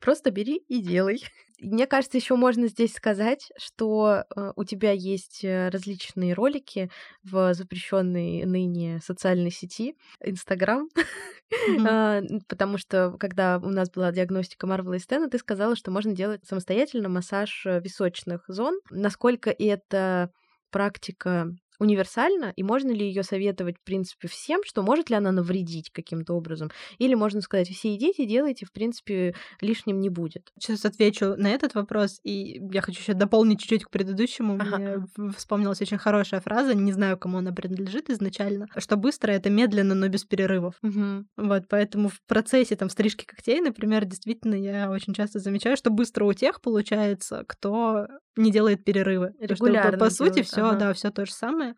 Просто 0.00 0.30
бери 0.30 0.56
и 0.68 0.82
делай. 0.82 1.22
Мне 1.60 1.86
кажется, 1.86 2.16
еще 2.16 2.36
можно 2.36 2.68
здесь 2.68 2.94
сказать, 2.94 3.52
что 3.58 4.24
э, 4.34 4.52
у 4.56 4.64
тебя 4.64 4.92
есть 4.92 5.44
э, 5.44 5.68
различные 5.68 6.32
ролики 6.32 6.90
в 7.22 7.52
запрещенной 7.52 8.44
ныне 8.44 9.00
социальной 9.04 9.50
сети 9.50 9.94
Инстаграм, 10.24 10.88
mm-hmm. 11.68 12.40
потому 12.48 12.78
что 12.78 13.16
когда 13.18 13.58
у 13.58 13.68
нас 13.68 13.90
была 13.90 14.10
диагностика 14.10 14.66
Марвела 14.66 14.94
и 14.94 14.98
Стена, 14.98 15.28
ты 15.28 15.38
сказала, 15.38 15.76
что 15.76 15.90
можно 15.90 16.12
делать 16.12 16.46
самостоятельно 16.46 17.08
массаж 17.08 17.66
э, 17.66 17.80
височных 17.80 18.44
зон. 18.48 18.80
Насколько 18.90 19.50
это 19.50 20.30
практика 20.70 21.50
универсальна, 21.80 22.52
и 22.54 22.62
можно 22.62 22.90
ли 22.90 23.06
ее 23.06 23.22
советовать, 23.22 23.76
в 23.78 23.82
принципе, 23.82 24.28
всем, 24.28 24.60
что 24.64 24.82
может 24.82 25.10
ли 25.10 25.16
она 25.16 25.32
навредить 25.32 25.90
каким-то 25.90 26.34
образом? 26.34 26.70
Или 26.98 27.14
можно 27.14 27.40
сказать, 27.40 27.68
все 27.68 27.94
идите, 27.96 28.26
делайте, 28.26 28.66
в 28.66 28.72
принципе, 28.72 29.34
лишним 29.60 30.00
не 30.00 30.10
будет. 30.10 30.52
Сейчас 30.58 30.84
отвечу 30.84 31.34
на 31.36 31.48
этот 31.48 31.74
вопрос, 31.74 32.20
и 32.22 32.60
я 32.72 32.82
хочу 32.82 33.00
еще 33.00 33.14
дополнить 33.14 33.60
чуть-чуть 33.60 33.84
к 33.84 33.90
предыдущему. 33.90 34.58
Ага. 34.60 35.06
Мне 35.16 35.32
вспомнилась 35.36 35.80
очень 35.80 35.98
хорошая 35.98 36.40
фраза, 36.40 36.74
не 36.74 36.92
знаю, 36.92 37.18
кому 37.18 37.38
она 37.38 37.52
принадлежит 37.52 38.10
изначально, 38.10 38.66
что 38.76 38.96
быстро— 38.96 39.30
это 39.32 39.50
медленно, 39.50 39.94
но 39.94 40.08
без 40.08 40.24
перерывов. 40.24 40.74
Угу. 40.82 41.24
Вот, 41.38 41.64
поэтому 41.68 42.08
в 42.08 42.20
процессе 42.26 42.76
там 42.76 42.90
стрижки 42.90 43.24
когтей, 43.24 43.60
например, 43.60 44.04
действительно 44.04 44.54
я 44.54 44.90
очень 44.90 45.14
часто 45.14 45.38
замечаю, 45.38 45.76
что 45.76 45.90
быстро 45.90 46.26
у 46.26 46.32
тех 46.34 46.60
получается, 46.60 47.44
кто 47.48 48.06
не 48.36 48.50
делает 48.50 48.84
перерывы. 48.84 49.34
Регулярно. 49.40 49.90
Что, 49.90 49.98
по, 49.98 50.04
по 50.06 50.10
сути, 50.10 50.42
все, 50.42 50.66
ага. 50.66 50.78
да, 50.78 50.92
все 50.92 51.10
то 51.10 51.26
же 51.26 51.32
самое. 51.32 51.69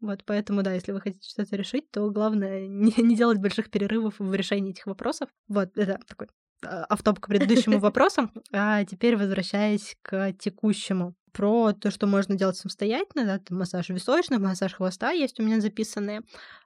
Вот, 0.00 0.22
поэтому, 0.26 0.62
да, 0.62 0.74
если 0.74 0.92
вы 0.92 1.00
хотите 1.00 1.26
что-то 1.28 1.56
решить, 1.56 1.90
то 1.90 2.10
главное 2.10 2.66
не, 2.68 2.92
не 2.98 3.16
делать 3.16 3.38
больших 3.38 3.70
перерывов 3.70 4.18
в 4.18 4.34
решении 4.34 4.72
этих 4.72 4.86
вопросов. 4.86 5.30
Вот, 5.48 5.76
это 5.76 5.98
такой 6.06 6.28
а, 6.64 6.84
автоп 6.84 7.20
к 7.20 7.28
предыдущему 7.28 7.78
вопросу. 7.80 8.30
А 8.52 8.84
теперь 8.84 9.16
возвращаясь 9.16 9.96
к 10.02 10.32
текущему. 10.34 11.14
Про 11.32 11.72
то, 11.72 11.90
что 11.90 12.06
можно 12.06 12.36
делать 12.36 12.56
самостоятельно, 12.56 13.24
да, 13.24 13.40
массаж 13.50 13.88
височных, 13.88 14.38
массаж 14.38 14.72
хвоста 14.74 15.10
есть 15.10 15.40
у 15.40 15.42
меня 15.42 15.60
записанные. 15.60 16.20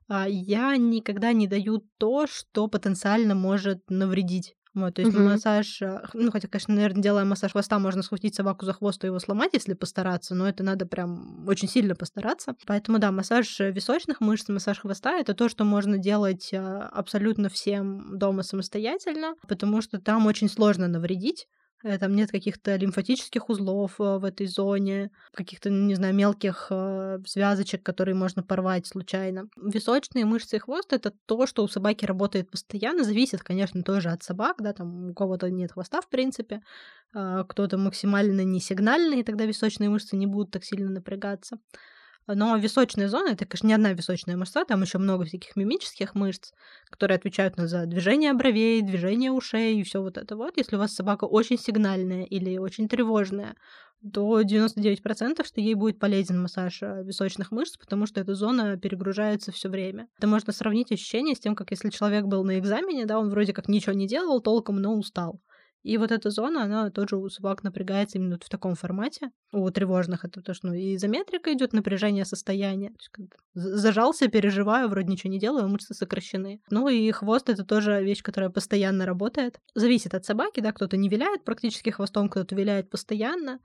А, 0.09 0.27
я 0.29 0.77
никогда 0.77 1.33
не 1.33 1.47
даю 1.47 1.87
то, 1.99 2.27
что 2.27 2.69
потенциально 2.69 3.35
может 3.35 3.89
навредить 3.89 4.55
вот, 4.75 4.95
то 4.95 5.03
есть 5.03 5.15
угу. 5.15 5.25
массаж, 5.25 5.83
э, 5.83 6.03
ну, 6.15 6.31
хотя, 6.31 6.49
конечно, 6.49 6.75
наверное, 6.75 7.03
делая 7.03 7.25
массаж 7.25 7.53
хвоста, 7.53 7.79
можно 7.79 8.03
схватить 8.03 8.35
собаку 8.35 8.65
за 8.65 8.73
хвост 8.73 9.03
и 9.05 9.07
его 9.07 9.19
сломать, 9.19 9.51
если 9.55 9.75
постараться, 9.75 10.35
но 10.35 10.49
это 10.49 10.63
надо 10.63 10.87
прям 10.87 11.47
очень 11.49 11.69
сильно 11.69 11.95
постараться. 11.95 12.55
Поэтому, 12.67 12.99
да, 12.99 13.11
массаж 13.11 13.59
височных 13.61 14.21
мышц, 14.21 14.49
массаж 14.49 14.81
хвоста— 14.81 15.19
это 15.21 15.35
то, 15.35 15.49
что 15.49 15.65
можно 15.65 15.99
делать 15.99 16.51
э, 16.53 16.59
абсолютно 16.59 17.49
всем 17.49 18.19
дома 18.19 18.43
самостоятельно, 18.43 19.35
потому 19.49 19.81
что 19.81 20.01
там 20.01 20.27
очень 20.27 20.49
сложно 20.49 20.89
навредить. 20.89 21.47
Э, 21.85 21.99
там 21.99 22.15
нет 22.15 22.31
каких-то 22.31 22.75
лимфатических 22.77 23.49
узлов 23.49 24.01
э, 24.01 24.19
в 24.19 24.25
этой 24.25 24.47
зоне, 24.47 25.11
каких-то, 25.33 25.71
не 25.71 25.95
знаю, 25.95 26.15
мелких 26.15 26.67
э, 26.71 27.19
связочек, 27.27 27.83
которые 27.83 28.15
можно 28.15 28.43
порвать 28.43 28.87
случайно. 28.87 29.49
Височные 29.57 30.25
мышцы 30.25 30.57
и 30.57 30.59
хвост— 30.59 30.93
это 30.95 31.13
то, 31.27 31.47
что 31.47 31.63
у 31.63 31.69
собаки 31.69 32.05
работает 32.05 32.51
постоянно, 32.51 33.05
зависит, 33.05 33.43
конечно, 33.43 33.83
тоже 33.83 34.11
от 34.11 34.23
собак, 34.23 34.57
да, 34.59 34.73
там 34.73 35.11
у 35.11 35.15
кого-то 35.15 35.51
нет 35.51 35.73
хвоста, 35.73 36.01
в 36.01 36.09
принципе, 36.09 36.63
а 37.15 37.45
кто-то 37.45 37.79
максимально 37.79 38.43
не 38.45 38.61
сигнальный, 38.61 39.21
и 39.21 39.25
тогда 39.25 39.45
височные 39.45 39.89
мышцы 39.89 40.17
не 40.17 40.27
будут 40.27 40.51
так 40.51 40.65
сильно 40.65 40.91
напрягаться. 40.91 41.59
Но 42.29 42.57
височная 42.57 43.09
зона 43.09 43.31
это, 43.31 43.47
конечно, 43.47 43.67
не 43.67 43.75
одна 43.75 43.93
височная 43.93 44.37
мышца, 44.37 44.65
там 44.65 44.83
еще 44.83 44.99
много 44.99 45.25
всяких 45.25 45.57
мимических 45.57 46.15
мышц, 46.15 46.53
которые 46.91 47.17
отвечают 47.17 47.55
за 47.57 47.87
движение 47.87 48.33
бровей, 48.35 48.83
движение 48.83 49.31
ушей 49.31 49.81
и 49.81 49.83
все 49.83 50.03
вот 50.03 50.19
это 50.19 50.37
вот. 50.37 50.57
Если 50.57 50.77
у 50.77 50.79
вас 50.79 50.95
собака 50.95 51.25
очень 51.25 51.59
сигнальная 51.59 52.25
или 52.25 52.59
очень 52.59 52.89
тревожная, 52.89 53.57
то 54.13 54.41
99% 54.41 55.45
что 55.45 55.61
ей 55.61 55.75
будет 55.75 55.99
полезен 55.99 56.41
массаж 56.41 56.83
э, 56.83 57.03
височных 57.03 57.51
мышц, 57.51 57.77
потому 57.77 58.07
что 58.07 58.21
эта 58.21 58.35
зона 58.35 58.77
перегружается 58.77 59.51
все 59.51 59.69
время. 59.69 60.09
Это 60.19 60.29
можно 60.29 60.53
сравнить 60.53 60.93
ощущение 60.93 61.35
с 61.35 61.41
тем, 61.41 61.57
как 61.57 61.71
если 61.71 61.91
человек 61.91 62.27
был 62.27 62.45
на 62.45 62.59
экзамене, 62.59 63.07
да, 63.07 63.19
он 63.19 63.31
вроде 63.31 63.53
как 63.53 63.69
ничего 63.69 63.95
не 63.95 64.07
делал 64.07 64.41
толком, 64.41 64.77
но 64.81 64.95
устал. 64.95 65.41
И 65.83 65.97
вот 65.97 66.11
эта 66.11 66.31
зона, 66.31 66.65
она 66.65 66.91
тоже 66.91 67.17
у 67.17 67.29
собак 67.29 67.63
напрягается 67.63 68.19
именно 68.19 68.37
в 68.37 68.49
таком 68.49 68.75
формате. 68.75 69.31
У 69.53 69.71
тревожных 69.71 70.25
это 70.25 70.43
то, 70.43 70.53
что 70.53 70.69
ну, 70.69 70.75
и 70.75 70.97
изометрика 70.97 71.53
идет 71.53 71.73
напряжение 71.73 72.25
состояния. 72.25 72.93
Зажался, 73.55 74.29
переживаю, 74.29 74.89
вроде 74.89 75.09
ничего 75.09 75.31
не 75.31 75.39
делаю, 75.39 75.69
мышцы 75.69 75.95
сокращены. 75.95 76.61
Ну 76.71 76.89
и 76.89 77.11
хвост 77.13 77.49
это 77.49 77.65
тоже 77.65 78.03
вещь, 78.03 78.23
которая 78.23 78.51
постоянно 78.51 79.07
работает. 79.07 79.61
Зависит 79.75 80.15
от 80.15 80.25
собаки, 80.25 80.61
да, 80.61 80.73
кто-то 80.73 80.97
не 80.97 81.09
виляет 81.09 81.45
практически 81.45 81.91
хвостом, 81.91 82.29
кто-то 82.29 82.55
виляет 82.55 82.91
постоянно. 82.91 83.61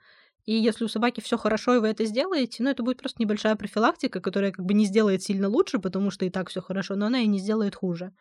И 0.46 0.54
если 0.54 0.84
у 0.84 0.90
собаки 0.90 1.22
все 1.22 1.38
хорошо, 1.38 1.76
и 1.76 1.80
вы 1.80 1.88
это 1.88 2.06
сделаете, 2.06 2.64
ну, 2.64 2.70
это 2.70 2.84
будет 2.84 3.00
просто 3.00 3.22
небольшая 3.22 3.56
профилактика, 3.56 4.20
которая 4.20 4.52
как 4.52 4.66
бы 4.66 4.74
не 4.74 4.86
сделает 4.86 5.24
сильно 5.24 5.48
лучше, 5.48 5.80
потому 5.80 6.12
что 6.12 6.26
и 6.26 6.30
так 6.30 6.50
все 6.50 6.62
хорошо, 6.62 6.96
но 6.96 7.06
она 7.06 7.20
и 7.22 7.28
не 7.28 7.40
сделает 7.40 7.76
хуже. 7.76 8.12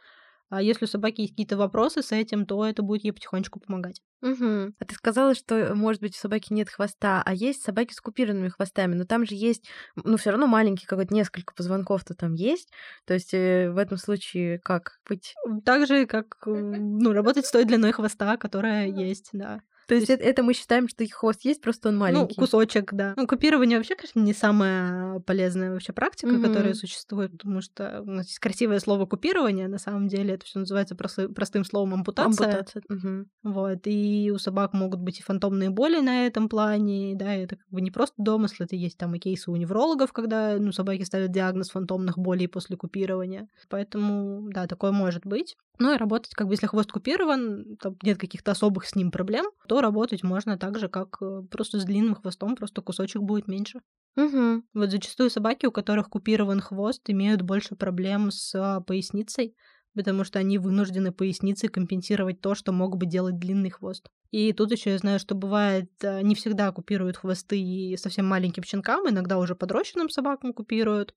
А 0.53 0.61
если 0.61 0.85
у 0.85 0.89
собаки 0.89 1.23
есть 1.23 1.33
какие-то 1.33 1.57
вопросы 1.57 2.03
с 2.03 2.13
этим, 2.13 2.45
то 2.45 2.63
это 2.67 2.83
будет 2.83 3.05
ей 3.05 3.13
потихонечку 3.13 3.59
помогать. 3.59 4.03
Угу. 4.21 4.75
А 4.79 4.85
ты 4.87 4.95
сказала, 4.95 5.35
что, 5.35 5.75
может 5.75 6.03
быть, 6.03 6.15
у 6.15 6.19
собаки 6.19 6.53
нет 6.53 6.69
хвоста, 6.69 7.23
а 7.25 7.33
есть 7.33 7.63
собаки 7.63 7.95
с 7.95 8.03
купированными 8.03 8.51
хвостами, 8.51 8.95
но 8.95 9.07
там 9.07 9.25
же 9.25 9.35
есть, 9.35 9.65
ну, 9.97 10.19
все 10.19 10.29
равно 10.29 10.47
маленький 10.47 10.85
какой-то 10.85 11.15
несколько 11.15 11.55
позвонков-то 11.55 12.13
там 12.13 12.35
есть. 12.35 12.71
То 13.07 13.15
есть 13.15 13.33
э, 13.33 13.71
в 13.71 13.79
этом 13.79 13.97
случае 13.97 14.59
как 14.59 15.01
быть? 15.09 15.35
Так 15.65 15.87
же, 15.87 16.05
как, 16.05 16.37
ну, 16.45 17.15
работать 17.15 17.47
с 17.47 17.51
той 17.51 17.65
длиной 17.65 17.93
хвоста, 17.93 18.37
которая 18.37 18.89
есть, 18.89 19.31
да. 19.33 19.63
То 19.93 19.97
есть 19.97 20.09
это, 20.09 20.25
это 20.25 20.43
мы 20.43 20.55
считаем, 20.55 20.89
что 20.89 21.05
их 21.05 21.13
хвост 21.13 21.45
есть, 21.45 21.61
просто 21.61 21.91
он 21.91 21.99
маленький. 21.99 22.35
Ну, 22.39 22.47
кусочек, 22.47 22.95
да. 22.95 23.13
Ну, 23.15 23.27
купирование 23.27 23.77
вообще, 23.77 23.95
конечно, 23.95 24.21
не 24.21 24.33
самая 24.33 25.21
полезная 25.21 25.71
вообще 25.71 25.93
практика, 25.93 26.31
mm-hmm. 26.31 26.47
которая 26.47 26.73
существует, 26.73 27.33
потому 27.33 27.61
что 27.61 28.01
у 28.01 28.11
нас 28.11 28.27
есть 28.27 28.39
красивое 28.39 28.81
слово 28.81 29.05
купирование, 29.05 29.69
на 29.69 29.77
самом 29.77 30.09
деле 30.09 30.33
это 30.33 30.47
все 30.47 30.61
называется 30.61 30.95
простым, 30.95 31.35
простым 31.35 31.67
словом 31.67 31.93
ампутация. 31.93 32.47
Ампутация. 32.47 32.83
Mm-hmm. 32.91 33.27
Вот. 33.43 33.81
И 33.85 34.33
у 34.35 34.39
собак 34.39 34.73
могут 34.73 35.01
быть 35.01 35.21
и 35.21 35.23
фантомные 35.23 35.69
боли 35.69 36.01
на 36.01 36.27
этом 36.27 36.49
плане, 36.49 37.15
да, 37.15 37.35
это 37.35 37.57
как 37.57 37.69
бы 37.69 37.83
не 37.83 37.91
просто 37.91 38.15
домысл, 38.17 38.63
это 38.63 38.77
есть 38.77 38.97
там 38.97 39.15
и 39.15 39.19
кейсы 39.19 39.51
у 39.51 39.57
неврологов, 39.57 40.15
когда, 40.15 40.57
ну, 40.59 40.73
собаки 40.73 41.03
ставят 41.03 41.33
диагноз 41.33 41.69
фантомных 41.69 42.17
болей 42.17 42.49
после 42.49 42.79
купирования. 42.79 43.47
Поэтому, 43.69 44.49
да, 44.49 44.67
такое 44.67 44.93
может 44.93 45.27
быть. 45.27 45.59
Ну 45.79 45.95
и 45.95 45.97
работать, 45.97 46.35
как 46.35 46.47
бы, 46.47 46.55
если 46.55 46.67
хвост 46.67 46.93
купирован, 46.93 47.77
там 47.81 47.97
нет 48.03 48.19
каких-то 48.19 48.53
особых 48.53 48.87
с 48.87 48.95
ним 48.95 49.11
проблем, 49.11 49.47
то 49.67 49.81
работать 49.81 50.23
можно 50.23 50.59
так 50.59 50.79
же, 50.79 50.89
как 50.89 51.17
э, 51.23 51.43
просто 51.51 51.81
с 51.81 51.85
длинным 51.85 52.15
хвостом, 52.15 52.57
просто 52.57 52.83
кусочек 52.83 53.23
будет 53.23 53.49
меньше. 53.49 53.81
Угу. 54.17 54.63
Вот 54.75 54.91
зачастую 54.91 55.31
собаки, 55.31 55.67
у 55.67 55.73
которых 55.73 56.11
купирован 56.11 56.61
хвост, 56.61 57.03
имеют 57.09 57.43
больше 57.43 57.77
проблем 57.77 58.31
с 58.31 58.55
а, 58.55 58.81
поясницей, 58.81 59.57
потому 59.95 60.25
что 60.25 60.39
они 60.39 60.59
вынуждены 60.59 61.13
поясницей 61.13 61.69
компенсировать 61.69 62.41
то, 62.41 62.55
что 62.55 62.73
мог 62.73 62.97
бы 62.99 63.07
делать 63.07 63.39
длинный 63.39 63.71
хвост. 63.71 64.09
И 64.31 64.53
тут 64.53 64.73
еще 64.73 64.91
я 64.91 64.99
знаю, 64.99 65.19
что 65.19 65.35
бывает, 65.35 65.91
э, 66.03 66.21
не 66.23 66.35
всегда 66.35 66.71
купируют 66.73 67.17
хвосты 67.17 67.59
и 67.59 67.97
совсем 67.97 68.27
маленьким 68.27 68.65
щенкам, 68.65 69.09
иногда 69.09 69.39
уже 69.39 69.55
подрощенным 69.55 70.11
собакам 70.11 70.53
купируют. 70.53 71.15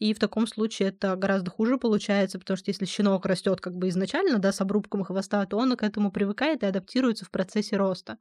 И 0.00 0.14
в 0.14 0.18
таком 0.18 0.46
случае 0.46 0.88
это 0.88 1.14
гораздо 1.14 1.50
хуже 1.50 1.76
получается, 1.76 2.38
потому 2.38 2.56
что 2.56 2.70
если 2.70 2.86
щенок 2.86 3.26
растет 3.26 3.60
как 3.60 3.76
бы 3.76 3.90
изначально, 3.90 4.38
да, 4.38 4.50
с 4.50 4.60
обрубком 4.62 5.04
хвоста, 5.04 5.44
то 5.44 5.58
он 5.58 5.76
к 5.76 5.82
этому 5.82 6.10
привыкает 6.10 6.62
и 6.62 6.66
адаптируется 6.66 7.26
в 7.26 7.30
процессе 7.30 7.76
роста. 7.76 8.16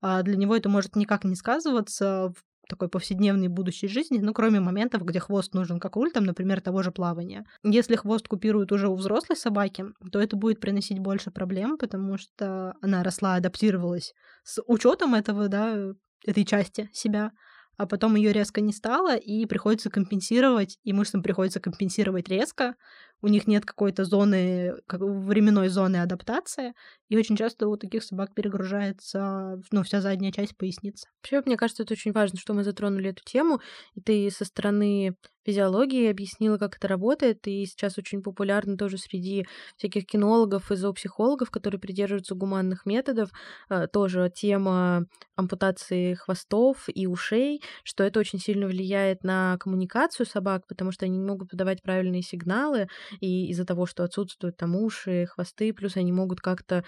А 0.00 0.22
для 0.22 0.36
него 0.36 0.56
это 0.56 0.70
может 0.70 0.96
никак 0.96 1.24
не 1.24 1.36
сказываться 1.36 2.32
в 2.34 2.42
такой 2.70 2.88
повседневной 2.88 3.48
будущей 3.48 3.86
жизни, 3.86 4.18
ну, 4.18 4.32
кроме 4.32 4.60
моментов, 4.60 5.04
где 5.04 5.20
хвост 5.20 5.52
нужен 5.52 5.78
как 5.78 5.96
руль, 5.96 6.10
там, 6.10 6.24
например, 6.24 6.62
того 6.62 6.82
же 6.82 6.90
плавания. 6.90 7.44
Если 7.64 7.96
хвост 7.96 8.26
купируют 8.26 8.72
уже 8.72 8.88
у 8.88 8.94
взрослой 8.94 9.36
собаки, 9.36 9.86
то 10.10 10.20
это 10.20 10.36
будет 10.36 10.60
приносить 10.60 11.00
больше 11.00 11.30
проблем, 11.30 11.76
потому 11.76 12.16
что 12.16 12.76
она 12.80 13.02
росла, 13.02 13.34
адаптировалась 13.34 14.14
с 14.42 14.62
учетом 14.66 15.14
этого, 15.14 15.48
да, 15.48 15.92
этой 16.24 16.44
части 16.44 16.88
себя, 16.92 17.32
а 17.80 17.86
потом 17.86 18.14
ее 18.16 18.32
резко 18.32 18.60
не 18.60 18.72
стало, 18.74 19.16
и 19.16 19.46
приходится 19.46 19.88
компенсировать, 19.90 20.78
и 20.84 20.92
мышцам 20.92 21.22
приходится 21.22 21.60
компенсировать 21.60 22.28
резко. 22.28 22.74
У 23.22 23.28
них 23.28 23.46
нет 23.46 23.64
какой-то 23.64 24.04
зоны, 24.04 24.74
как, 24.86 25.00
временной 25.00 25.68
зоны 25.68 25.96
адаптации, 25.96 26.74
и 27.08 27.16
очень 27.16 27.36
часто 27.36 27.68
у 27.68 27.76
таких 27.76 28.02
собак 28.04 28.34
перегружается 28.34 29.60
ну, 29.70 29.82
вся 29.82 30.00
задняя 30.00 30.32
часть 30.32 30.56
поясницы. 30.56 31.08
Вообще, 31.18 31.42
мне 31.44 31.56
кажется, 31.56 31.82
это 31.82 31.94
очень 31.94 32.12
важно, 32.12 32.38
что 32.38 32.54
мы 32.54 32.64
затронули 32.64 33.10
эту 33.10 33.22
тему, 33.24 33.60
и 33.94 34.00
ты 34.00 34.30
со 34.30 34.44
стороны 34.44 35.16
физиологии 35.44 36.10
объяснила, 36.10 36.58
как 36.58 36.76
это 36.76 36.88
работает, 36.88 37.46
и 37.46 37.64
сейчас 37.64 37.98
очень 37.98 38.22
популярно 38.22 38.76
тоже 38.76 38.98
среди 38.98 39.46
всяких 39.76 40.06
кинологов 40.06 40.70
и 40.70 40.76
зоопсихологов, 40.76 41.50
которые 41.50 41.80
придерживаются 41.80 42.34
гуманных 42.34 42.84
методов, 42.86 43.30
э, 43.70 43.86
тоже 43.88 44.30
тема 44.34 45.06
ампутации 45.36 46.14
хвостов 46.14 46.84
и 46.88 47.06
ушей, 47.06 47.62
что 47.84 48.04
это 48.04 48.20
очень 48.20 48.38
сильно 48.38 48.66
влияет 48.66 49.24
на 49.24 49.56
коммуникацию 49.58 50.26
собак, 50.26 50.66
потому 50.68 50.92
что 50.92 51.06
они 51.06 51.18
не 51.18 51.24
могут 51.24 51.50
подавать 51.50 51.82
правильные 51.82 52.22
сигналы, 52.22 52.88
и 53.20 53.50
из-за 53.50 53.64
того, 53.64 53.86
что 53.86 54.04
отсутствуют 54.04 54.56
там 54.56 54.76
уши, 54.76 55.26
хвосты, 55.26 55.72
плюс 55.72 55.96
они 55.96 56.12
могут 56.12 56.40
как-то 56.40 56.84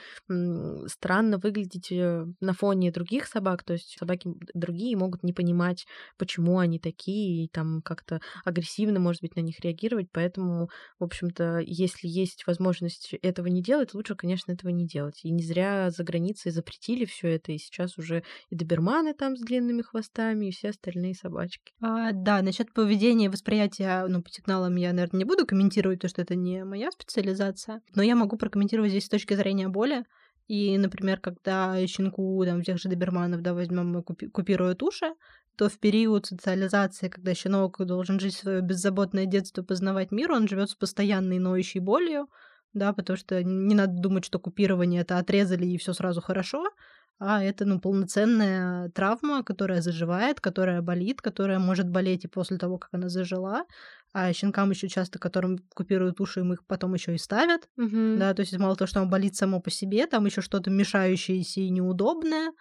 странно 0.87 1.39
выглядеть 1.39 1.91
э, 1.93 2.27
на 2.41 2.53
фоне 2.53 2.93
других 2.93 3.27
собак, 3.27 3.65
то 3.65 3.75
есть 3.75 3.97
собаки 3.99 4.31
другие 4.55 4.97
могут 4.97 5.23
не 5.23 5.33
понимать, 5.33 5.87
почему 6.19 6.59
они 6.59 6.79
такие, 6.79 7.45
и 7.45 7.49
там 7.49 7.83
как-то 7.83 8.21
агрессивно, 8.45 9.01
может 9.01 9.23
быть, 9.23 9.37
на 9.37 9.41
них 9.41 9.61
реагировать, 9.61 10.09
поэтому, 10.13 10.69
в 10.99 11.05
общем-то, 11.05 11.61
если 11.65 12.09
есть 12.09 12.47
возможность 12.47 13.15
этого 13.23 13.47
не 13.47 13.63
делать, 13.63 13.95
лучше, 13.95 14.15
конечно, 14.15 14.53
этого 14.53 14.71
не 14.71 14.87
делать. 14.87 15.21
И 15.25 15.31
не 15.31 15.43
зря 15.43 15.91
за 15.91 16.05
границей 16.05 16.53
запретили 16.53 17.05
все 17.05 17.29
это, 17.29 17.53
и 17.53 17.59
сейчас 17.59 17.99
уже 17.99 18.23
и 18.51 18.57
доберманы 18.57 19.15
там 19.15 19.37
с 19.37 19.41
длинными 19.41 19.83
хвостами, 19.83 20.47
и 20.47 20.51
все 20.51 20.71
остальные 20.71 21.15
собачки. 21.15 21.73
А, 21.81 22.13
да, 22.13 22.43
насчет 22.43 22.73
поведения 22.73 23.27
и 23.27 23.29
восприятия, 23.29 24.07
ну, 24.09 24.23
по 24.23 24.31
сигналам 24.31 24.77
я, 24.77 24.93
наверное, 24.93 25.19
не 25.19 25.25
буду 25.25 25.47
комментировать, 25.47 25.99
потому 25.99 26.11
что 26.13 26.23
это 26.23 26.35
не 26.35 26.65
моя 26.65 26.91
специализация, 26.91 27.83
но 27.95 28.03
я 28.03 28.15
могу 28.15 28.37
прокомментировать 28.37 28.91
здесь 28.91 29.07
с 29.07 29.09
точки 29.09 29.35
зрения 29.35 29.69
боли. 29.69 30.05
И, 30.49 30.77
например, 30.77 31.19
когда 31.21 31.87
щенку, 31.87 32.45
там, 32.45 32.63
тех 32.63 32.79
же 32.79 32.89
доберманов, 32.89 33.43
да, 33.43 33.55
возьмем, 33.55 34.03
купи- 34.03 34.29
купируют 34.29 34.83
уши, 34.83 35.15
то 35.57 35.69
в 35.69 35.79
период 35.79 36.27
социализации, 36.27 37.09
когда 37.09 37.35
щенок 37.35 37.85
должен 37.85 38.21
жить 38.21 38.35
свое 38.35 38.61
беззаботное 38.61 39.27
детство, 39.27 39.63
познавать 39.63 40.13
мир, 40.13 40.33
он 40.33 40.49
живет 40.49 40.71
с 40.71 40.75
постоянной 40.75 41.39
ноющей 41.39 41.81
болью, 41.81 42.29
да, 42.75 42.93
потому 42.93 43.17
что 43.17 43.43
не 43.43 43.75
надо 43.75 43.95
думать, 44.01 44.25
что 44.25 44.39
купирование 44.39 45.03
это 45.03 45.19
отрезали 45.19 45.67
и 45.67 45.79
все 45.79 45.93
сразу 45.93 46.21
хорошо, 46.21 46.65
а 47.19 47.43
это, 47.43 47.65
ну, 47.65 47.79
полноценная 47.79 48.89
травма, 48.91 49.45
которая 49.45 49.81
заживает, 49.81 50.41
которая 50.41 50.83
болит, 50.83 51.21
которая 51.21 51.59
может 51.61 51.89
болеть 51.89 52.25
и 52.25 52.29
после 52.29 52.59
того, 52.59 52.79
как 52.79 52.91
она 52.93 53.09
зажила. 53.09 53.65
А 54.15 54.33
щенкам 54.33 54.71
еще 54.71 54.89
часто, 54.89 55.19
которым 55.19 55.59
купируют 55.75 56.21
уши, 56.21 56.41
им 56.41 56.53
их 56.53 56.67
потом 56.67 56.95
еще 56.95 57.15
и 57.15 57.19
ставят. 57.19 57.69
Угу. 57.79 58.17
Да, 58.19 58.35
то 58.35 58.41
есть 58.41 58.57
мало 58.59 58.77
того, 58.77 58.87
что 58.87 59.01
оно 59.01 59.09
болит 59.09 59.37
само 59.37 59.61
по 59.61 59.71
себе, 59.71 60.07
там 60.07 60.27
еще 60.27 60.43
что-то 60.43 60.71
мешающееся 60.71 61.61
и 61.61 61.71
неудобное 61.71 62.53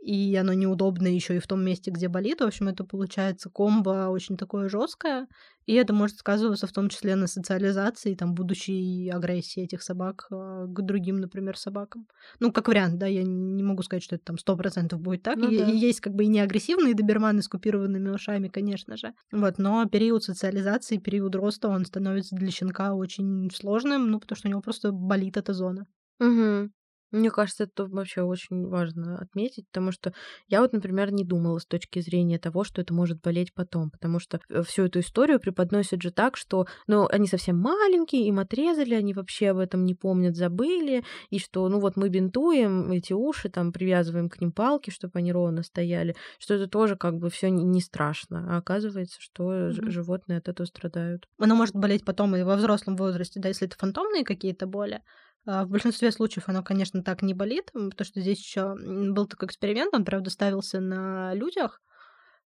и 0.00 0.34
оно 0.36 0.52
неудобно 0.52 1.08
еще 1.08 1.36
и 1.36 1.40
в 1.40 1.46
том 1.46 1.64
месте, 1.64 1.90
где 1.90 2.08
болит. 2.08 2.40
В 2.40 2.44
общем, 2.44 2.68
это 2.68 2.84
получается 2.84 3.50
комбо 3.50 4.08
очень 4.08 4.36
такое 4.36 4.68
жесткое, 4.68 5.26
и 5.66 5.74
это 5.74 5.92
может 5.92 6.18
сказываться 6.18 6.66
в 6.66 6.72
том 6.72 6.88
числе 6.88 7.14
на 7.14 7.26
социализации, 7.26 8.14
там, 8.14 8.34
будущей 8.34 9.10
агрессии 9.10 9.62
этих 9.62 9.82
собак 9.82 10.26
а, 10.30 10.66
к 10.66 10.82
другим, 10.82 11.16
например, 11.16 11.58
собакам. 11.58 12.06
Ну, 12.40 12.52
как 12.52 12.68
вариант, 12.68 12.98
да, 12.98 13.06
я 13.06 13.22
не 13.22 13.62
могу 13.62 13.82
сказать, 13.82 14.02
что 14.02 14.14
это 14.14 14.24
там 14.24 14.38
сто 14.38 14.56
процентов 14.56 15.00
будет 15.00 15.22
так. 15.22 15.36
Ну, 15.36 15.50
и, 15.50 15.58
да. 15.58 15.70
и 15.70 15.76
есть 15.76 16.00
как 16.00 16.14
бы 16.14 16.24
и 16.24 16.28
не 16.28 16.40
агрессивные 16.40 16.94
доберманы 16.94 17.42
с 17.42 17.48
купированными 17.48 18.08
ушами, 18.08 18.48
конечно 18.48 18.96
же. 18.96 19.12
Вот, 19.30 19.58
но 19.58 19.84
период 19.86 20.24
социализации, 20.24 20.96
период 20.96 21.34
роста, 21.34 21.68
он 21.68 21.84
становится 21.84 22.34
для 22.34 22.50
щенка 22.50 22.94
очень 22.94 23.50
сложным, 23.50 24.10
ну, 24.10 24.20
потому 24.20 24.36
что 24.36 24.48
у 24.48 24.50
него 24.50 24.62
просто 24.62 24.92
болит 24.92 25.36
эта 25.36 25.52
зона. 25.52 25.86
Угу. 26.20 26.70
Мне 27.10 27.30
кажется, 27.30 27.64
это 27.64 27.86
вообще 27.86 28.22
очень 28.22 28.66
важно 28.66 29.18
отметить, 29.18 29.66
потому 29.68 29.92
что 29.92 30.12
я 30.48 30.60
вот, 30.60 30.72
например, 30.72 31.12
не 31.12 31.24
думала 31.24 31.58
с 31.58 31.66
точки 31.66 32.00
зрения 32.00 32.38
того, 32.38 32.64
что 32.64 32.82
это 32.82 32.92
может 32.92 33.20
болеть 33.20 33.54
потом, 33.54 33.90
потому 33.90 34.18
что 34.18 34.40
э, 34.50 34.62
всю 34.62 34.84
эту 34.84 35.00
историю 35.00 35.40
преподносят 35.40 36.02
же 36.02 36.10
так, 36.10 36.36
что, 36.36 36.66
ну, 36.86 37.06
они 37.10 37.26
совсем 37.26 37.58
маленькие, 37.58 38.26
им 38.26 38.38
отрезали, 38.38 38.94
они 38.94 39.14
вообще 39.14 39.50
об 39.50 39.58
этом 39.58 39.84
не 39.84 39.94
помнят, 39.94 40.36
забыли, 40.36 41.02
и 41.30 41.38
что, 41.38 41.68
ну, 41.68 41.80
вот 41.80 41.96
мы 41.96 42.10
бинтуем 42.10 42.92
эти 42.92 43.14
уши, 43.14 43.48
там, 43.48 43.72
привязываем 43.72 44.28
к 44.28 44.40
ним 44.40 44.52
палки, 44.52 44.90
чтобы 44.90 45.12
они 45.14 45.32
ровно 45.32 45.62
стояли, 45.62 46.14
что 46.38 46.54
это 46.54 46.68
тоже 46.68 46.96
как 46.96 47.16
бы 47.16 47.30
все 47.30 47.50
не 47.50 47.80
страшно, 47.80 48.54
а 48.54 48.58
оказывается, 48.58 49.16
что 49.20 49.50
mm-hmm. 49.50 49.90
животные 49.90 50.38
от 50.38 50.48
этого 50.48 50.66
страдают. 50.66 51.26
Оно 51.38 51.54
может 51.54 51.74
болеть 51.74 52.04
потом 52.04 52.36
и 52.36 52.42
во 52.42 52.56
взрослом 52.56 52.96
возрасте, 52.96 53.40
да, 53.40 53.48
если 53.48 53.66
это 53.66 53.76
фантомные 53.78 54.24
какие-то 54.24 54.66
боли, 54.66 55.00
в 55.44 55.66
большинстве 55.66 56.12
случаев 56.12 56.48
оно, 56.48 56.62
конечно, 56.62 57.02
так 57.02 57.22
не 57.22 57.34
болит, 57.34 57.70
потому 57.72 58.04
что 58.04 58.20
здесь 58.20 58.38
еще 58.38 58.74
был 58.74 59.26
такой 59.26 59.46
эксперимент, 59.46 59.94
он, 59.94 60.04
правда, 60.04 60.30
ставился 60.30 60.80
на 60.80 61.34
людях, 61.34 61.80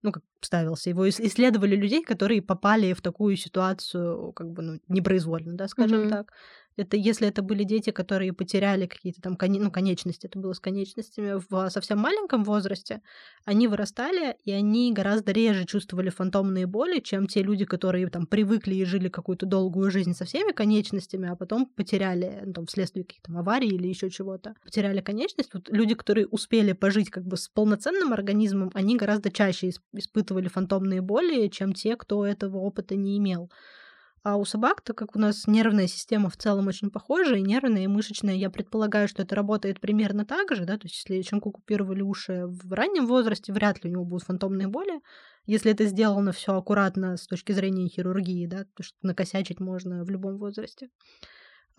ну, 0.02 0.12
как 0.12 0.24
ставился, 0.42 0.90
его 0.90 1.08
исследовали 1.10 1.76
людей, 1.76 2.04
которые 2.04 2.42
попали 2.42 2.94
в 2.94 3.02
такую 3.02 3.36
ситуацию, 3.36 4.32
как 4.34 4.50
бы, 4.50 4.62
ну, 4.62 4.80
непроизвольно, 4.88 5.56
да, 5.56 5.68
скажем 5.68 6.04
mm-hmm. 6.04 6.10
так. 6.10 6.32
Это 6.80 6.96
если 6.96 7.28
это 7.28 7.42
были 7.42 7.64
дети, 7.64 7.90
которые 7.90 8.32
потеряли 8.32 8.86
какие-то 8.86 9.22
там 9.22 9.36
коне- 9.36 9.60
ну, 9.60 9.70
конечности, 9.70 10.28
это 10.28 10.40
было 10.40 10.54
с 10.54 10.60
конечностями 10.62 11.42
в 11.50 11.70
совсем 11.70 12.00
маленьком 12.00 12.46
возрасте, 12.46 13.02
они 13.44 13.68
вырастали, 13.68 14.38
и 14.46 14.52
они 14.52 14.94
гораздо 14.94 15.34
реже 15.34 15.66
чувствовали 15.66 16.10
фантомные 16.10 16.68
боли, 16.68 17.00
чем 17.00 17.28
те 17.28 17.44
люди, 17.44 17.66
которые 17.66 18.08
там 18.08 18.26
привыкли 18.26 18.76
и 18.76 18.86
жили 18.86 19.10
какую-то 19.10 19.46
долгую 19.46 19.92
жизнь 19.92 20.14
со 20.14 20.24
всеми 20.24 20.54
конечностями, 20.54 21.28
а 21.28 21.36
потом 21.36 21.66
потеряли 21.66 22.44
ну, 22.46 22.54
там, 22.54 22.66
вследствие 22.66 23.04
каких-то 23.04 23.38
аварий 23.38 23.70
или 23.70 23.88
еще 23.88 24.10
чего-то, 24.10 24.56
потеряли 24.64 25.02
конечность. 25.02 25.54
Вот 25.54 25.68
люди, 25.70 25.96
которые 25.96 26.28
успели 26.28 26.72
пожить 26.72 27.10
как 27.10 27.26
бы 27.26 27.36
с 27.36 27.50
полноценным 27.50 28.14
организмом, 28.14 28.72
они 28.74 28.96
гораздо 28.96 29.32
чаще 29.32 29.72
испытывали 29.94 30.48
фантомные 30.48 31.02
боли, 31.02 31.48
чем 31.48 31.74
те, 31.74 31.98
кто 31.98 32.26
этого 32.26 32.58
опыта 32.58 32.96
не 32.96 33.18
имел. 33.18 33.50
А 34.22 34.36
у 34.36 34.44
собак, 34.44 34.82
так 34.82 34.98
как 34.98 35.16
у 35.16 35.20
нас 35.20 35.48
нервная 35.48 35.88
система 35.88 36.30
в 36.30 36.36
целом 36.36 36.68
очень 36.68 36.90
похожа, 36.90 37.36
и 37.36 37.42
нервная, 37.42 37.84
и 37.84 37.88
мышечная, 37.88 38.36
я 38.36 38.50
предполагаю, 38.50 39.08
что 39.08 39.24
это 39.24 39.36
работает 39.36 39.80
примерно 39.80 40.26
так 40.26 40.54
же, 40.54 40.66
да, 40.66 40.78
то 40.78 40.88
есть 40.88 40.96
если 40.96 41.22
щенку 41.22 41.52
купировали 41.52 42.02
уши 42.02 42.46
в 42.46 42.74
раннем 42.74 43.08
возрасте, 43.08 43.54
вряд 43.54 43.84
ли 43.84 43.90
у 43.90 43.94
него 43.94 44.06
будут 44.06 44.26
фантомные 44.26 44.68
боли, 44.68 45.00
если 45.46 45.72
это 45.72 45.86
сделано 45.86 46.34
все 46.34 46.54
аккуратно 46.54 47.16
с 47.16 47.28
точки 47.28 47.54
зрения 47.54 47.88
хирургии, 47.88 48.46
да, 48.46 48.66
то 48.76 48.84
что 48.84 48.98
накосячить 49.04 49.60
можно 49.60 50.04
в 50.04 50.10
любом 50.10 50.38
возрасте. 50.38 50.90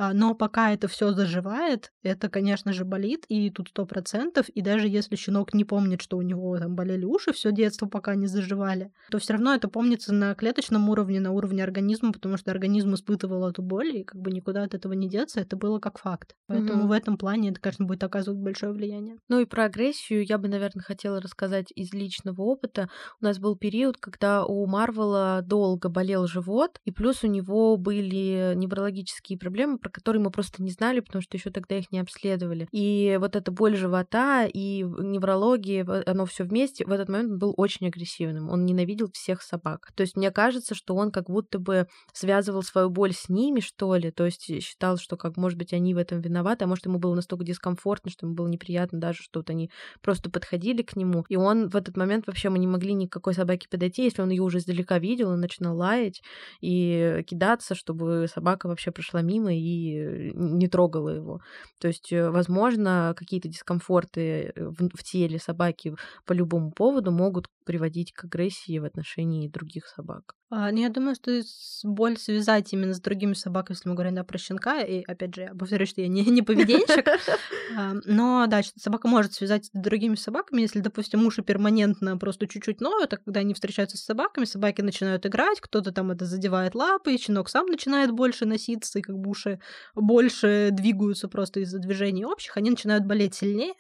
А, 0.01 0.15
но 0.15 0.35
пока 0.35 0.73
это 0.73 0.89
все 0.89 1.13
заживает, 1.13 1.93
это, 2.03 2.31
конечно 2.31 2.73
же, 2.73 2.87
болит, 2.87 3.27
и 3.29 3.51
тут 3.51 3.69
сто 3.69 3.85
процентов. 3.85 4.49
И 4.49 4.63
даже 4.63 4.89
если 4.89 5.15
щенок 5.15 5.53
не 5.53 5.67
помнит, 5.67 6.01
что 6.01 6.17
у 6.17 6.23
него 6.23 6.57
там 6.57 6.75
болели 6.75 7.05
уши 7.05 7.35
все 7.35 7.53
детство, 7.53 7.85
пока 7.85 8.15
не 8.15 8.27
заживали, 8.27 8.95
то 9.11 9.19
все 9.19 9.35
равно 9.35 9.55
это 9.55 9.69
помнится 9.69 10.15
на 10.15 10.35
клеточном 10.35 10.89
уровне, 10.89 11.21
на 11.21 11.33
уровне 11.33 11.63
организма, 11.63 12.15
потому 12.15 12.39
что 12.39 12.51
организм 12.51 12.95
испытывал 12.95 13.47
эту 13.47 13.61
боль, 13.61 13.95
и 13.95 14.05
как 14.05 14.19
бы 14.19 14.31
никуда 14.31 14.63
от 14.63 14.73
этого 14.73 14.95
не 14.95 15.07
деться, 15.07 15.41
это 15.41 15.55
было 15.59 15.81
как 15.81 15.99
факт. 15.99 16.35
Поэтому 16.47 16.85
mm-hmm. 16.85 16.89
в 16.89 16.93
этом 16.93 17.19
плане 17.19 17.51
это, 17.51 17.61
конечно, 17.61 17.85
будет 17.85 18.03
оказывать 18.03 18.41
большое 18.41 18.73
влияние. 18.73 19.19
Ну 19.29 19.41
и 19.41 19.45
про 19.45 19.65
агрессию 19.65 20.25
я 20.25 20.39
бы, 20.39 20.49
наверное, 20.49 20.83
хотела 20.83 21.21
рассказать 21.21 21.67
из 21.75 21.93
личного 21.93 22.41
опыта. 22.41 22.89
У 23.21 23.25
нас 23.27 23.39
был 23.39 23.55
период, 23.55 23.99
когда 23.99 24.47
у 24.47 24.67
Марвела 24.67 25.43
долго 25.43 25.91
болел 25.91 26.27
живот, 26.27 26.81
и 26.87 26.91
плюс 26.91 27.23
у 27.23 27.27
него 27.27 27.77
были 27.77 28.55
неврологические 28.55 29.39
проблемы, 29.39 29.77
про 29.77 29.90
которые 29.91 30.23
мы 30.23 30.31
просто 30.31 30.63
не 30.63 30.71
знали, 30.71 31.01
потому 31.01 31.23
что 31.23 31.37
еще 31.37 31.51
тогда 31.51 31.77
их 31.77 31.91
не 31.93 31.99
обследовали. 31.99 32.69
И 32.73 33.17
вот 33.21 33.37
эта 33.37 33.51
боль 33.51 33.77
живота 33.77 34.47
и 34.47 34.83
неврология, 34.83 35.87
оно 36.07 36.27
все 36.27 36.45
вместе, 36.45 36.85
в 36.85 36.93
этот 36.93 37.09
момент 37.09 37.33
он 37.33 37.39
был 37.39 37.55
очень 37.57 37.87
агрессивным. 37.87 38.51
Он 38.51 38.65
ненавидел 38.65 39.11
всех 39.13 39.43
собак. 39.43 39.93
То 39.95 40.03
есть 40.03 40.17
мне 40.17 40.31
кажется, 40.31 40.75
что 40.75 40.95
он 40.95 41.11
как 41.11 41.27
будто 41.29 41.59
бы 41.59 41.87
связывал 42.13 42.63
свою 42.63 42.91
боль 42.91 43.13
с 43.13 43.29
ними, 43.29 43.61
что 43.61 43.95
ли. 43.97 44.11
То 44.11 44.25
есть 44.25 44.63
считал, 44.63 44.97
что 44.97 45.17
как, 45.17 45.37
может 45.37 45.59
быть, 45.59 45.73
они 45.73 45.95
в 45.95 45.99
этом 45.99 46.21
виноваты, 46.21 46.65
а 46.65 46.69
может, 46.69 46.87
ему 46.87 46.99
было 46.99 47.15
настолько 47.15 47.45
дискомфортно, 47.45 48.11
что 48.11 48.27
ему 48.27 48.35
было 48.35 48.49
неприятно 48.49 48.99
даже, 48.99 49.23
что 49.23 49.41
вот 49.41 49.51
они 49.51 49.71
просто 50.01 50.31
подходили 50.31 50.83
к 50.83 50.97
нему. 50.97 51.25
И 51.29 51.37
он 51.37 51.69
в 51.69 51.77
этот 51.77 51.97
момент 51.97 52.27
вообще 52.27 52.51
мы 52.51 52.59
не 52.59 52.67
могли 52.67 52.95
никакой 52.95 53.35
собаке 53.35 53.69
подойти, 53.69 54.05
если 54.05 54.23
он 54.23 54.31
ее 54.31 54.43
уже 54.43 54.59
издалека 54.59 54.99
видел, 54.99 55.31
он 55.31 55.41
начинал 55.41 55.77
лаять 55.77 56.23
и 56.61 57.25
кидаться, 57.27 57.75
чтобы 57.75 58.27
собака 58.33 58.67
вообще 58.67 58.91
прошла 58.91 59.23
мимо 59.23 59.55
и 59.55 59.59
не 59.71 60.69
трогала 60.69 61.11
его. 61.11 61.41
То 61.81 61.89
есть, 61.89 62.13
э, 62.13 62.31
возможно, 62.31 63.15
какие-то 63.17 63.49
дискомфорты 63.49 64.53
э, 64.55 64.65
в, 64.69 64.89
в 64.95 65.03
теле 65.03 65.39
собаки 65.39 65.95
по 66.27 66.33
любому 66.33 66.73
поводу 66.73 67.11
могут 67.11 67.49
приводить 67.65 68.13
к 68.13 68.25
агрессии 68.25 68.79
в 68.79 68.85
отношении 68.85 69.49
других 69.49 69.87
собак. 69.87 70.35
А, 70.53 70.73
ну, 70.73 70.81
я 70.81 70.89
думаю, 70.89 71.15
что 71.15 71.41
боль 71.85 72.19
связать 72.19 72.73
именно 72.73 72.93
с 72.93 73.01
другими 73.01 73.35
собаками, 73.35 73.77
если 73.77 73.89
мы 73.89 73.95
говорим 73.95 74.17
да, 74.17 74.25
про 74.25 74.37
щенка, 74.37 74.81
и 74.81 75.05
опять 75.05 75.37
же, 75.37 75.43
я 75.43 75.55
повторюсь, 75.55 75.91
что 75.91 76.01
я 76.01 76.09
не, 76.09 76.25
не 76.27 76.43
поведенщик, 76.43 77.07
а, 77.77 77.95
но 78.05 78.47
да, 78.49 78.61
собака 78.77 79.07
может 79.07 79.33
связать 79.33 79.67
с 79.67 79.71
другими 79.73 80.17
собаками, 80.17 80.63
если, 80.63 80.81
допустим, 80.81 81.25
уши 81.25 81.43
перманентно 81.43 82.19
просто 82.19 82.49
чуть-чуть 82.49 82.81
ноют, 82.81 83.13
а 83.13 83.19
когда 83.19 83.41
они 83.41 83.55
встречаются 83.55 83.97
с 83.97 84.03
собаками, 84.03 84.45
собаки 84.45 84.81
начинают 84.81 85.25
играть, 85.25 85.61
кто-то 85.61 85.93
там 85.93 86.11
это 86.11 86.25
задевает 86.25 86.75
лапы, 86.75 87.15
и 87.15 87.19
щенок 87.19 87.49
сам 87.49 87.67
начинает 87.67 88.11
больше 88.11 88.45
носиться, 88.45 88.99
и 88.99 89.03
как 89.03 89.17
бы 89.17 89.31
уши 89.31 89.60
больше 89.95 90.69
двигаются 90.73 91.29
просто 91.29 91.61
из-за 91.61 91.79
движений 91.79 92.25
общих, 92.25 92.57
они 92.57 92.71
начинают 92.71 93.05
болеть 93.05 93.35
сильнее, 93.35 93.75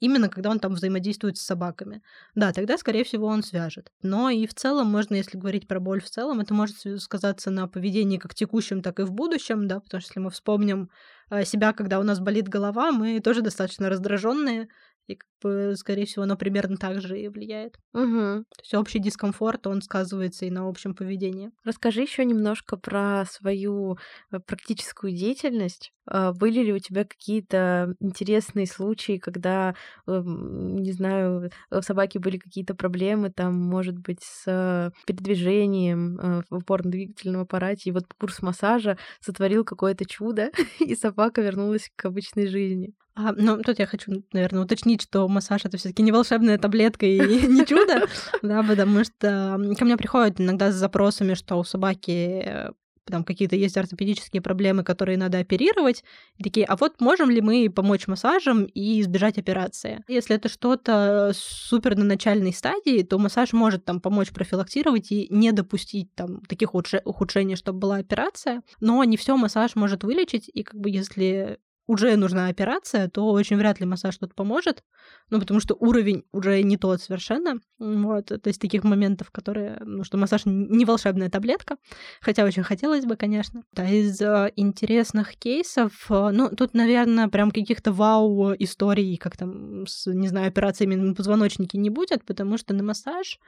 именно 0.00 0.28
когда 0.28 0.50
он 0.50 0.60
там 0.60 0.74
взаимодействует 0.74 1.36
с 1.38 1.42
собаками. 1.42 2.02
Да, 2.34 2.52
тогда, 2.52 2.76
скорее 2.78 3.04
всего, 3.04 3.26
он 3.26 3.42
свяжет. 3.42 3.90
Но 4.02 4.30
и 4.30 4.46
в 4.46 4.54
целом, 4.54 4.88
можно, 4.88 5.14
если 5.14 5.38
говорить 5.38 5.66
про 5.66 5.80
боль 5.80 6.00
в 6.00 6.10
целом, 6.10 6.40
это 6.40 6.54
может 6.54 6.76
сказаться 7.00 7.50
на 7.50 7.66
поведении 7.68 8.18
как 8.18 8.34
текущем, 8.34 8.82
так 8.82 9.00
и 9.00 9.04
в 9.04 9.12
будущем, 9.12 9.68
да, 9.68 9.80
потому 9.80 10.00
что 10.00 10.10
если 10.10 10.20
мы 10.20 10.30
вспомним 10.30 10.90
э, 11.30 11.44
себя, 11.44 11.72
когда 11.72 11.98
у 11.98 12.02
нас 12.02 12.20
болит 12.20 12.48
голова, 12.48 12.92
мы 12.92 13.20
тоже 13.20 13.42
достаточно 13.42 13.88
раздраженные, 13.88 14.68
и, 15.06 15.18
скорее 15.40 16.06
всего, 16.06 16.24
оно 16.24 16.36
примерно 16.36 16.76
так 16.76 17.00
же 17.00 17.20
и 17.20 17.28
влияет. 17.28 17.76
Угу. 17.92 18.44
То 18.44 18.62
есть 18.62 18.74
общий 18.74 18.98
дискомфорт, 18.98 19.66
он 19.66 19.82
сказывается 19.82 20.46
и 20.46 20.50
на 20.50 20.68
общем 20.68 20.94
поведении. 20.94 21.50
Расскажи 21.64 22.02
еще 22.02 22.24
немножко 22.24 22.76
про 22.76 23.24
свою 23.26 23.98
э, 24.30 24.38
практическую 24.40 25.12
деятельность. 25.12 25.92
А, 26.08 26.32
были 26.32 26.60
ли 26.60 26.72
у 26.72 26.78
тебя 26.78 27.04
какие-то 27.04 27.94
интересные 28.00 28.66
случаи, 28.66 29.18
когда, 29.18 29.74
эм, 30.06 30.76
не 30.76 30.92
знаю, 30.92 31.50
у 31.70 31.82
собаки 31.82 32.18
были 32.18 32.38
какие-то 32.38 32.74
проблемы, 32.74 33.30
там, 33.30 33.54
может 33.54 33.98
быть, 33.98 34.22
с 34.22 34.92
передвижением 35.06 36.18
э, 36.18 36.42
в 36.50 36.56
опорно-двигательном 36.56 37.42
аппарате, 37.42 37.90
и 37.90 37.92
вот 37.92 38.04
курс 38.18 38.42
массажа 38.42 38.98
сотворил 39.20 39.64
какое-то 39.64 40.04
чудо, 40.04 40.50
и 40.80 40.94
собака 40.94 41.40
вернулась 41.42 41.90
к 41.96 42.04
обычной 42.04 42.46
жизни? 42.46 42.94
А, 43.18 43.32
ну, 43.32 43.62
тут 43.62 43.78
я 43.78 43.86
хочу, 43.86 44.22
наверное, 44.34 44.64
уточнить, 44.64 45.00
что 45.00 45.26
массаж 45.36 45.64
это 45.64 45.76
все-таки 45.76 46.02
не 46.02 46.12
волшебная 46.12 46.58
таблетка 46.58 47.06
и 47.06 47.18
не 47.46 47.64
чудо, 47.66 48.06
да, 48.42 48.62
потому 48.62 49.04
что 49.04 49.60
ко 49.78 49.84
мне 49.84 49.96
приходят 49.96 50.40
иногда 50.40 50.72
с 50.72 50.74
запросами, 50.74 51.34
что 51.34 51.56
у 51.56 51.64
собаки 51.64 52.42
э, 52.44 52.70
там 53.04 53.24
какие-то 53.24 53.54
есть 53.56 53.76
ортопедические 53.76 54.42
проблемы, 54.42 54.82
которые 54.82 55.18
надо 55.18 55.38
оперировать, 55.38 56.04
и 56.36 56.42
такие, 56.42 56.66
а 56.66 56.76
вот 56.76 57.00
можем 57.00 57.30
ли 57.30 57.40
мы 57.40 57.70
помочь 57.70 58.06
массажем 58.06 58.64
и 58.64 59.00
избежать 59.00 59.38
операции? 59.38 60.02
Если 60.08 60.36
это 60.36 60.48
что-то 60.48 61.32
супер 61.34 61.96
на 61.96 62.04
начальной 62.04 62.52
стадии, 62.52 63.02
то 63.02 63.18
массаж 63.18 63.52
может 63.52 63.84
там 63.84 64.00
помочь 64.00 64.30
профилактировать 64.30 65.12
и 65.12 65.26
не 65.30 65.52
допустить 65.52 66.14
там 66.14 66.40
таких 66.42 66.74
ухудшений, 66.74 67.56
чтобы 67.56 67.78
была 67.78 67.96
операция, 67.96 68.62
но 68.80 69.02
не 69.04 69.16
все 69.16 69.36
массаж 69.36 69.76
может 69.76 70.02
вылечить, 70.02 70.50
и 70.52 70.62
как 70.62 70.80
бы 70.80 70.90
если 70.90 71.58
уже 71.86 72.16
нужна 72.16 72.48
операция, 72.48 73.08
то 73.08 73.30
очень 73.30 73.56
вряд 73.56 73.80
ли 73.80 73.86
массаж 73.86 74.16
тут 74.18 74.34
поможет, 74.34 74.82
ну, 75.30 75.38
потому 75.38 75.60
что 75.60 75.74
уровень 75.74 76.24
уже 76.32 76.62
не 76.62 76.76
тот 76.76 77.00
совершенно, 77.00 77.60
вот, 77.78 78.26
то 78.26 78.40
есть 78.44 78.60
таких 78.60 78.84
моментов, 78.84 79.30
которые, 79.30 79.78
ну, 79.84 80.04
что 80.04 80.18
массаж 80.18 80.42
не 80.44 80.84
волшебная 80.84 81.30
таблетка, 81.30 81.76
хотя 82.20 82.44
очень 82.44 82.64
хотелось 82.64 83.04
бы, 83.04 83.16
конечно. 83.16 83.62
Да, 83.72 83.88
из 83.88 84.20
э, 84.20 84.52
интересных 84.56 85.36
кейсов, 85.36 86.10
э, 86.10 86.30
ну, 86.32 86.50
тут, 86.50 86.74
наверное, 86.74 87.28
прям 87.28 87.50
каких-то 87.50 87.92
вау-историй, 87.92 89.16
как 89.16 89.36
там, 89.36 89.86
с, 89.86 90.10
не 90.10 90.28
знаю, 90.28 90.48
операциями 90.48 90.96
на 90.96 91.14
позвоночнике 91.14 91.78
не 91.78 91.90
будет, 91.90 92.24
потому 92.24 92.58
что 92.58 92.74
на 92.74 92.82
массаж 92.82 93.38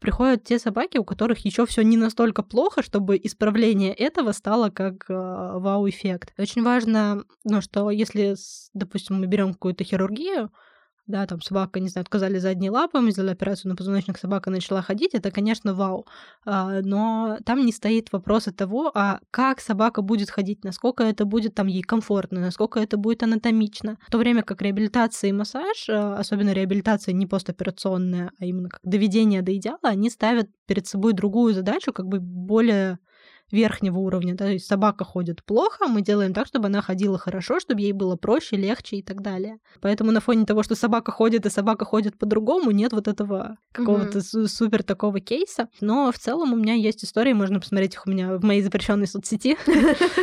приходят 0.00 0.44
те 0.44 0.58
собаки, 0.58 0.98
у 0.98 1.04
которых 1.04 1.44
еще 1.44 1.66
все 1.66 1.82
не 1.82 1.96
настолько 1.96 2.42
плохо, 2.42 2.82
чтобы 2.82 3.18
исправление 3.22 3.92
этого 3.92 4.32
стало 4.32 4.70
как 4.70 5.08
э, 5.08 5.14
вау-эффект. 5.14 6.32
Очень 6.38 6.62
важно, 6.62 7.24
ну, 7.44 7.60
что 7.60 7.90
если, 7.90 8.36
допустим, 8.74 9.20
мы 9.20 9.26
берем 9.26 9.52
какую-то 9.52 9.84
хирургию, 9.84 10.50
да, 11.08 11.26
там 11.26 11.40
собака, 11.40 11.80
не 11.80 11.88
знаю, 11.88 12.02
отказали 12.02 12.38
задние 12.38 12.70
лапы, 12.70 13.00
мы 13.00 13.10
сделали 13.10 13.32
операцию 13.32 13.70
на 13.70 13.76
позвоночник, 13.76 14.18
собака 14.18 14.50
начала 14.50 14.82
ходить, 14.82 15.14
это, 15.14 15.30
конечно, 15.30 15.74
вау. 15.74 16.06
А, 16.44 16.80
но 16.82 17.38
там 17.44 17.64
не 17.64 17.72
стоит 17.72 18.12
вопроса 18.12 18.52
того, 18.52 18.92
а 18.94 19.20
как 19.30 19.60
собака 19.60 20.02
будет 20.02 20.30
ходить, 20.30 20.64
насколько 20.64 21.02
это 21.02 21.24
будет 21.24 21.54
там 21.54 21.66
ей 21.66 21.82
комфортно, 21.82 22.40
насколько 22.40 22.78
это 22.78 22.98
будет 22.98 23.22
анатомично. 23.22 23.96
В 24.06 24.10
то 24.10 24.18
время 24.18 24.42
как 24.42 24.60
реабилитация 24.60 25.30
и 25.30 25.32
массаж, 25.32 25.88
а, 25.88 26.18
особенно 26.18 26.52
реабилитация 26.52 27.14
не 27.14 27.26
постоперационная, 27.26 28.30
а 28.38 28.44
именно 28.44 28.68
как 28.68 28.80
доведение 28.82 29.40
до 29.40 29.56
идеала, 29.56 29.78
они 29.82 30.10
ставят 30.10 30.48
перед 30.66 30.86
собой 30.86 31.14
другую 31.14 31.54
задачу, 31.54 31.92
как 31.94 32.06
бы 32.06 32.20
более 32.20 32.98
верхнего 33.50 33.98
уровня. 33.98 34.34
Да? 34.34 34.46
То 34.46 34.52
есть 34.52 34.66
собака 34.66 35.04
ходит 35.04 35.44
плохо, 35.44 35.86
мы 35.88 36.02
делаем 36.02 36.32
так, 36.32 36.46
чтобы 36.46 36.66
она 36.66 36.82
ходила 36.82 37.18
хорошо, 37.18 37.60
чтобы 37.60 37.80
ей 37.80 37.92
было 37.92 38.16
проще, 38.16 38.56
легче 38.56 38.96
и 38.96 39.02
так 39.02 39.22
далее. 39.22 39.58
Поэтому 39.80 40.10
на 40.12 40.20
фоне 40.20 40.44
того, 40.44 40.62
что 40.62 40.74
собака 40.74 41.12
ходит 41.12 41.46
и 41.46 41.50
собака 41.50 41.84
ходит 41.84 42.18
по-другому, 42.18 42.70
нет 42.70 42.92
вот 42.92 43.08
этого 43.08 43.58
какого-то 43.72 44.18
mm-hmm. 44.18 44.46
супер 44.46 44.82
такого 44.82 45.20
кейса. 45.20 45.68
Но 45.80 46.12
в 46.12 46.18
целом 46.18 46.52
у 46.52 46.56
меня 46.56 46.74
есть 46.74 47.04
истории, 47.04 47.32
можно 47.32 47.60
посмотреть 47.60 47.94
их 47.94 48.06
у 48.06 48.10
меня 48.10 48.36
в 48.36 48.44
моей 48.44 48.62
запрещенной 48.62 49.06
соцсети, 49.06 49.56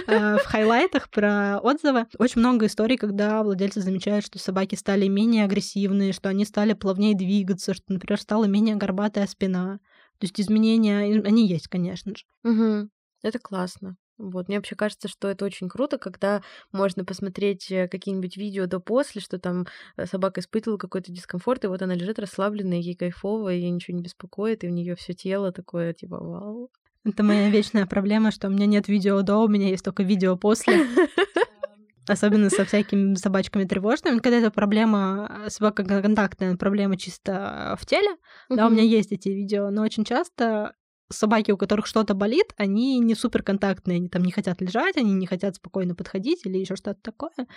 э, 0.07 0.37
в 0.37 0.45
хайлайтах 0.45 1.09
про 1.09 1.59
отзывы. 1.59 2.05
Очень 2.17 2.41
много 2.41 2.67
историй, 2.67 2.97
когда 2.97 3.43
владельцы 3.43 3.81
замечают, 3.81 4.25
что 4.25 4.39
собаки 4.39 4.75
стали 4.75 5.07
менее 5.07 5.45
агрессивные, 5.45 6.13
что 6.13 6.29
они 6.29 6.45
стали 6.45 6.73
плавнее 6.73 7.15
двигаться, 7.15 7.73
что, 7.73 7.85
например, 7.89 8.19
стала 8.19 8.45
менее 8.45 8.75
горбатая 8.75 9.27
спина. 9.27 9.79
То 10.19 10.25
есть 10.25 10.39
изменения, 10.39 10.99
они 10.99 11.47
есть, 11.47 11.67
конечно 11.67 12.13
же. 12.15 12.23
Угу. 12.43 12.89
Это 13.25 13.39
классно. 13.39 13.97
Вот, 14.19 14.47
мне 14.47 14.57
вообще 14.57 14.75
кажется, 14.75 15.07
что 15.07 15.27
это 15.27 15.45
очень 15.45 15.67
круто, 15.67 15.97
когда 15.97 16.43
можно 16.71 17.03
посмотреть 17.03 17.71
э, 17.71 17.87
какие-нибудь 17.87 18.37
видео 18.37 18.67
до-после, 18.67 19.19
что 19.19 19.39
там 19.39 19.65
э, 19.97 20.05
собака 20.05 20.41
испытывала 20.41 20.77
какой-то 20.77 21.11
дискомфорт, 21.11 21.63
и 21.63 21.67
вот 21.67 21.81
она 21.81 21.95
лежит 21.95 22.19
расслабленная, 22.19 22.77
ей 22.77 22.93
кайфово, 22.93 23.51
и 23.51 23.61
ей 23.61 23.71
ничего 23.71 23.97
не 23.97 24.03
беспокоит, 24.03 24.63
и 24.63 24.67
у 24.67 24.71
нее 24.71 24.95
все 24.95 25.13
тело 25.13 25.51
такое, 25.51 25.93
типа, 25.93 26.23
вау. 26.23 26.69
Это 27.03 27.23
моя 27.23 27.49
вечная 27.49 27.87
проблема, 27.87 28.29
что 28.29 28.47
у 28.47 28.51
меня 28.51 28.67
нет 28.67 28.87
видео 28.87 29.23
до, 29.23 29.37
у 29.37 29.47
меня 29.47 29.69
есть 29.69 29.83
только 29.83 30.03
видео 30.03 30.37
после. 30.37 30.85
Особенно 32.07 32.51
со 32.51 32.63
всякими 32.63 33.15
собачками 33.15 33.63
тревожными. 33.63 34.19
Когда 34.19 34.37
это 34.37 34.51
проблема 34.51 35.41
э, 35.45 35.49
собака 35.49 35.83
контактная, 35.83 36.55
проблема 36.57 36.95
чисто 36.95 37.75
в 37.81 37.87
теле. 37.87 38.17
Да, 38.49 38.67
у 38.67 38.69
меня 38.69 38.83
есть 38.83 39.11
эти 39.11 39.29
видео, 39.29 39.71
но 39.71 39.81
очень 39.81 40.05
часто 40.05 40.75
собаки, 41.11 41.51
у 41.51 41.57
которых 41.57 41.85
что-то 41.85 42.13
болит, 42.13 42.53
они 42.57 42.99
не 42.99 43.15
суперконтактные, 43.15 43.97
они 43.97 44.09
там 44.09 44.23
не 44.23 44.31
хотят 44.31 44.61
лежать, 44.61 44.97
они 44.97 45.13
не 45.13 45.27
хотят 45.27 45.55
спокойно 45.55 45.95
подходить 45.95 46.45
или 46.45 46.57
еще 46.57 46.75
что-то 46.75 46.99
такое. 47.01 47.47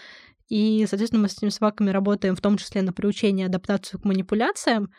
И, 0.48 0.86
соответственно, 0.88 1.22
мы 1.22 1.28
с 1.28 1.36
этими 1.36 1.50
собаками 1.50 1.90
работаем 1.90 2.36
в 2.36 2.40
том 2.40 2.56
числе 2.56 2.82
на 2.82 2.92
приучение 2.92 3.46
адаптацию 3.46 4.00
к 4.00 4.04
манипуляциям. 4.04 4.90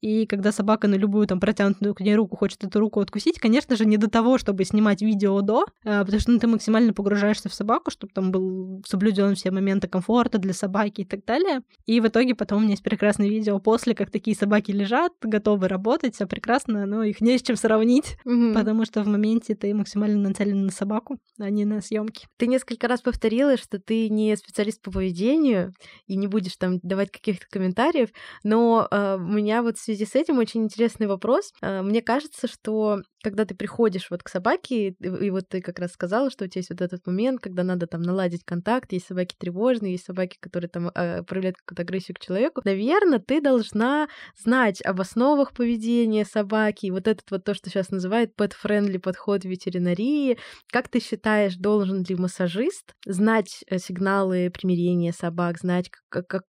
И 0.00 0.26
когда 0.26 0.52
собака 0.52 0.86
на 0.88 0.94
любую 0.94 1.26
там 1.26 1.40
протянутую 1.40 1.94
к 1.94 2.00
ней 2.00 2.14
руку 2.14 2.36
хочет 2.36 2.64
эту 2.64 2.78
руку 2.78 3.00
откусить, 3.00 3.38
конечно 3.38 3.76
же, 3.76 3.84
не 3.84 3.96
до 3.96 4.08
того, 4.08 4.38
чтобы 4.38 4.64
снимать 4.64 5.02
видео 5.02 5.40
до, 5.40 5.66
а, 5.84 6.04
потому 6.04 6.20
что 6.20 6.30
ну, 6.30 6.38
ты 6.38 6.46
максимально 6.46 6.92
погружаешься 6.92 7.48
в 7.48 7.54
собаку, 7.54 7.90
чтобы 7.90 8.12
там 8.12 8.30
был 8.30 8.82
соблюден 8.86 9.34
все 9.34 9.50
моменты 9.50 9.88
комфорта 9.88 10.38
для 10.38 10.52
собаки 10.52 11.00
и 11.00 11.04
так 11.04 11.24
далее. 11.24 11.62
И 11.86 12.00
в 12.00 12.06
итоге 12.06 12.34
потом 12.34 12.58
у 12.58 12.60
меня 12.60 12.72
есть 12.72 12.82
прекрасное 12.82 13.28
видео 13.28 13.58
после, 13.58 13.94
как 13.94 14.10
такие 14.10 14.36
собаки 14.36 14.70
лежат, 14.70 15.12
готовы 15.20 15.68
работать, 15.68 16.14
все 16.14 16.26
прекрасно, 16.26 16.86
но 16.86 17.02
их 17.02 17.20
не 17.20 17.38
с 17.38 17.42
чем 17.42 17.56
сравнить, 17.56 18.16
mm-hmm. 18.24 18.54
потому 18.54 18.84
что 18.84 19.02
в 19.02 19.08
моменте 19.08 19.54
ты 19.54 19.74
максимально 19.74 20.28
нацелен 20.28 20.66
на 20.66 20.72
собаку, 20.72 21.18
а 21.38 21.50
не 21.50 21.64
на 21.64 21.80
съемки. 21.80 22.26
Ты 22.36 22.46
несколько 22.46 22.88
раз 22.88 23.00
повторила, 23.00 23.56
что 23.56 23.80
ты 23.80 24.08
не 24.08 24.36
специалист 24.36 24.80
по 24.80 24.90
поведению 24.90 25.74
и 26.06 26.16
не 26.16 26.26
будешь 26.26 26.56
там 26.56 26.78
давать 26.82 27.10
каких-то 27.10 27.46
комментариев, 27.50 28.10
но 28.44 28.86
э, 28.90 29.16
у 29.16 29.26
меня 29.26 29.62
вот 29.62 29.78
связи 29.88 30.04
с 30.04 30.14
этим 30.14 30.38
очень 30.38 30.64
интересный 30.64 31.06
вопрос. 31.06 31.52
А, 31.62 31.82
мне 31.82 32.02
кажется, 32.02 32.46
что 32.46 33.00
когда 33.22 33.44
ты 33.44 33.54
приходишь 33.54 34.10
вот 34.10 34.22
к 34.22 34.28
собаке, 34.28 34.90
и 34.90 35.30
вот 35.30 35.48
ты 35.48 35.60
как 35.60 35.78
раз 35.78 35.92
сказала, 35.92 36.30
что 36.30 36.44
у 36.44 36.48
тебя 36.48 36.60
есть 36.60 36.70
вот 36.70 36.80
этот 36.80 37.06
момент, 37.06 37.40
когда 37.40 37.64
надо 37.64 37.86
там 37.86 38.02
наладить 38.02 38.44
контакт, 38.44 38.92
есть 38.92 39.06
собаки 39.06 39.34
тревожные, 39.38 39.92
есть 39.92 40.04
собаки, 40.04 40.36
которые 40.40 40.68
там 40.68 40.90
э, 40.94 41.22
проявляют 41.22 41.56
какую-то 41.56 41.82
агрессию 41.82 42.14
к 42.14 42.20
человеку, 42.20 42.60
наверное, 42.64 43.18
ты 43.18 43.40
должна 43.40 44.08
знать 44.36 44.82
об 44.82 45.00
основах 45.00 45.52
поведения 45.52 46.24
собаки, 46.24 46.90
вот 46.90 47.08
этот 47.08 47.30
вот 47.30 47.44
то, 47.44 47.54
что 47.54 47.70
сейчас 47.70 47.90
называют 47.90 48.32
pet-friendly 48.38 48.98
подход 48.98 49.42
в 49.42 49.48
ветеринарии. 49.48 50.38
Как 50.70 50.88
ты 50.88 51.00
считаешь, 51.00 51.56
должен 51.56 52.04
ли 52.04 52.14
массажист 52.14 52.94
знать 53.06 53.64
э, 53.68 53.78
сигналы 53.78 54.50
примирения 54.50 55.12
собак, 55.12 55.58
знать 55.58 55.90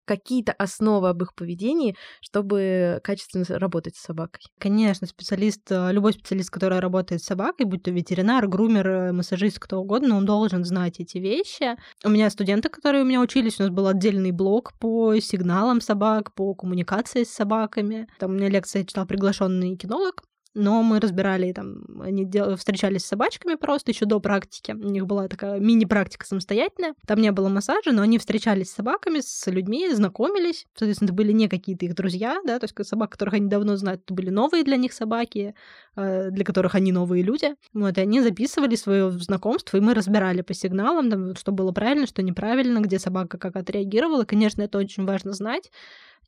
какие-то 0.06 0.52
основы 0.54 1.10
об 1.10 1.24
их 1.24 1.34
поведении, 1.36 1.96
чтобы 2.22 3.00
качественно 3.04 3.29
работать 3.50 3.96
с 3.96 4.02
собакой? 4.02 4.42
Конечно, 4.58 5.08
специалист, 5.08 5.62
э, 5.72 5.92
любой 5.92 6.14
специалист, 6.14 6.50
который 6.50 6.80
работает 6.80 7.22
с 7.22 7.26
собакой, 7.26 7.66
будь 7.66 7.84
то 7.84 7.92
ветеринар, 7.92 8.48
грумер, 8.48 8.88
э, 8.88 9.12
массажист, 9.12 9.60
кто 9.60 9.80
угодно, 9.80 10.18
он 10.18 10.26
должен 10.26 10.66
знать 10.66 11.00
эти 11.00 11.18
вещи. 11.18 11.76
У 12.04 12.10
меня 12.10 12.30
студенты, 12.30 12.70
которые 12.70 13.04
у 13.04 13.06
меня 13.06 13.22
учились, 13.22 13.60
у 13.60 13.64
нас 13.64 13.72
был 13.72 13.88
отдельный 13.88 14.32
блок 14.32 14.74
по 14.80 15.20
сигналам 15.20 15.82
собак, 15.82 16.34
по 16.34 16.54
коммуникации 16.54 17.24
с 17.24 17.30
собаками. 17.30 18.08
Там 18.20 18.32
у 18.32 18.34
меня 18.36 18.50
лекция 18.50 18.84
читал 18.84 19.06
приглашенный 19.06 19.76
кинолог, 19.76 20.24
но 20.56 20.82
мы 20.82 21.00
разбирали 21.00 21.52
там, 21.52 21.84
они 22.02 22.26
дел... 22.26 22.56
встречались 22.56 23.04
с 23.04 23.08
собачками 23.08 23.56
просто 23.56 23.92
еще 23.92 24.06
до 24.06 24.20
практики. 24.20 24.72
У 24.72 24.90
них 24.90 25.06
была 25.06 25.28
такая 25.28 25.60
мини-практика 25.60 26.26
самостоятельная. 26.26 26.96
Там 27.06 27.22
не 27.22 27.32
было 27.32 27.50
массажа, 27.50 27.92
но 27.92 28.02
они 28.02 28.18
встречались 28.18 28.72
с 28.72 28.76
собаками, 28.76 29.20
с 29.22 29.48
людьми, 29.48 29.90
знакомились. 29.94 30.66
Соответственно, 30.76 31.08
это 31.08 31.16
были 31.16 31.32
не 31.32 31.48
какие-то 31.48 31.86
их 31.86 31.96
друзья, 31.96 32.40
да, 32.46 32.60
то 32.60 32.66
есть 32.66 32.90
собак, 32.90 33.12
которых 33.12 33.36
они 33.36 33.48
давно 33.48 33.76
знают, 33.76 34.02
это 34.06 34.14
были 34.14 34.30
новые 34.30 34.64
для 34.64 34.78
них 34.78 34.94
собаки, 34.94 35.54
э, 35.96 36.32
для 36.32 36.44
которых 36.44 36.76
они 36.76 36.92
новые 36.92 37.24
люди. 37.24 37.56
Вот, 37.74 37.98
и 37.98 38.02
они 38.02 38.22
записывали 38.22 38.76
свое 38.76 39.12
знакомство, 39.12 39.78
и 39.78 39.82
мы 39.82 39.94
разбирали 39.94 40.42
по 40.42 40.54
сигналам, 40.54 41.10
там, 41.10 41.36
что 41.36 41.52
было 41.52 41.72
правильно, 41.72 42.08
что 42.08 42.22
неправильно, 42.22 42.80
где 42.80 43.00
собака 43.00 43.38
как 43.38 43.56
отреагировала. 43.56 44.24
Конечно, 44.24 44.62
это 44.62 44.78
очень 44.78 45.06
важно 45.06 45.34
знать. 45.34 45.72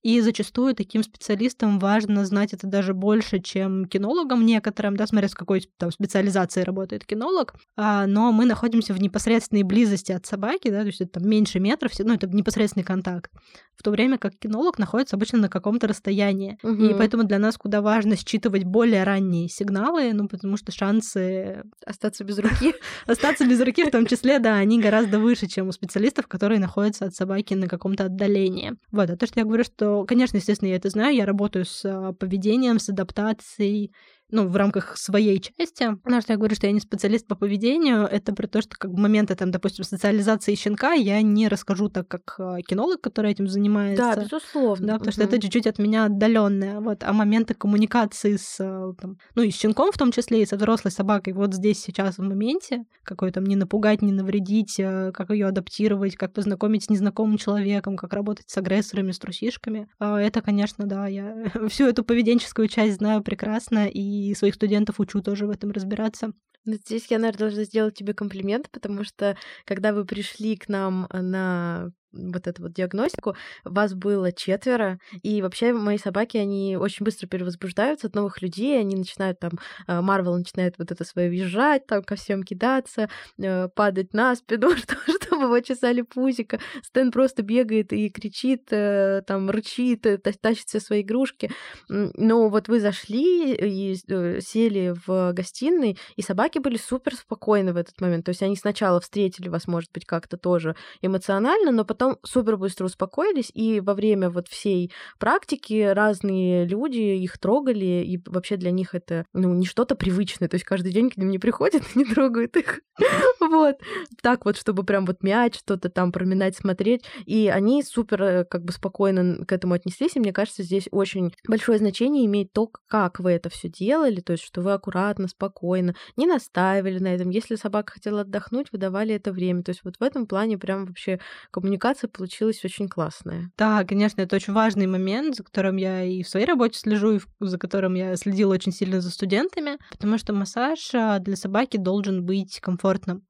И 0.04 0.20
зачастую 0.22 0.74
таким 0.74 1.04
специалистам 1.04 1.78
важно 1.78 2.26
знать 2.26 2.54
это 2.54 2.66
даже 2.66 2.94
больше, 2.94 3.40
чем 3.40 3.86
кинологам 3.86 4.46
некоторым, 4.46 4.98
да, 4.98 5.06
смотря 5.06 5.30
с 5.30 5.36
какой 5.36 5.70
там 5.78 5.92
специализацией 5.92 6.64
работает 6.64 7.06
кинолог. 7.06 7.54
А, 7.78 8.08
но 8.08 8.32
мы 8.32 8.46
находимся 8.46 8.94
в 8.94 9.02
непосредственной 9.02 9.64
близости 9.64 10.12
от 10.12 10.26
собаки, 10.26 10.70
да, 10.70 10.82
то 10.82 10.88
есть 10.88 11.02
это 11.02 11.20
там 11.20 11.30
меньше 11.30 11.60
метров, 11.60 11.92
ну, 12.00 12.16
это 12.16 12.28
непосредственный 12.28 12.84
контакт. 12.84 13.32
В 13.76 13.84
то 13.84 13.92
время 13.92 14.18
как 14.18 14.38
кинолог 14.38 14.80
находится 14.80 15.16
обычно 15.16 15.38
на 15.40 15.50
каком-то 15.50 15.88
расстоянии. 15.88 16.58
Угу. 16.64 16.84
И 16.84 16.94
поэтому 16.96 17.24
для 17.24 17.38
нас 17.38 17.58
куда 17.58 17.82
важно 17.82 18.16
считывать 18.16 18.64
более 18.64 19.04
ранние 19.04 19.50
сигналы, 19.50 20.14
ну, 20.14 20.28
потому 20.28 20.58
что 20.58 20.72
шансы 20.72 21.64
остаться 21.86 22.24
без 22.24 22.40
руки, 22.40 22.74
остаться 23.06 23.46
без 23.46 23.62
руки 23.62 23.84
в 23.84 23.92
том 23.92 24.08
числе, 24.08 24.40
да, 24.40 24.56
они 24.56 24.82
гораздо 24.82 25.20
выше, 25.20 25.48
чем 25.48 25.68
у 25.68 25.72
специалистов, 25.72 26.28
которые 26.28 26.60
находятся 26.60 27.06
от 27.06 27.14
собаки 27.14 27.54
на 27.54 27.68
каком-то 27.68 28.06
отдалении. 28.06 28.74
Вот, 28.92 29.10
а 29.10 29.16
то, 29.16 29.28
что 29.28 29.40
я 29.40 29.46
говорю, 29.46 29.64
что 29.64 29.91
конечно, 30.06 30.38
естественно, 30.38 30.70
я 30.70 30.76
это 30.76 30.90
знаю, 30.90 31.16
я 31.16 31.26
работаю 31.26 31.66
с 31.66 31.84
а, 31.86 32.14
поведением, 32.14 32.80
с 32.80 32.90
адаптацией, 32.90 33.92
ну, 34.32 34.48
в 34.48 34.56
рамках 34.56 34.98
своей 34.98 35.40
части. 35.40 35.96
Потому 36.04 36.22
что 36.22 36.34
я 36.34 36.38
говорю, 36.38 36.56
что 36.56 36.68
я 36.68 36.74
не 36.74 36.80
специалист 36.80 37.28
по 37.28 37.36
поведению, 37.36 38.04
это 38.04 38.34
про 38.34 38.48
то, 38.48 38.62
что 38.62 38.76
как 38.78 38.92
моменты, 38.92 39.36
там, 39.36 39.52
допустим, 39.52 39.84
социализации 39.84 40.56
щенка 40.56 40.94
я 40.94 41.22
не 41.22 41.48
расскажу 41.48 41.90
так, 41.90 42.08
как 42.08 42.36
а, 42.40 42.62
кинолог, 42.62 43.02
который 43.02 43.32
этим 43.32 43.48
занимается. 43.48 44.16
Да, 44.16 44.24
безусловно. 44.24 44.88
Да, 44.88 44.94
потому 44.94 45.10
угу. 45.10 45.12
что 45.12 45.24
это 45.24 45.42
чуть-чуть 45.42 45.68
от 45.68 45.80
меня 45.80 46.06
отдаленное. 46.06 46.80
Вот. 46.80 47.04
А 47.04 47.14
моменты 47.14 47.54
коммуникации 47.54 48.38
с, 48.38 48.58
а, 48.60 48.94
там, 49.00 49.18
ну, 49.36 49.44
и 49.44 49.52
с 49.52 49.56
щенком 49.56 49.92
в 49.92 49.98
том 49.98 50.12
числе, 50.12 50.44
и 50.44 50.46
со 50.46 50.56
взрослой 50.56 50.92
собакой 50.92 51.34
вот 51.34 51.54
здесь 51.54 51.82
сейчас 51.82 52.18
в 52.18 52.22
моменте, 52.22 52.86
какой 53.04 53.32
там 53.32 53.46
не 53.46 53.56
напугать, 53.56 54.02
не 54.02 54.12
навредить, 54.12 54.80
а, 54.80 55.12
как 55.12 55.32
ее 55.32 55.48
адаптировать, 55.48 56.16
как 56.16 56.34
познакомить 56.34 56.86
с 56.86 56.90
незнакомым 56.90 57.38
человеком, 57.38 57.98
как 57.98 58.14
работать 58.14 58.50
с 58.50 58.58
агрессорами, 58.58 59.12
с 59.12 59.20
трусишками. 59.20 59.88
Это, 60.00 60.42
конечно, 60.42 60.86
да, 60.86 61.08
я 61.08 61.46
всю 61.70 61.86
эту 61.86 62.04
поведенческую 62.04 62.68
часть 62.68 62.98
знаю 62.98 63.22
прекрасно, 63.22 63.88
и 63.88 64.21
и 64.30 64.36
своих 64.36 64.56
студентов 64.56 65.00
учу 65.00 65.22
тоже 65.22 65.48
в 65.48 65.50
этом 65.50 65.72
разбираться. 65.72 66.34
Ну, 66.66 66.74
здесь 66.74 67.08
я, 67.10 67.18
наверное, 67.18 67.40
должна 67.40 67.64
сделать 67.64 67.96
тебе 67.96 68.14
комплимент, 68.14 68.70
потому 68.72 69.04
что 69.04 69.36
когда 69.66 69.94
вы 69.94 70.06
пришли 70.06 70.56
к 70.58 70.70
нам 70.70 71.08
на 71.12 71.92
вот 72.14 72.48
эту 72.48 72.64
вот 72.64 72.74
диагностику, 72.74 73.36
вас 73.64 73.94
было 73.94 74.32
четверо, 74.32 75.00
и 75.24 75.42
вообще 75.42 75.74
мои 75.74 75.98
собаки, 75.98 76.38
они 76.38 76.78
очень 76.78 77.04
быстро 77.04 77.28
перевозбуждаются 77.28 78.08
от 78.08 78.16
новых 78.16 78.42
людей, 78.42 78.80
они 78.80 78.96
начинают 78.96 79.40
там, 79.40 79.52
э, 79.88 80.02
Марвел 80.02 80.38
начинает 80.38 80.76
вот 80.78 80.92
это 80.92 81.04
свое 81.04 81.30
визжать, 81.30 81.88
там 81.88 82.04
ко 82.04 82.16
всем 82.16 82.44
кидаться, 82.44 83.10
э, 83.38 83.68
падать 83.70 84.14
на 84.14 84.36
спину, 84.36 84.72
чтобы 85.22 85.44
его 85.46 85.60
чесали 85.60 86.02
пузика. 86.02 86.60
Стэн 86.84 87.12
просто 87.12 87.44
бегает 87.44 87.94
и 87.94 88.10
кричит, 88.10 88.68
э, 88.72 89.22
там 89.26 89.50
рычит, 89.50 90.06
тащит 90.42 90.68
все 90.68 90.80
свои 90.80 91.02
игрушки. 91.02 91.52
Но 91.88 92.50
вот 92.50 92.68
вы 92.68 92.80
зашли 92.80 93.54
и 93.54 93.96
сели 94.42 94.94
в 95.06 95.34
гостиной, 95.34 95.98
и 96.16 96.22
собаки 96.22 96.60
были 96.60 96.78
супер 96.78 97.16
спокойны 97.16 97.74
в 97.74 97.78
этот 97.78 98.00
момент. 98.02 98.26
То 98.26 98.30
есть 98.30 98.44
они 98.44 98.56
сначала 98.56 99.00
встретили 99.00 99.50
вас, 99.50 99.68
может 99.68 99.92
быть, 99.92 100.06
как-то 100.06 100.38
тоже 100.38 100.76
эмоционально, 101.02 101.72
но 101.72 101.86
потом 101.86 102.01
потом 102.02 102.18
супер 102.24 102.58
быстро 102.58 102.86
успокоились, 102.86 103.52
и 103.54 103.80
во 103.80 103.94
время 103.94 104.32
вот 104.32 104.48
всей 104.48 104.92
практики 105.20 105.84
разные 105.84 106.66
люди 106.66 106.98
их 106.98 107.38
трогали, 107.38 108.04
и 108.04 108.20
вообще 108.26 108.58
для 108.58 108.72
них 108.72 108.96
это, 108.96 109.26
ну, 109.34 109.54
не 109.54 109.68
что-то 109.68 109.96
привычное, 109.96 110.50
то 110.50 110.56
есть 110.56 110.66
каждый 110.66 110.92
день 110.92 111.12
к 111.12 111.18
ним 111.18 111.30
не 111.30 111.38
приходят 111.38 111.84
и 111.84 112.00
не 112.00 112.06
трогают 112.06 112.58
их. 112.58 112.80
Вот. 113.40 113.78
Так 114.22 114.46
вот, 114.46 114.56
чтобы 114.56 114.84
прям 114.84 115.06
вот 115.06 115.24
мяч, 115.24 115.58
что-то 115.58 115.90
там 115.90 116.12
проминать, 116.12 116.56
смотреть. 116.56 117.04
И 117.26 117.52
они 117.54 117.84
супер 117.84 118.22
э, 118.24 118.46
как 118.46 118.64
бы 118.64 118.72
спокойно 118.72 119.46
к 119.46 119.52
этому 119.52 119.74
отнеслись, 119.74 120.16
и 120.16 120.20
мне 120.20 120.32
кажется, 120.32 120.64
здесь 120.64 120.88
очень 120.92 121.34
большое 121.48 121.78
значение 121.80 122.26
имеет 122.26 122.54
то, 122.54 122.72
как 122.88 123.20
вы 123.20 123.32
это 123.32 123.50
все 123.50 123.68
делали, 123.68 124.22
то 124.22 124.34
есть 124.34 124.44
что 124.44 124.62
вы 124.62 124.74
аккуратно, 124.74 125.28
спокойно, 125.28 125.96
не 126.16 126.28
настаивали 126.28 127.00
на 127.00 127.14
этом. 127.14 127.30
Если 127.30 127.56
собака 127.56 127.94
хотела 127.94 128.22
отдохнуть, 128.22 128.68
вы 128.72 128.78
давали 128.78 129.16
это 129.16 129.32
время. 129.32 129.64
То 129.64 129.72
есть 129.72 129.82
вот 129.84 129.98
в 130.00 130.04
этом 130.04 130.28
плане 130.28 130.58
прям 130.58 130.86
вообще 130.86 131.20
коммуникация 131.52 131.91
коммуникация 131.92 132.08
получилась 132.10 132.64
очень 132.64 132.88
классная. 132.88 133.52
Да, 133.58 133.84
конечно, 133.84 134.22
это 134.22 134.36
очень 134.36 134.54
важный 134.54 134.88
момент, 134.88 135.36
за 135.36 135.44
которым 135.44 135.78
я 135.78 136.04
и 136.04 136.24
в 136.24 136.30
своей 136.30 136.46
работе 136.46 136.80
слежу, 136.80 137.18
и 137.18 137.20
за 137.40 137.58
которым 137.58 137.96
я 137.96 138.16
следила 138.16 138.54
очень 138.54 138.72
сильно 138.72 139.02
за 139.02 139.12
студентами, 139.12 139.78
потому 139.92 140.18
что 140.18 140.34
массаж 140.34 140.80
а, 140.94 141.20
для 141.20 141.36
собаки 141.36 141.78
должен 141.78 142.26
быть 142.26 142.60
комфортным. 142.60 143.26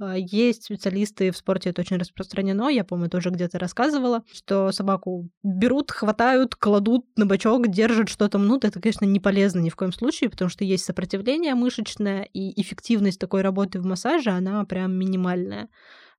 А, 0.00 0.16
есть 0.16 0.64
специалисты 0.64 1.30
в 1.30 1.36
спорте, 1.36 1.70
это 1.70 1.82
очень 1.82 1.96
распространено. 1.96 2.68
Я, 2.68 2.84
по-моему, 2.84 3.10
тоже 3.10 3.30
где-то 3.30 3.58
рассказывала, 3.58 4.22
что 4.32 4.72
собаку 4.72 5.28
берут, 5.42 5.90
хватают, 5.90 6.54
кладут 6.54 7.06
на 7.16 7.26
бочок, 7.26 7.68
держат 7.68 8.08
что-то 8.08 8.38
мнут. 8.38 8.64
Это, 8.64 8.80
конечно, 8.80 9.04
не 9.04 9.20
полезно 9.20 9.60
ни 9.60 9.70
в 9.70 9.76
коем 9.76 9.92
случае, 9.92 10.30
потому 10.30 10.48
что 10.48 10.64
есть 10.64 10.84
сопротивление 10.84 11.54
мышечное, 11.54 12.22
и 12.32 12.60
эффективность 12.60 13.20
такой 13.20 13.42
работы 13.42 13.80
в 13.80 13.86
массаже, 13.86 14.30
она 14.30 14.64
прям 14.64 14.92
минимальная. 14.92 15.68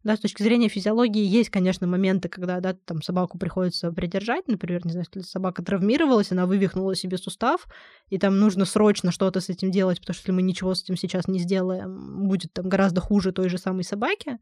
Да, 0.06 0.16
с 0.16 0.20
точки 0.20 0.44
зрения 0.44 0.70
физиологии 0.70 1.26
есть, 1.26 1.50
конечно, 1.50 1.88
моменты, 1.88 2.30
когда 2.30 2.60
да, 2.60 2.74
там 2.86 3.02
собаку 3.02 3.40
приходится 3.40 3.92
придержать. 3.92 4.48
Например, 4.48 4.86
не 4.86 4.92
знаю, 4.92 5.08
если 5.12 5.28
собака 5.28 5.64
травмировалась, 5.64 6.32
она 6.32 6.46
вывихнула 6.46 6.96
себе 6.96 7.18
сустав, 7.18 7.66
и 8.10 8.20
там 8.20 8.38
нужно 8.38 8.66
срочно 8.66 9.12
что-то 9.12 9.42
с 9.42 9.50
этим 9.50 9.72
делать, 9.72 10.00
потому 10.00 10.14
что 10.14 10.22
если 10.22 10.32
мы 10.32 10.44
ничего 10.44 10.76
с 10.76 10.84
этим 10.84 10.96
сейчас 10.96 11.28
не 11.28 11.40
сделаем, 11.40 12.28
будет 12.28 12.54
там 12.54 12.70
гораздо 12.70 13.02
хуже 13.02 13.32
той 13.32 13.50
же 13.50 13.58
самой 13.58 13.84
собаке. 13.84 14.38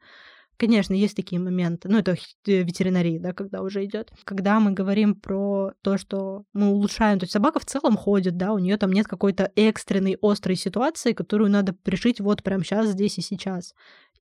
Конечно, 0.57 0.93
есть 0.93 1.15
такие 1.15 1.41
моменты. 1.41 1.87
Ну, 1.87 1.97
это 1.97 2.11
э, 2.11 2.61
ветеринария, 2.63 3.19
да, 3.19 3.31
когда 3.33 3.61
уже 3.61 3.85
идет. 3.85 4.11
Когда 4.25 4.59
мы 4.59 4.71
говорим 4.71 5.15
про 5.15 5.71
то, 5.81 5.97
что 5.97 6.43
мы 6.51 6.67
улучшаем, 6.67 7.19
то 7.19 7.23
есть 7.23 7.33
собака 7.33 7.59
в 7.59 7.65
целом 7.65 7.95
ходит, 7.95 8.35
да, 8.35 8.51
у 8.51 8.59
нее 8.59 8.77
там 8.77 8.91
нет 8.91 9.07
какой-то 9.07 9.49
экстренной, 9.55 10.17
острой 10.21 10.57
ситуации, 10.57 11.13
которую 11.13 11.49
надо 11.49 11.73
решить 11.85 12.19
вот 12.19 12.43
прямо 12.43 12.65
сейчас, 12.65 12.89
здесь 12.89 13.17
и 13.17 13.21
сейчас. 13.21 13.73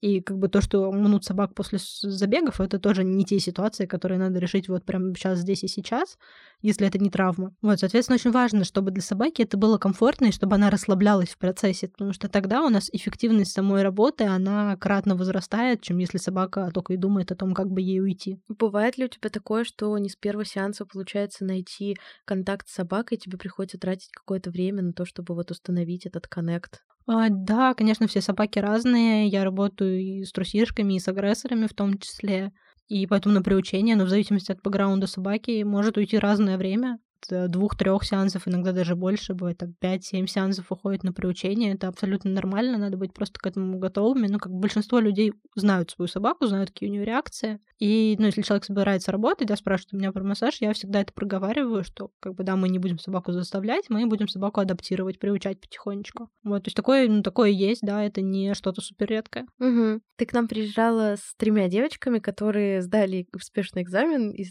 И 0.03 0.21
как 0.21 0.37
бы 0.39 0.49
то, 0.49 0.61
что 0.61 0.91
мнут 0.91 1.25
собак 1.25 1.55
после 1.55 1.79
забегов, 1.81 2.61
это 2.61 2.81
тоже 2.81 3.05
не 3.05 3.25
те 3.25 3.39
ситуации, 3.39 3.87
которые 3.87 4.19
надо 4.19 4.41
решить 4.41 4.69
вот 4.69 4.85
прямо 4.85 5.15
сейчас, 5.15 5.39
здесь 5.39 5.63
и 5.63 5.69
сейчас, 5.69 6.19
если 6.61 6.89
это 6.89 6.99
не 6.99 7.09
травма. 7.09 7.55
Вот, 7.63 7.79
соответственно, 7.79 8.17
очень 8.17 8.33
важно, 8.33 8.65
чтобы 8.65 8.91
для 8.91 9.01
собаки 9.01 9.43
это 9.43 9.57
было 9.57 9.79
комфортно 9.79 10.27
и 10.27 10.33
чтобы 10.33 10.57
она 10.57 10.71
расслаблялась 10.71 11.29
в 11.31 11.39
процессе, 11.39 11.87
потому 11.87 12.13
что 12.13 12.29
тогда 12.29 12.65
у 12.65 12.69
нас 12.69 12.91
эффективность 12.93 13.53
самой 13.53 13.83
работы, 13.83 14.25
она 14.25 14.77
кратно 14.77 15.15
возрастает, 15.15 15.83
чем 15.83 15.99
если 15.99 16.19
собака 16.19 16.73
только 16.75 16.95
и 16.95 16.97
думает 16.97 17.31
о 17.31 17.37
том, 17.37 17.55
как 17.55 17.71
бы 17.71 17.81
ей 17.81 18.01
уйти. 18.01 18.41
Бывает 18.49 18.99
ли 18.99 19.05
у 19.05 19.09
тебя 19.09 19.31
такое, 19.31 19.63
что 19.63 19.97
не 19.99 20.09
с 20.09 20.17
первого 20.17 20.45
сеанса 20.45 20.85
получается 20.85 21.45
найти 21.45 21.97
контакт 22.25 22.69
с 22.69 22.75
собакой, 22.75 23.19
тебе 23.19 23.39
приходится 23.39 23.79
тратить 23.79 24.11
какое-то 24.11 24.51
время 24.51 24.83
на 24.83 24.93
то, 24.93 25.05
чтобы 25.05 25.37
вот 25.37 25.53
установить 25.53 26.07
этот 26.07 26.27
коннект? 26.27 26.83
А, 27.07 27.29
да, 27.31 27.75
конечно, 27.75 28.07
все 28.07 28.21
собаки 28.21 28.59
разные. 28.59 29.27
Я 29.29 29.45
работаю 29.45 30.01
и 30.01 30.25
с 30.25 30.33
трусишками, 30.33 30.95
и 30.95 31.01
с 31.01 31.09
агрессорами 31.09 31.67
в 31.67 31.75
том 31.75 31.99
числе. 31.99 32.53
И 32.89 33.07
поэтому 33.07 33.35
на 33.35 33.43
приучение, 33.43 33.97
но 33.97 34.05
в 34.05 34.09
зависимости 34.09 34.53
от 34.53 34.61
бэкграунда 34.63 35.07
собаки, 35.07 35.63
может 35.63 35.97
уйти 35.97 36.19
разное 36.19 36.59
время. 36.59 36.99
Э, 37.31 37.49
двух-трех 37.49 38.05
сеансов, 38.05 38.49
иногда 38.49 38.73
даже 38.73 38.97
больше, 38.97 39.35
бывает 39.35 39.59
там 39.59 39.75
5-7 39.81 40.27
сеансов 40.27 40.71
уходит 40.71 41.05
на 41.05 41.13
приучение. 41.13 41.75
Это 41.75 41.89
абсолютно 41.89 42.31
нормально, 42.31 42.79
надо 42.79 42.97
быть 42.97 43.13
просто 43.13 43.39
к 43.39 43.47
этому 43.47 43.79
готовыми. 43.79 44.27
Ну, 44.27 44.39
как 44.39 44.53
большинство 44.53 44.99
людей 44.99 45.33
знают 45.55 45.91
свою 45.91 46.09
собаку, 46.09 46.47
знают, 46.47 46.71
какие 46.71 46.89
у 46.89 46.93
нее 46.93 47.05
реакции. 47.05 47.61
И, 47.79 48.17
ну, 48.19 48.27
если 48.27 48.43
человек 48.43 48.65
собирается 48.65 49.13
работать, 49.13 49.49
да, 49.49 49.57
спрашивает 49.57 49.95
у 49.95 49.97
меня 49.97 50.13
про 50.13 50.23
массаж, 50.23 50.57
я 50.61 50.73
всегда 50.73 51.01
это 51.01 51.13
проговариваю, 51.13 51.85
что, 51.85 52.11
как 52.21 52.35
бы, 52.35 52.45
да, 52.45 52.57
мы 52.57 52.69
не 52.69 52.79
будем 52.79 52.99
собаку 52.99 53.33
заставлять, 53.33 53.87
мы 53.89 54.07
будем 54.07 54.29
собаку 54.29 54.61
адаптировать, 54.61 55.19
приучать 55.19 55.61
потихонечку. 55.61 56.29
Вот, 56.45 56.65
то 56.65 56.69
есть 56.69 56.77
такое, 56.77 57.09
ну, 57.09 57.23
такое 57.23 57.51
есть, 57.51 57.83
да, 57.83 58.05
это 58.05 58.21
не 58.21 58.55
что-то 58.55 58.81
супер 58.81 59.09
редкое. 59.09 59.47
Угу. 59.59 60.01
Ты 60.17 60.27
к 60.27 60.33
нам 60.33 60.47
приезжала 60.47 61.17
с 61.17 61.35
тремя 61.37 61.69
девочками, 61.69 62.21
которые 62.21 62.83
сдали 62.83 63.27
успешный 63.35 63.83
экзамен 63.83 64.31
и 64.31 64.45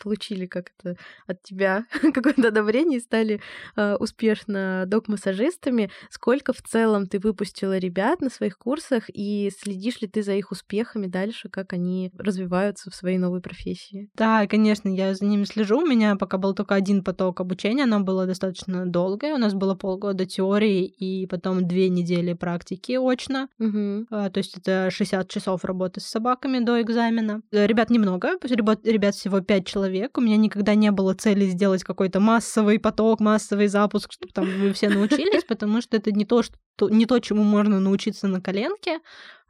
получили 0.00 0.46
как 0.46 0.72
это 0.78 0.96
от 1.26 1.42
тебя 1.42 1.84
какое-то 2.14 2.48
одобрение 2.48 2.98
и 2.98 3.02
стали 3.02 3.40
э, 3.76 3.96
успешно 3.96 4.84
док-массажистами. 4.86 5.90
Сколько 6.10 6.52
в 6.52 6.62
целом 6.62 7.06
ты 7.06 7.18
выпустила 7.18 7.78
ребят 7.78 8.20
на 8.20 8.30
своих 8.30 8.58
курсах 8.58 9.04
и 9.08 9.50
следишь 9.58 10.00
ли 10.00 10.08
ты 10.08 10.22
за 10.22 10.34
их 10.34 10.50
успехами 10.50 11.06
дальше, 11.06 11.48
как 11.48 11.72
они 11.72 12.10
развиваются 12.18 12.90
в 12.90 12.94
своей 12.94 13.18
новой 13.18 13.40
профессии? 13.40 14.10
Да, 14.14 14.46
конечно, 14.46 14.88
я 14.88 15.14
за 15.14 15.24
ними 15.24 15.44
слежу. 15.44 15.80
У 15.80 15.86
меня 15.86 16.16
пока 16.16 16.38
был 16.38 16.54
только 16.54 16.74
один 16.74 17.02
поток 17.04 17.40
обучения, 17.40 17.84
оно 17.84 18.00
было 18.00 18.26
достаточно 18.26 18.86
долгое. 18.86 19.34
У 19.34 19.38
нас 19.38 19.54
было 19.54 19.74
полгода 19.74 20.26
теории 20.26 20.84
и 20.84 21.26
потом 21.26 21.66
две 21.66 21.88
недели 21.88 22.32
практики 22.32 22.98
очно. 22.98 23.48
Угу. 23.58 24.06
А, 24.10 24.30
то 24.30 24.38
есть 24.38 24.56
это 24.56 24.90
60 24.90 25.28
часов 25.28 25.64
работы 25.64 26.00
с 26.00 26.04
собаками 26.04 26.58
до 26.58 26.80
экзамена. 26.80 27.42
Ребят 27.52 27.90
немного, 27.90 28.38
ребят, 28.42 28.86
ребят 28.86 29.14
всего 29.14 29.37
5 29.42 29.66
человек. 29.66 30.18
У 30.18 30.20
меня 30.20 30.36
никогда 30.36 30.74
не 30.74 30.90
было 30.90 31.14
цели 31.14 31.46
сделать 31.46 31.84
какой-то 31.84 32.20
массовый 32.20 32.78
поток, 32.78 33.20
массовый 33.20 33.68
запуск, 33.68 34.12
чтобы 34.12 34.32
там 34.32 34.44
вы 34.44 34.72
все 34.72 34.88
научились, 34.88 35.44
потому 35.44 35.80
что 35.80 35.96
это 35.96 36.12
не 36.12 36.24
то, 36.24 36.42
что 36.42 36.56
не 36.88 37.06
то, 37.06 37.18
чему 37.18 37.42
можно 37.42 37.80
научиться 37.80 38.28
на 38.28 38.40
коленке, 38.40 39.00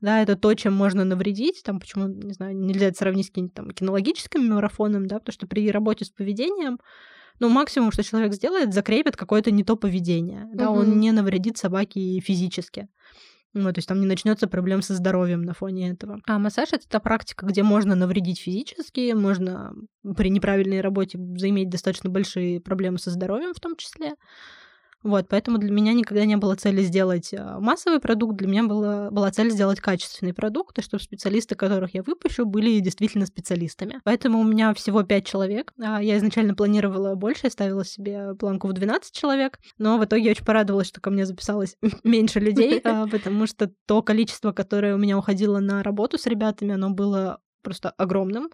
да, 0.01 0.23
это 0.23 0.37
то, 0.37 0.55
чем 0.55 0.75
можно 0.75 1.05
навредить, 1.05 1.63
там, 1.65 1.81
почему, 1.81 2.07
не 2.07 2.33
знаю, 2.33 2.57
нельзя 2.57 2.87
это 2.87 2.99
сравнить 2.99 3.27
с 3.27 3.29
каким-нибудь 3.31 3.55
там 3.55 3.71
кинологическим 3.71 4.47
марафоном, 4.47 5.07
да, 5.07 5.19
потому 5.19 5.33
что 5.33 5.47
при 5.47 5.71
работе 5.71 6.05
с 6.05 6.11
поведением 6.11 6.79
ну, 7.41 7.49
максимум, 7.49 7.93
что 7.93 8.03
человек 8.03 8.35
сделает, 8.35 8.75
закрепит 8.75 9.17
какое-то 9.17 9.51
не 9.51 9.63
то 9.63 9.77
поведение. 9.77 10.49
Да, 10.53 10.71
угу. 10.71 10.81
он 10.81 10.99
не 10.99 11.13
навредит 11.13 11.57
собаке 11.57 12.21
физически. 12.21 12.89
Ну, 13.55 13.73
то 13.73 13.79
есть 13.79 13.89
там 13.89 14.01
не 14.01 14.07
начнется 14.07 14.47
проблем 14.47 14.83
со 14.83 14.95
здоровьем 14.95 15.43
на 15.43 15.55
фоне 15.55 15.91
этого. 15.91 16.21
А 16.27 16.39
массаж 16.39 16.73
это 16.73 16.87
та 16.89 17.01
практика, 17.01 17.47
где 17.47 17.63
можно 17.63 17.95
навредить 17.95 18.41
физически, 18.41 19.13
можно 19.13 19.73
при 20.17 20.29
неправильной 20.29 20.81
работе 20.81 21.19
заиметь 21.37 21.71
достаточно 21.71 22.11
большие 22.11 22.61
проблемы 22.61 22.99
со 22.99 23.11
здоровьем 23.11 23.55
в 23.55 23.61
том 23.61 23.77
числе. 23.77 24.15
Вот, 25.05 25.29
поэтому 25.29 25.59
для 25.59 25.71
меня 25.71 25.93
никогда 25.93 26.25
не 26.25 26.37
было 26.37 26.57
цели 26.57 26.83
сделать 26.83 27.33
а, 27.33 27.61
массовый 27.61 28.01
продукт, 28.01 28.37
для 28.37 28.49
меня 28.49 28.65
была, 28.65 29.11
была 29.11 29.31
цель 29.31 29.51
сделать 29.51 29.81
качественный 29.81 30.35
продукт, 30.35 30.79
и 30.79 30.83
чтобы 30.83 31.03
специалисты, 31.03 31.55
которых 31.55 31.95
я 31.95 32.03
выпущу, 32.03 32.45
были 32.47 32.81
действительно 32.81 33.27
специалистами. 33.27 34.01
Поэтому 34.03 34.41
у 34.41 34.45
меня 34.45 34.75
всего 34.75 35.05
5 35.05 35.27
человек. 35.27 35.73
А, 35.81 36.03
я 36.03 36.19
изначально 36.19 36.55
планировала 36.55 37.15
больше, 37.15 37.43
я 37.45 37.51
ставила 37.51 37.85
себе 37.85 38.35
планку 38.35 38.67
в 38.67 38.73
12 38.73 39.13
человек, 39.15 39.61
но 39.79 39.99
в 39.99 40.05
итоге 40.05 40.25
я 40.25 40.31
очень 40.33 40.45
порадовалась, 40.45 40.89
что 40.89 41.01
ко 41.01 41.11
мне 41.11 41.27
записалось 41.27 41.77
меньше 42.03 42.41
людей, 42.41 42.81
а, 42.83 43.07
потому 43.07 43.47
что 43.47 43.71
то 43.87 44.03
количество, 44.03 44.53
которое 44.53 44.95
у 44.95 44.99
меня 44.99 45.17
уходило 45.17 45.61
на 45.61 45.85
работу 45.85 46.19
с 46.19 46.27
ребятами, 46.27 46.75
оно 46.75 46.91
было 46.91 47.41
просто 47.63 47.91
огромным. 47.91 48.51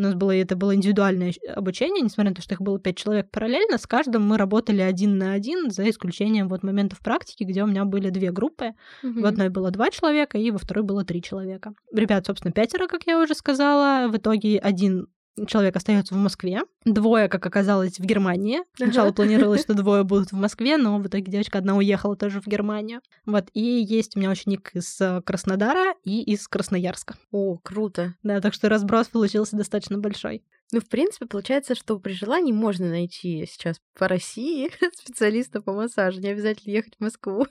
У 0.00 0.02
нас 0.02 0.14
было, 0.14 0.30
это 0.30 0.56
было 0.56 0.74
индивидуальное 0.74 1.34
обучение, 1.54 2.02
несмотря 2.02 2.30
на 2.30 2.36
то, 2.36 2.40
что 2.40 2.54
их 2.54 2.62
было 2.62 2.80
пять 2.80 2.96
человек 2.96 3.30
параллельно, 3.30 3.76
с 3.76 3.86
каждым 3.86 4.26
мы 4.26 4.38
работали 4.38 4.80
один 4.80 5.18
на 5.18 5.34
один, 5.34 5.70
за 5.70 5.88
исключением 5.90 6.48
вот 6.48 6.62
моментов 6.62 7.00
практики, 7.00 7.44
где 7.44 7.62
у 7.62 7.66
меня 7.66 7.84
были 7.84 8.08
две 8.08 8.32
группы. 8.32 8.72
Угу. 9.02 9.20
В 9.20 9.26
одной 9.26 9.50
было 9.50 9.70
два 9.70 9.90
человека, 9.90 10.38
и 10.38 10.50
во 10.50 10.56
второй 10.56 10.84
было 10.84 11.04
три 11.04 11.20
человека. 11.20 11.74
Ребят, 11.94 12.24
собственно, 12.24 12.50
пятеро, 12.50 12.86
как 12.86 13.02
я 13.06 13.20
уже 13.20 13.34
сказала. 13.34 14.08
В 14.08 14.16
итоге 14.16 14.58
один 14.58 15.06
человек 15.46 15.76
остается 15.76 16.14
в 16.14 16.18
Москве, 16.18 16.62
двое, 16.84 17.28
как 17.28 17.44
оказалось, 17.46 17.98
в 17.98 18.04
Германии. 18.04 18.60
Сначала 18.74 19.12
планировалось, 19.12 19.62
что 19.62 19.74
двое 19.74 20.04
будут 20.04 20.32
в 20.32 20.36
Москве, 20.36 20.76
но 20.76 20.98
в 20.98 21.06
итоге 21.06 21.30
девочка 21.30 21.58
одна 21.58 21.76
уехала 21.76 22.16
тоже 22.16 22.40
в 22.40 22.46
Германию. 22.46 23.00
Вот, 23.26 23.48
и 23.54 23.60
есть 23.60 24.16
у 24.16 24.20
меня 24.20 24.30
ученик 24.30 24.70
из 24.74 25.00
э, 25.00 25.22
Краснодара 25.22 25.94
и 26.04 26.22
из 26.22 26.46
Красноярска. 26.48 27.16
О, 27.30 27.58
круто. 27.58 28.14
Да, 28.22 28.40
так 28.40 28.54
что 28.54 28.68
разброс 28.68 29.08
получился 29.08 29.56
достаточно 29.56 29.98
большой. 29.98 30.42
Ну, 30.72 30.80
в 30.80 30.88
принципе, 30.88 31.26
получается, 31.26 31.74
что 31.74 31.98
при 31.98 32.12
желании 32.12 32.52
можно 32.52 32.88
найти 32.88 33.46
сейчас 33.50 33.80
по 33.98 34.06
России 34.08 34.70
специалиста 34.94 35.60
по 35.60 35.72
массажу, 35.72 36.20
не 36.20 36.28
обязательно 36.28 36.72
ехать 36.72 36.94
в 36.96 37.02
Москву. 37.02 37.46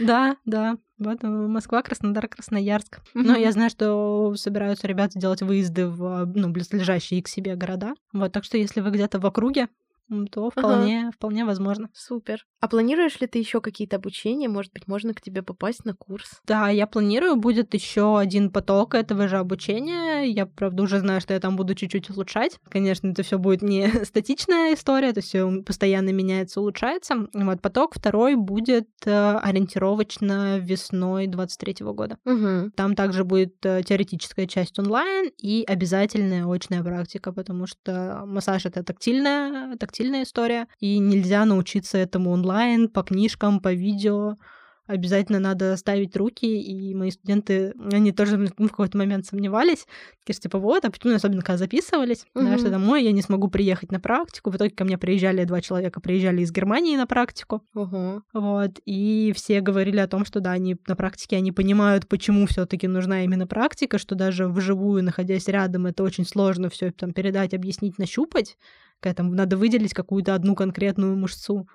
Да, 0.00 0.36
да. 0.44 0.76
Вот 0.98 1.22
Москва, 1.22 1.82
Краснодар, 1.82 2.26
Красноярск. 2.26 3.00
Но 3.14 3.36
я 3.36 3.52
знаю, 3.52 3.70
что 3.70 4.34
собираются 4.34 4.88
ребята 4.88 5.18
делать 5.18 5.42
выезды 5.42 5.86
в 5.86 6.26
ну, 6.34 6.48
близлежащие 6.48 7.22
к 7.22 7.28
себе 7.28 7.54
города. 7.54 7.94
Вот, 8.12 8.32
так 8.32 8.42
что 8.42 8.58
если 8.58 8.80
вы 8.80 8.90
где-то 8.90 9.20
в 9.20 9.26
округе, 9.26 9.68
то 10.30 10.50
вполне, 10.50 11.02
ага. 11.02 11.10
вполне 11.12 11.44
возможно. 11.44 11.90
Супер. 11.92 12.44
А 12.60 12.68
планируешь 12.68 13.20
ли 13.20 13.26
ты 13.26 13.38
еще 13.38 13.60
какие-то 13.60 13.96
обучения? 13.96 14.48
Может 14.48 14.72
быть, 14.72 14.88
можно 14.88 15.14
к 15.14 15.20
тебе 15.20 15.42
попасть 15.42 15.84
на 15.84 15.94
курс? 15.94 16.40
Да, 16.44 16.68
я 16.70 16.86
планирую. 16.86 17.36
Будет 17.36 17.74
еще 17.74 18.18
один 18.18 18.50
поток 18.50 18.94
этого 18.94 19.28
же 19.28 19.38
обучения. 19.38 20.24
Я, 20.24 20.46
правда, 20.46 20.82
уже 20.82 20.98
знаю, 20.98 21.20
что 21.20 21.34
я 21.34 21.40
там 21.40 21.56
буду 21.56 21.74
чуть-чуть 21.74 22.10
улучшать. 22.10 22.58
Конечно, 22.68 23.08
это 23.08 23.22
все 23.22 23.38
будет 23.38 23.62
не 23.62 23.88
статичная 24.04 24.74
история, 24.74 25.08
это 25.08 25.20
все 25.20 25.62
постоянно 25.62 26.10
меняется, 26.10 26.60
улучшается. 26.60 27.28
Вот 27.32 27.60
поток 27.60 27.94
второй 27.94 28.34
будет 28.36 28.88
э, 29.04 29.36
ориентировочно 29.36 30.58
весной 30.58 31.26
23 31.26 31.76
года. 31.80 32.18
Угу. 32.24 32.72
Там 32.76 32.94
также 32.94 33.24
будет 33.24 33.54
э, 33.64 33.82
теоретическая 33.84 34.46
часть 34.46 34.78
онлайн 34.78 35.30
и 35.38 35.64
обязательная 35.66 36.46
очная 36.46 36.82
практика, 36.82 37.32
потому 37.32 37.66
что 37.66 38.24
массаж 38.26 38.66
это 38.66 38.82
тактильная, 38.82 39.76
тактильная 39.76 39.97
тактильная 39.98 40.22
история, 40.22 40.68
и 40.78 40.98
нельзя 40.98 41.44
научиться 41.44 41.98
этому 41.98 42.30
онлайн, 42.30 42.88
по 42.88 43.02
книжкам, 43.02 43.58
по 43.58 43.72
видео. 43.72 44.36
Обязательно 44.88 45.38
надо 45.38 45.76
ставить 45.76 46.16
руки, 46.16 46.46
и 46.46 46.94
мои 46.94 47.10
студенты, 47.10 47.74
они 47.92 48.10
тоже 48.10 48.36
в 48.36 48.68
какой-то 48.68 48.98
момент 48.98 49.26
сомневались, 49.26 49.86
такие, 50.24 50.40
типа, 50.40 50.58
вот, 50.58 50.84
а 50.84 50.90
почему, 50.90 51.14
особенно 51.14 51.42
когда 51.42 51.58
записывались, 51.58 52.26
mm-hmm. 52.34 52.44
да, 52.44 52.58
что 52.58 52.70
домой 52.70 53.04
я 53.04 53.12
не 53.12 53.22
смогу 53.22 53.48
приехать 53.48 53.92
на 53.92 54.00
практику. 54.00 54.50
В 54.50 54.56
итоге 54.56 54.70
ко 54.70 54.84
мне 54.84 54.98
приезжали 54.98 55.44
два 55.44 55.60
человека, 55.60 56.00
приезжали 56.00 56.40
из 56.40 56.50
Германии 56.50 56.96
на 56.96 57.06
практику. 57.06 57.62
Uh-huh. 57.76 58.22
Вот, 58.32 58.80
и 58.84 59.32
все 59.36 59.60
говорили 59.60 59.98
о 59.98 60.08
том, 60.08 60.24
что, 60.24 60.40
да, 60.40 60.52
они 60.52 60.76
на 60.88 60.96
практике, 60.96 61.36
они 61.36 61.52
понимают, 61.52 62.08
почему 62.08 62.46
все 62.46 62.66
таки 62.66 62.88
нужна 62.88 63.24
именно 63.24 63.46
практика, 63.46 63.98
что 63.98 64.14
даже 64.14 64.48
вживую, 64.48 65.04
находясь 65.04 65.48
рядом, 65.48 65.86
это 65.86 66.02
очень 66.02 66.24
сложно 66.24 66.70
все 66.70 66.90
там 66.90 67.12
передать, 67.12 67.54
объяснить, 67.54 67.98
нащупать. 67.98 68.56
Когда 69.00 69.14
там 69.14 69.34
надо 69.34 69.56
выделить 69.56 69.94
какую-то 69.94 70.34
одну 70.34 70.56
конкретную 70.56 71.16
мышцу. 71.16 71.68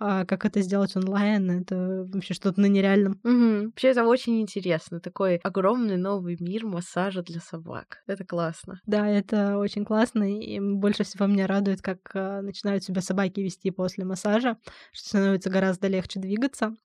А 0.00 0.24
как 0.24 0.44
это 0.44 0.60
сделать 0.60 0.94
онлайн, 0.96 1.50
это 1.50 2.06
вообще 2.12 2.34
что-то 2.34 2.60
на 2.60 2.66
нереальном. 2.66 3.20
Угу. 3.24 3.66
Вообще 3.66 3.88
это 3.88 4.04
очень 4.04 4.40
интересно. 4.40 5.00
Такой 5.00 5.36
огромный 5.36 5.96
новый 5.96 6.36
мир 6.38 6.66
массажа 6.66 7.22
для 7.22 7.40
собак. 7.40 8.02
Это 8.06 8.24
классно. 8.24 8.80
Да, 8.86 9.08
это 9.08 9.58
очень 9.58 9.84
классно. 9.84 10.24
И 10.24 10.60
больше 10.60 11.04
всего 11.04 11.26
меня 11.26 11.46
радует, 11.46 11.82
как 11.82 11.98
э, 12.14 12.40
начинают 12.42 12.84
себя 12.84 13.00
собаки 13.00 13.40
вести 13.40 13.70
после 13.70 14.04
массажа, 14.04 14.56
что 14.92 15.08
становится 15.08 15.50
гораздо 15.50 15.88
легче 15.88 16.20
двигаться. 16.20 16.76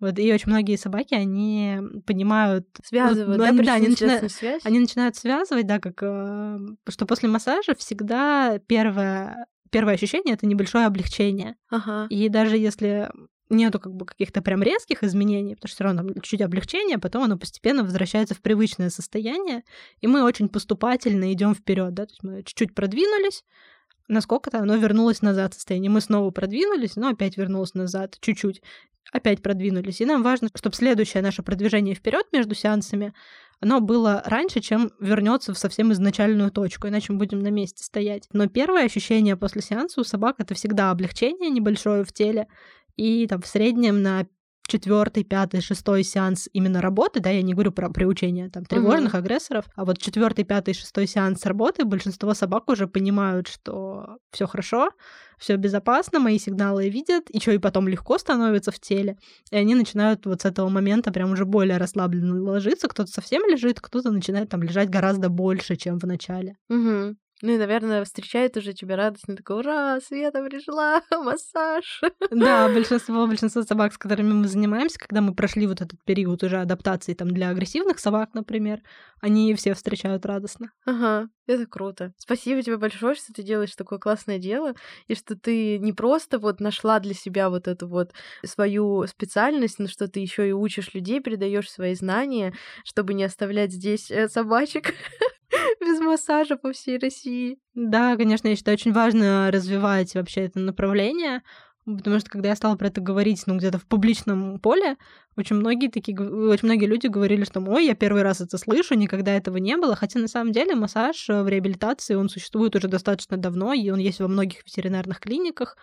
Вот, 0.00 0.18
и 0.18 0.32
очень 0.32 0.50
многие 0.50 0.76
собаки, 0.76 1.12
они 1.14 1.78
понимают... 2.06 2.66
Связывают, 2.82 3.36
ну, 3.36 3.44
да, 3.44 3.50
они, 3.50 3.62
да, 3.62 3.74
они 3.74 3.88
начинают, 3.88 4.32
связь? 4.32 4.64
они 4.64 4.78
начинают 4.80 5.14
связывать, 5.14 5.66
да, 5.66 5.78
как... 5.78 6.02
Э, 6.02 6.58
что 6.88 7.04
после 7.04 7.28
массажа 7.28 7.74
всегда 7.74 8.58
первое 8.66 9.46
первое 9.70 9.94
ощущение 9.94 10.34
это 10.34 10.46
небольшое 10.46 10.86
облегчение. 10.86 11.56
Ага. 11.70 12.06
И 12.10 12.28
даже 12.28 12.56
если 12.56 13.10
нету 13.50 13.80
как 13.80 13.94
бы 13.94 14.06
каких-то 14.06 14.42
прям 14.42 14.62
резких 14.62 15.02
изменений, 15.02 15.56
потому 15.56 15.68
что 15.68 15.74
все 15.74 15.84
равно 15.84 16.14
чуть-чуть 16.14 16.40
облегчение, 16.40 16.98
потом 16.98 17.24
оно 17.24 17.36
постепенно 17.36 17.82
возвращается 17.82 18.34
в 18.34 18.40
привычное 18.40 18.90
состояние, 18.90 19.64
и 20.00 20.06
мы 20.06 20.22
очень 20.22 20.48
поступательно 20.48 21.32
идем 21.32 21.54
вперед, 21.54 21.92
да, 21.92 22.06
то 22.06 22.12
есть 22.12 22.22
мы 22.22 22.42
чуть-чуть 22.44 22.74
продвинулись, 22.74 23.44
насколько-то 24.10 24.58
оно 24.58 24.76
вернулось 24.76 25.22
назад 25.22 25.54
состояние. 25.54 25.90
Мы 25.90 26.00
снова 26.00 26.30
продвинулись, 26.30 26.96
но 26.96 27.08
опять 27.08 27.36
вернулось 27.36 27.74
назад 27.74 28.18
чуть-чуть, 28.20 28.62
опять 29.12 29.42
продвинулись. 29.42 30.00
И 30.00 30.06
нам 30.06 30.22
важно, 30.22 30.48
чтобы 30.54 30.76
следующее 30.76 31.22
наше 31.22 31.42
продвижение 31.42 31.94
вперед 31.94 32.26
между 32.32 32.54
сеансами 32.54 33.14
оно 33.60 33.80
было 33.80 34.22
раньше, 34.24 34.60
чем 34.60 34.90
вернется 35.00 35.52
в 35.52 35.58
совсем 35.58 35.92
изначальную 35.92 36.50
точку, 36.50 36.88
иначе 36.88 37.12
мы 37.12 37.18
будем 37.18 37.40
на 37.40 37.50
месте 37.50 37.84
стоять. 37.84 38.26
Но 38.32 38.46
первое 38.46 38.84
ощущение 38.84 39.36
после 39.36 39.62
сеанса 39.62 40.00
у 40.00 40.04
собак 40.04 40.36
это 40.38 40.54
всегда 40.54 40.90
облегчение 40.90 41.50
небольшое 41.50 42.04
в 42.04 42.12
теле, 42.12 42.46
и 42.96 43.26
там 43.26 43.42
в 43.42 43.46
среднем 43.46 44.02
на 44.02 44.26
четвертый, 44.66 45.24
пятый, 45.24 45.60
шестой 45.60 46.04
сеанс 46.04 46.48
именно 46.52 46.80
работы, 46.80 47.20
да, 47.20 47.30
я 47.30 47.42
не 47.42 47.54
говорю 47.54 47.72
про 47.72 47.90
приучение 47.90 48.48
там 48.48 48.64
тревожных 48.64 49.14
uh-huh. 49.14 49.18
агрессоров, 49.18 49.64
а 49.74 49.84
вот 49.84 49.98
четвертый, 49.98 50.44
пятый, 50.44 50.74
шестой 50.74 51.06
сеанс 51.06 51.44
работы 51.44 51.84
большинство 51.84 52.34
собак 52.34 52.68
уже 52.68 52.86
понимают, 52.86 53.48
что 53.48 54.18
все 54.30 54.46
хорошо, 54.46 54.90
все 55.40 55.56
безопасно, 55.56 56.20
мои 56.20 56.38
сигналы 56.38 56.88
видят, 56.90 57.30
и 57.30 57.40
что 57.40 57.50
и 57.50 57.58
потом 57.58 57.88
легко 57.88 58.18
становится 58.18 58.70
в 58.70 58.78
теле, 58.78 59.16
и 59.50 59.56
они 59.56 59.74
начинают 59.74 60.26
вот 60.26 60.42
с 60.42 60.44
этого 60.44 60.68
момента 60.68 61.10
прям 61.10 61.32
уже 61.32 61.46
более 61.46 61.78
расслабленно 61.78 62.40
ложиться, 62.40 62.88
кто-то 62.88 63.10
совсем 63.10 63.42
лежит, 63.50 63.80
кто-то 63.80 64.10
начинает 64.10 64.50
там 64.50 64.62
лежать 64.62 64.90
гораздо 64.90 65.30
больше, 65.30 65.76
чем 65.76 65.98
в 65.98 66.04
начале. 66.04 66.56
Угу. 66.68 67.16
Ну 67.42 67.52
и, 67.52 67.58
наверное, 67.58 68.04
встречает 68.04 68.56
уже 68.56 68.74
тебя 68.74 68.96
радостно, 68.96 69.34
такой, 69.34 69.60
ура, 69.60 69.98
Света 70.00 70.42
пришла, 70.44 71.02
массаж. 71.10 72.00
Да, 72.30 72.68
большинство, 72.74 73.26
большинство 73.26 73.62
собак, 73.62 73.94
с 73.94 73.98
которыми 73.98 74.32
мы 74.32 74.48
занимаемся, 74.48 74.98
когда 74.98 75.20
мы 75.20 75.34
прошли 75.34 75.66
вот 75.66 75.80
этот 75.80 76.02
период 76.04 76.42
уже 76.42 76.58
адаптации 76.58 77.14
там 77.14 77.30
для 77.30 77.48
агрессивных 77.48 77.98
собак, 77.98 78.34
например, 78.34 78.82
они 79.20 79.54
все 79.54 79.74
встречают 79.74 80.26
радостно. 80.26 80.70
Ага, 80.84 81.28
это 81.46 81.66
круто. 81.66 82.12
Спасибо 82.16 82.62
тебе 82.62 82.76
большое, 82.76 83.14
что 83.14 83.32
ты 83.32 83.42
делаешь 83.42 83.74
такое 83.74 83.98
классное 83.98 84.38
дело, 84.38 84.74
и 85.08 85.14
что 85.14 85.36
ты 85.36 85.78
не 85.78 85.92
просто 85.92 86.38
вот 86.38 86.60
нашла 86.60 87.00
для 87.00 87.14
себя 87.14 87.50
вот 87.50 87.68
эту 87.68 87.88
вот 87.88 88.12
свою 88.44 89.06
специальность, 89.06 89.78
но 89.78 89.88
что 89.88 90.08
ты 90.08 90.20
еще 90.20 90.48
и 90.48 90.52
учишь 90.52 90.94
людей, 90.94 91.20
передаешь 91.20 91.70
свои 91.70 91.94
знания, 91.94 92.54
чтобы 92.84 93.14
не 93.14 93.24
оставлять 93.24 93.72
здесь 93.72 94.10
э, 94.10 94.28
собачек 94.28 94.94
без 95.84 96.00
массажа 96.00 96.56
по 96.56 96.72
всей 96.72 96.98
России. 96.98 97.58
Да, 97.74 98.16
конечно, 98.16 98.48
я 98.48 98.56
считаю, 98.56 98.74
очень 98.74 98.92
важно 98.92 99.50
развивать 99.50 100.14
вообще 100.14 100.42
это 100.42 100.58
направление, 100.60 101.42
потому 101.84 102.18
что 102.20 102.30
когда 102.30 102.50
я 102.50 102.56
стала 102.56 102.76
про 102.76 102.88
это 102.88 103.00
говорить, 103.00 103.42
ну, 103.46 103.56
где-то 103.56 103.78
в 103.78 103.86
публичном 103.86 104.58
поле, 104.60 104.96
очень 105.36 105.56
многие 105.56 105.88
такие, 105.88 106.16
очень 106.18 106.66
многие 106.66 106.86
люди 106.86 107.06
говорили, 107.06 107.44
что, 107.44 107.60
ой, 107.60 107.86
я 107.86 107.94
первый 107.94 108.22
раз 108.22 108.40
это 108.40 108.58
слышу, 108.58 108.94
никогда 108.94 109.32
этого 109.32 109.56
не 109.56 109.76
было, 109.76 109.96
хотя 109.96 110.18
на 110.18 110.28
самом 110.28 110.52
деле 110.52 110.74
массаж 110.74 111.28
в 111.28 111.48
реабилитации, 111.48 112.14
он 112.14 112.28
существует 112.28 112.76
уже 112.76 112.88
достаточно 112.88 113.36
давно, 113.36 113.72
и 113.72 113.90
он 113.90 113.98
есть 113.98 114.20
во 114.20 114.28
многих 114.28 114.64
ветеринарных 114.64 115.20
клиниках, 115.20 115.76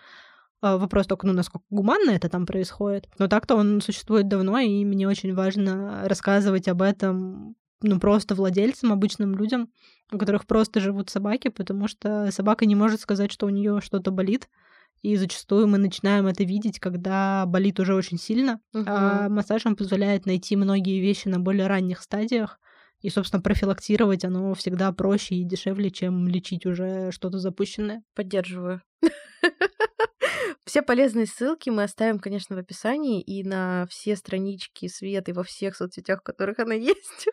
а, 0.60 0.78
Вопрос 0.78 1.06
только, 1.06 1.28
ну, 1.28 1.34
насколько 1.34 1.66
гуманно 1.70 2.12
это 2.12 2.30
там 2.30 2.46
происходит. 2.46 3.08
Но 3.20 3.28
так-то 3.28 3.56
он 3.56 3.80
существует 3.80 4.28
давно, 4.28 4.58
и 4.58 4.86
мне 4.86 5.08
очень 5.08 5.36
важно 5.36 6.08
рассказывать 6.08 6.68
об 6.68 6.82
этом 6.82 7.56
ну, 7.82 8.00
просто 8.00 8.36
владельцам, 8.36 8.92
обычным 8.92 9.36
людям, 9.36 9.70
у 10.12 10.18
которых 10.18 10.46
просто 10.46 10.80
живут 10.80 11.10
собаки, 11.10 11.50
потому 11.50 11.88
что 11.88 12.32
собака 12.32 12.66
не 12.66 12.76
может 12.76 13.02
сказать, 13.02 13.32
что 13.32 13.46
у 13.46 13.50
нее 13.50 13.82
что-то 13.82 14.12
болит. 14.12 14.50
И 15.04 15.16
зачастую 15.16 15.68
мы 15.68 15.78
начинаем 15.78 16.26
это 16.26 16.44
видеть, 16.44 16.80
когда 16.80 17.46
болит 17.46 17.80
уже 17.80 17.94
очень 17.94 18.18
сильно. 18.18 18.60
Uh-huh. 18.76 18.84
А 18.88 19.30
массаж 19.30 19.64
нам 19.66 19.76
позволяет 19.76 20.26
найти 20.26 20.56
многие 20.56 21.00
вещи 21.00 21.28
на 21.28 21.40
более 21.40 21.68
ранних 21.68 22.02
стадиях. 22.02 22.60
И, 23.02 23.10
собственно, 23.10 23.42
профилактировать 23.42 24.26
оно 24.26 24.56
всегда 24.56 24.92
проще 24.92 25.36
и 25.36 25.44
дешевле, 25.44 25.92
чем 25.92 26.28
лечить 26.28 26.66
уже 26.66 27.12
что-то 27.12 27.38
запущенное. 27.38 28.02
Поддерживаю. 28.16 28.82
Все 30.78 30.84
полезные 30.84 31.26
ссылки 31.26 31.72
мы 31.72 31.82
оставим, 31.82 32.20
конечно, 32.20 32.56
в 32.56 32.60
описании 32.60 33.20
и 33.20 33.44
на 33.44 33.88
все 33.90 34.16
странички 34.16 34.88
Светы 34.88 35.34
во 35.34 35.42
всех 35.42 35.76
соцсетях, 35.76 36.20
в 36.20 36.24
которых 36.24 36.60
она 36.60 36.74
есть 36.76 37.28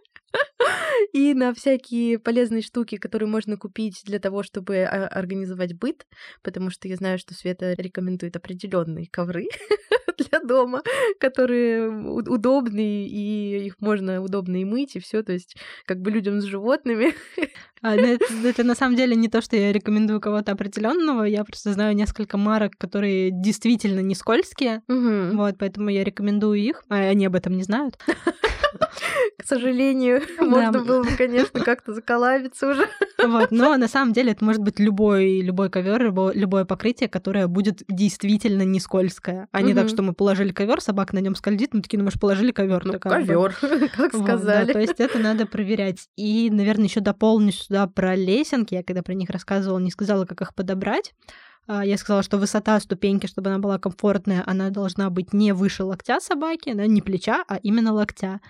и 1.12 1.34
на 1.34 1.52
всякие 1.52 2.18
полезные 2.18 2.62
штуки, 2.62 2.96
которые 2.96 3.28
можно 3.28 3.58
купить 3.58 4.00
для 4.06 4.18
того, 4.18 4.42
чтобы 4.42 4.78
а, 4.78 5.06
организовать 5.08 5.74
быт, 5.74 6.06
потому 6.42 6.70
что 6.70 6.88
я 6.88 6.96
знаю, 6.96 7.18
что 7.18 7.34
Света 7.34 7.74
рекомендует 7.74 8.34
определенные 8.34 9.08
ковры 9.10 9.48
для 10.18 10.40
дома, 10.40 10.82
которые 11.20 11.90
удобные, 11.90 13.06
и 13.06 13.66
их 13.66 13.78
можно 13.78 14.22
удобно 14.22 14.56
и 14.56 14.64
мыть, 14.64 14.96
и 14.96 15.00
все, 15.00 15.22
то 15.22 15.32
есть 15.32 15.56
как 15.84 16.00
бы 16.00 16.10
людям 16.10 16.40
с 16.40 16.44
животными. 16.44 17.12
А, 17.84 17.96
это, 17.96 18.24
это 18.42 18.64
на 18.64 18.74
самом 18.74 18.96
деле 18.96 19.14
не 19.14 19.28
то, 19.28 19.42
что 19.42 19.56
я 19.56 19.70
рекомендую 19.70 20.18
кого-то 20.18 20.52
определенного, 20.52 21.24
я 21.24 21.44
просто 21.44 21.74
знаю 21.74 21.94
несколько 21.94 22.38
марок, 22.38 22.72
которые 22.78 23.30
действительно 23.30 24.00
не 24.00 24.14
скользкие, 24.14 24.80
угу. 24.88 25.36
вот, 25.36 25.56
поэтому 25.58 25.90
я 25.90 26.02
рекомендую 26.02 26.58
их, 26.60 26.82
а 26.88 26.94
они 26.94 27.26
об 27.26 27.34
этом 27.34 27.58
не 27.58 27.62
знают. 27.62 27.98
К 29.38 29.46
сожалению, 29.46 30.22
можно 30.38 30.82
было 30.82 31.02
бы, 31.02 31.10
конечно, 31.16 31.60
как-то 31.60 31.92
заколабиться 31.92 32.70
уже. 32.70 32.88
Вот, 33.22 33.50
но 33.50 33.76
на 33.76 33.88
самом 33.88 34.12
деле 34.12 34.32
это 34.32 34.44
может 34.44 34.62
быть 34.62 34.78
любой, 34.78 35.40
любой 35.40 35.70
ковер, 35.70 36.02
любое, 36.02 36.32
любое 36.34 36.64
покрытие, 36.64 37.08
которое 37.08 37.46
будет 37.46 37.82
действительно 37.88 38.62
не 38.62 38.80
скользкое. 38.80 39.48
А 39.52 39.62
не 39.62 39.74
так, 39.74 39.88
что 39.88 40.02
мы 40.02 40.14
положили 40.14 40.52
ковер, 40.52 40.80
собака 40.80 41.14
на 41.14 41.18
нем 41.18 41.34
скользит, 41.34 41.74
мы 41.74 41.82
такие, 41.82 41.98
ну 41.98 42.04
мы 42.04 42.10
же 42.10 42.18
положили 42.18 42.52
ковер. 42.52 42.84
Ну, 42.84 42.98
ковер, 42.98 43.54
как 43.96 44.14
сказали. 44.14 44.72
то 44.72 44.80
есть 44.80 44.98
это 44.98 45.18
надо 45.18 45.46
проверять. 45.46 46.08
И, 46.16 46.48
наверное, 46.50 46.86
еще 46.86 47.00
дополню 47.00 47.52
сюда 47.52 47.73
про 47.86 48.14
лесенки. 48.14 48.74
Я 48.74 48.82
когда 48.82 49.02
про 49.02 49.14
них 49.14 49.30
рассказывала, 49.30 49.78
не 49.78 49.90
сказала, 49.90 50.24
как 50.24 50.40
их 50.40 50.54
подобрать. 50.54 51.14
А, 51.66 51.84
я 51.84 51.96
сказала, 51.96 52.22
что 52.22 52.38
высота 52.38 52.78
ступеньки, 52.80 53.26
чтобы 53.26 53.50
она 53.50 53.58
была 53.58 53.78
комфортная, 53.78 54.42
она 54.46 54.70
должна 54.70 55.10
быть 55.10 55.32
не 55.32 55.52
выше 55.52 55.84
локтя 55.84 56.20
собаки, 56.20 56.72
да, 56.74 56.86
не 56.86 57.02
плеча, 57.02 57.44
а 57.48 57.56
именно 57.56 57.92
локтя. 57.92 58.40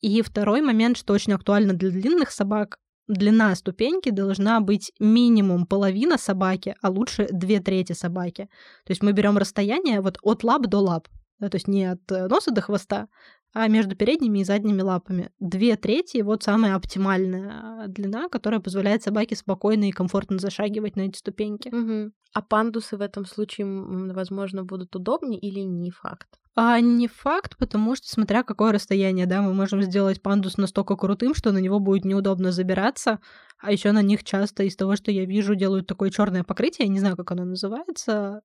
И 0.00 0.22
второй 0.22 0.60
момент, 0.60 0.96
что 0.96 1.14
очень 1.14 1.32
актуально 1.32 1.72
для 1.72 1.90
длинных 1.90 2.30
собак, 2.30 2.78
длина 3.06 3.54
ступеньки 3.54 4.10
должна 4.10 4.60
быть 4.60 4.92
минимум 4.98 5.66
половина 5.66 6.18
собаки, 6.18 6.74
а 6.80 6.90
лучше 6.90 7.28
две 7.30 7.60
трети 7.60 7.92
собаки. 7.92 8.48
То 8.84 8.90
есть 8.90 9.02
мы 9.02 9.12
берем 9.12 9.36
расстояние 9.36 10.00
вот 10.00 10.18
от 10.22 10.42
лап 10.42 10.66
до 10.66 10.78
лап, 10.78 11.08
да, 11.38 11.48
то 11.48 11.56
есть 11.56 11.68
не 11.68 11.84
от 11.84 12.00
э, 12.10 12.26
носа 12.28 12.50
до 12.50 12.62
хвоста, 12.62 13.08
а 13.54 13.68
между 13.68 13.94
передними 13.94 14.40
и 14.40 14.44
задними 14.44 14.82
лапами. 14.82 15.30
Две 15.38 15.76
трети— 15.76 16.20
вот 16.22 16.42
самая 16.42 16.74
оптимальная 16.74 17.86
длина, 17.86 18.28
которая 18.28 18.60
позволяет 18.60 19.04
собаке 19.04 19.36
спокойно 19.36 19.88
и 19.88 19.92
комфортно 19.92 20.38
зашагивать 20.38 20.96
на 20.96 21.02
эти 21.02 21.16
ступеньки. 21.16 21.68
Угу. 21.68 22.12
А 22.34 22.42
пандусы 22.42 22.96
в 22.96 23.00
этом 23.00 23.24
случае, 23.24 23.66
возможно, 24.12 24.64
будут 24.64 24.94
удобнее 24.96 25.38
или 25.38 25.60
не 25.60 25.92
факт? 25.92 26.28
А 26.56 26.80
не 26.80 27.08
факт, 27.08 27.56
потому 27.56 27.96
что 27.96 28.08
смотря 28.08 28.42
какое 28.42 28.72
расстояние, 28.72 29.26
да, 29.26 29.40
мы 29.40 29.54
можем 29.54 29.82
сделать 29.82 30.20
пандус 30.20 30.56
настолько 30.56 30.96
крутым, 30.96 31.34
что 31.34 31.52
на 31.52 31.58
него 31.58 31.78
будет 31.78 32.04
неудобно 32.04 32.50
забираться. 32.50 33.20
А 33.58 33.72
еще 33.72 33.92
на 33.92 34.02
них 34.02 34.24
часто 34.24 34.64
из 34.64 34.76
того, 34.76 34.96
что 34.96 35.10
я 35.10 35.24
вижу, 35.24 35.54
делают 35.54 35.86
такое 35.86 36.10
черное 36.10 36.44
покрытие, 36.44 36.86
я 36.86 36.92
не 36.92 37.00
знаю, 37.00 37.16
как 37.16 37.30
оно 37.30 37.44
называется, 37.44 38.42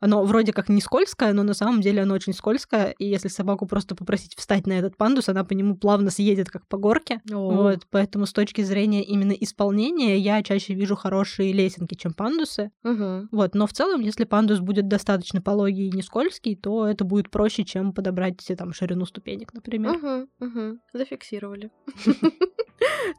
Оно 0.00 0.24
вроде 0.24 0.52
как 0.52 0.68
не 0.68 0.80
скользкое, 0.80 1.32
но 1.32 1.42
на 1.42 1.54
самом 1.54 1.80
деле 1.80 2.02
оно 2.02 2.14
очень 2.14 2.32
скользкое, 2.32 2.94
и 2.98 3.04
если 3.04 3.28
собаку 3.28 3.66
просто 3.66 3.94
попросить 3.94 4.34
встать 4.36 4.66
на 4.66 4.72
этот 4.72 4.96
пандус, 4.96 5.28
она 5.28 5.44
по 5.44 5.52
нему 5.52 5.76
плавно 5.76 6.10
съедет, 6.10 6.48
как 6.48 6.66
по 6.66 6.78
горке. 6.78 7.20
О. 7.30 7.50
Вот, 7.50 7.86
поэтому 7.90 8.26
с 8.26 8.32
точки 8.32 8.62
зрения 8.62 9.04
именно 9.04 9.32
исполнения 9.32 10.16
я 10.16 10.42
чаще 10.42 10.74
вижу 10.74 10.96
хорошие 10.96 11.52
лесенки, 11.52 11.94
чем 11.94 12.14
пандусы. 12.14 12.70
Мгм. 12.82 13.28
Вот, 13.30 13.54
но 13.54 13.66
в 13.66 13.72
целом, 13.72 14.00
если 14.00 14.24
пандус 14.24 14.60
будет 14.60 14.88
достаточно 14.88 15.42
пологий 15.42 15.88
и 15.88 15.92
не 15.92 16.02
скользкий, 16.02 16.56
то 16.56 16.86
это 16.86 17.04
будет 17.04 17.30
проще, 17.30 17.64
чем 17.64 17.92
подобрать 17.92 18.50
э, 18.50 18.56
там 18.56 18.72
ширину 18.72 19.04
ступенек, 19.04 19.52
например. 19.52 19.98
Мгм, 19.98 20.28
мгм. 20.38 20.80
Зафиксировали. 20.92 21.70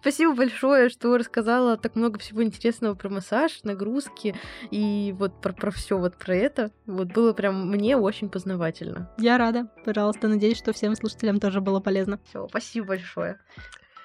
Спасибо 0.02 0.34
большое, 0.34 0.90
что 0.90 1.16
рассказала 1.18 1.78
так 1.78 1.96
много 1.96 2.20
всего 2.20 2.44
интересного 2.44 2.96
про 2.96 3.10
массаж, 3.10 3.64
нагрузки 3.64 4.36
и 4.72 5.14
вот 5.18 5.40
про, 5.42 5.54
про 5.54 5.72
все 5.72 5.98
вот 5.98 6.18
про 6.18 6.36
это. 6.36 6.70
Вот 6.86 7.07
было 7.09 7.34
прям 7.34 7.69
мне 7.69 7.97
очень 7.97 8.30
познавательно. 8.30 9.09
Я 9.17 9.38
рада. 9.38 9.67
Пожалуйста, 9.86 10.28
надеюсь, 10.28 10.57
что 10.57 10.74
всем 10.74 10.95
слушателям 10.95 11.39
тоже 11.39 11.61
было 11.61 11.80
полезно. 11.80 12.19
Все, 12.30 12.47
спасибо 12.47 12.88
большое. 12.88 13.39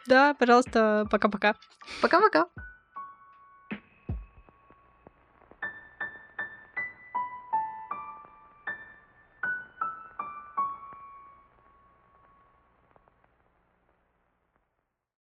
Да, 0.06 0.34
пожалуйста, 0.34 1.06
пока-пока. 1.10 1.56
Пока-пока. 2.00 2.46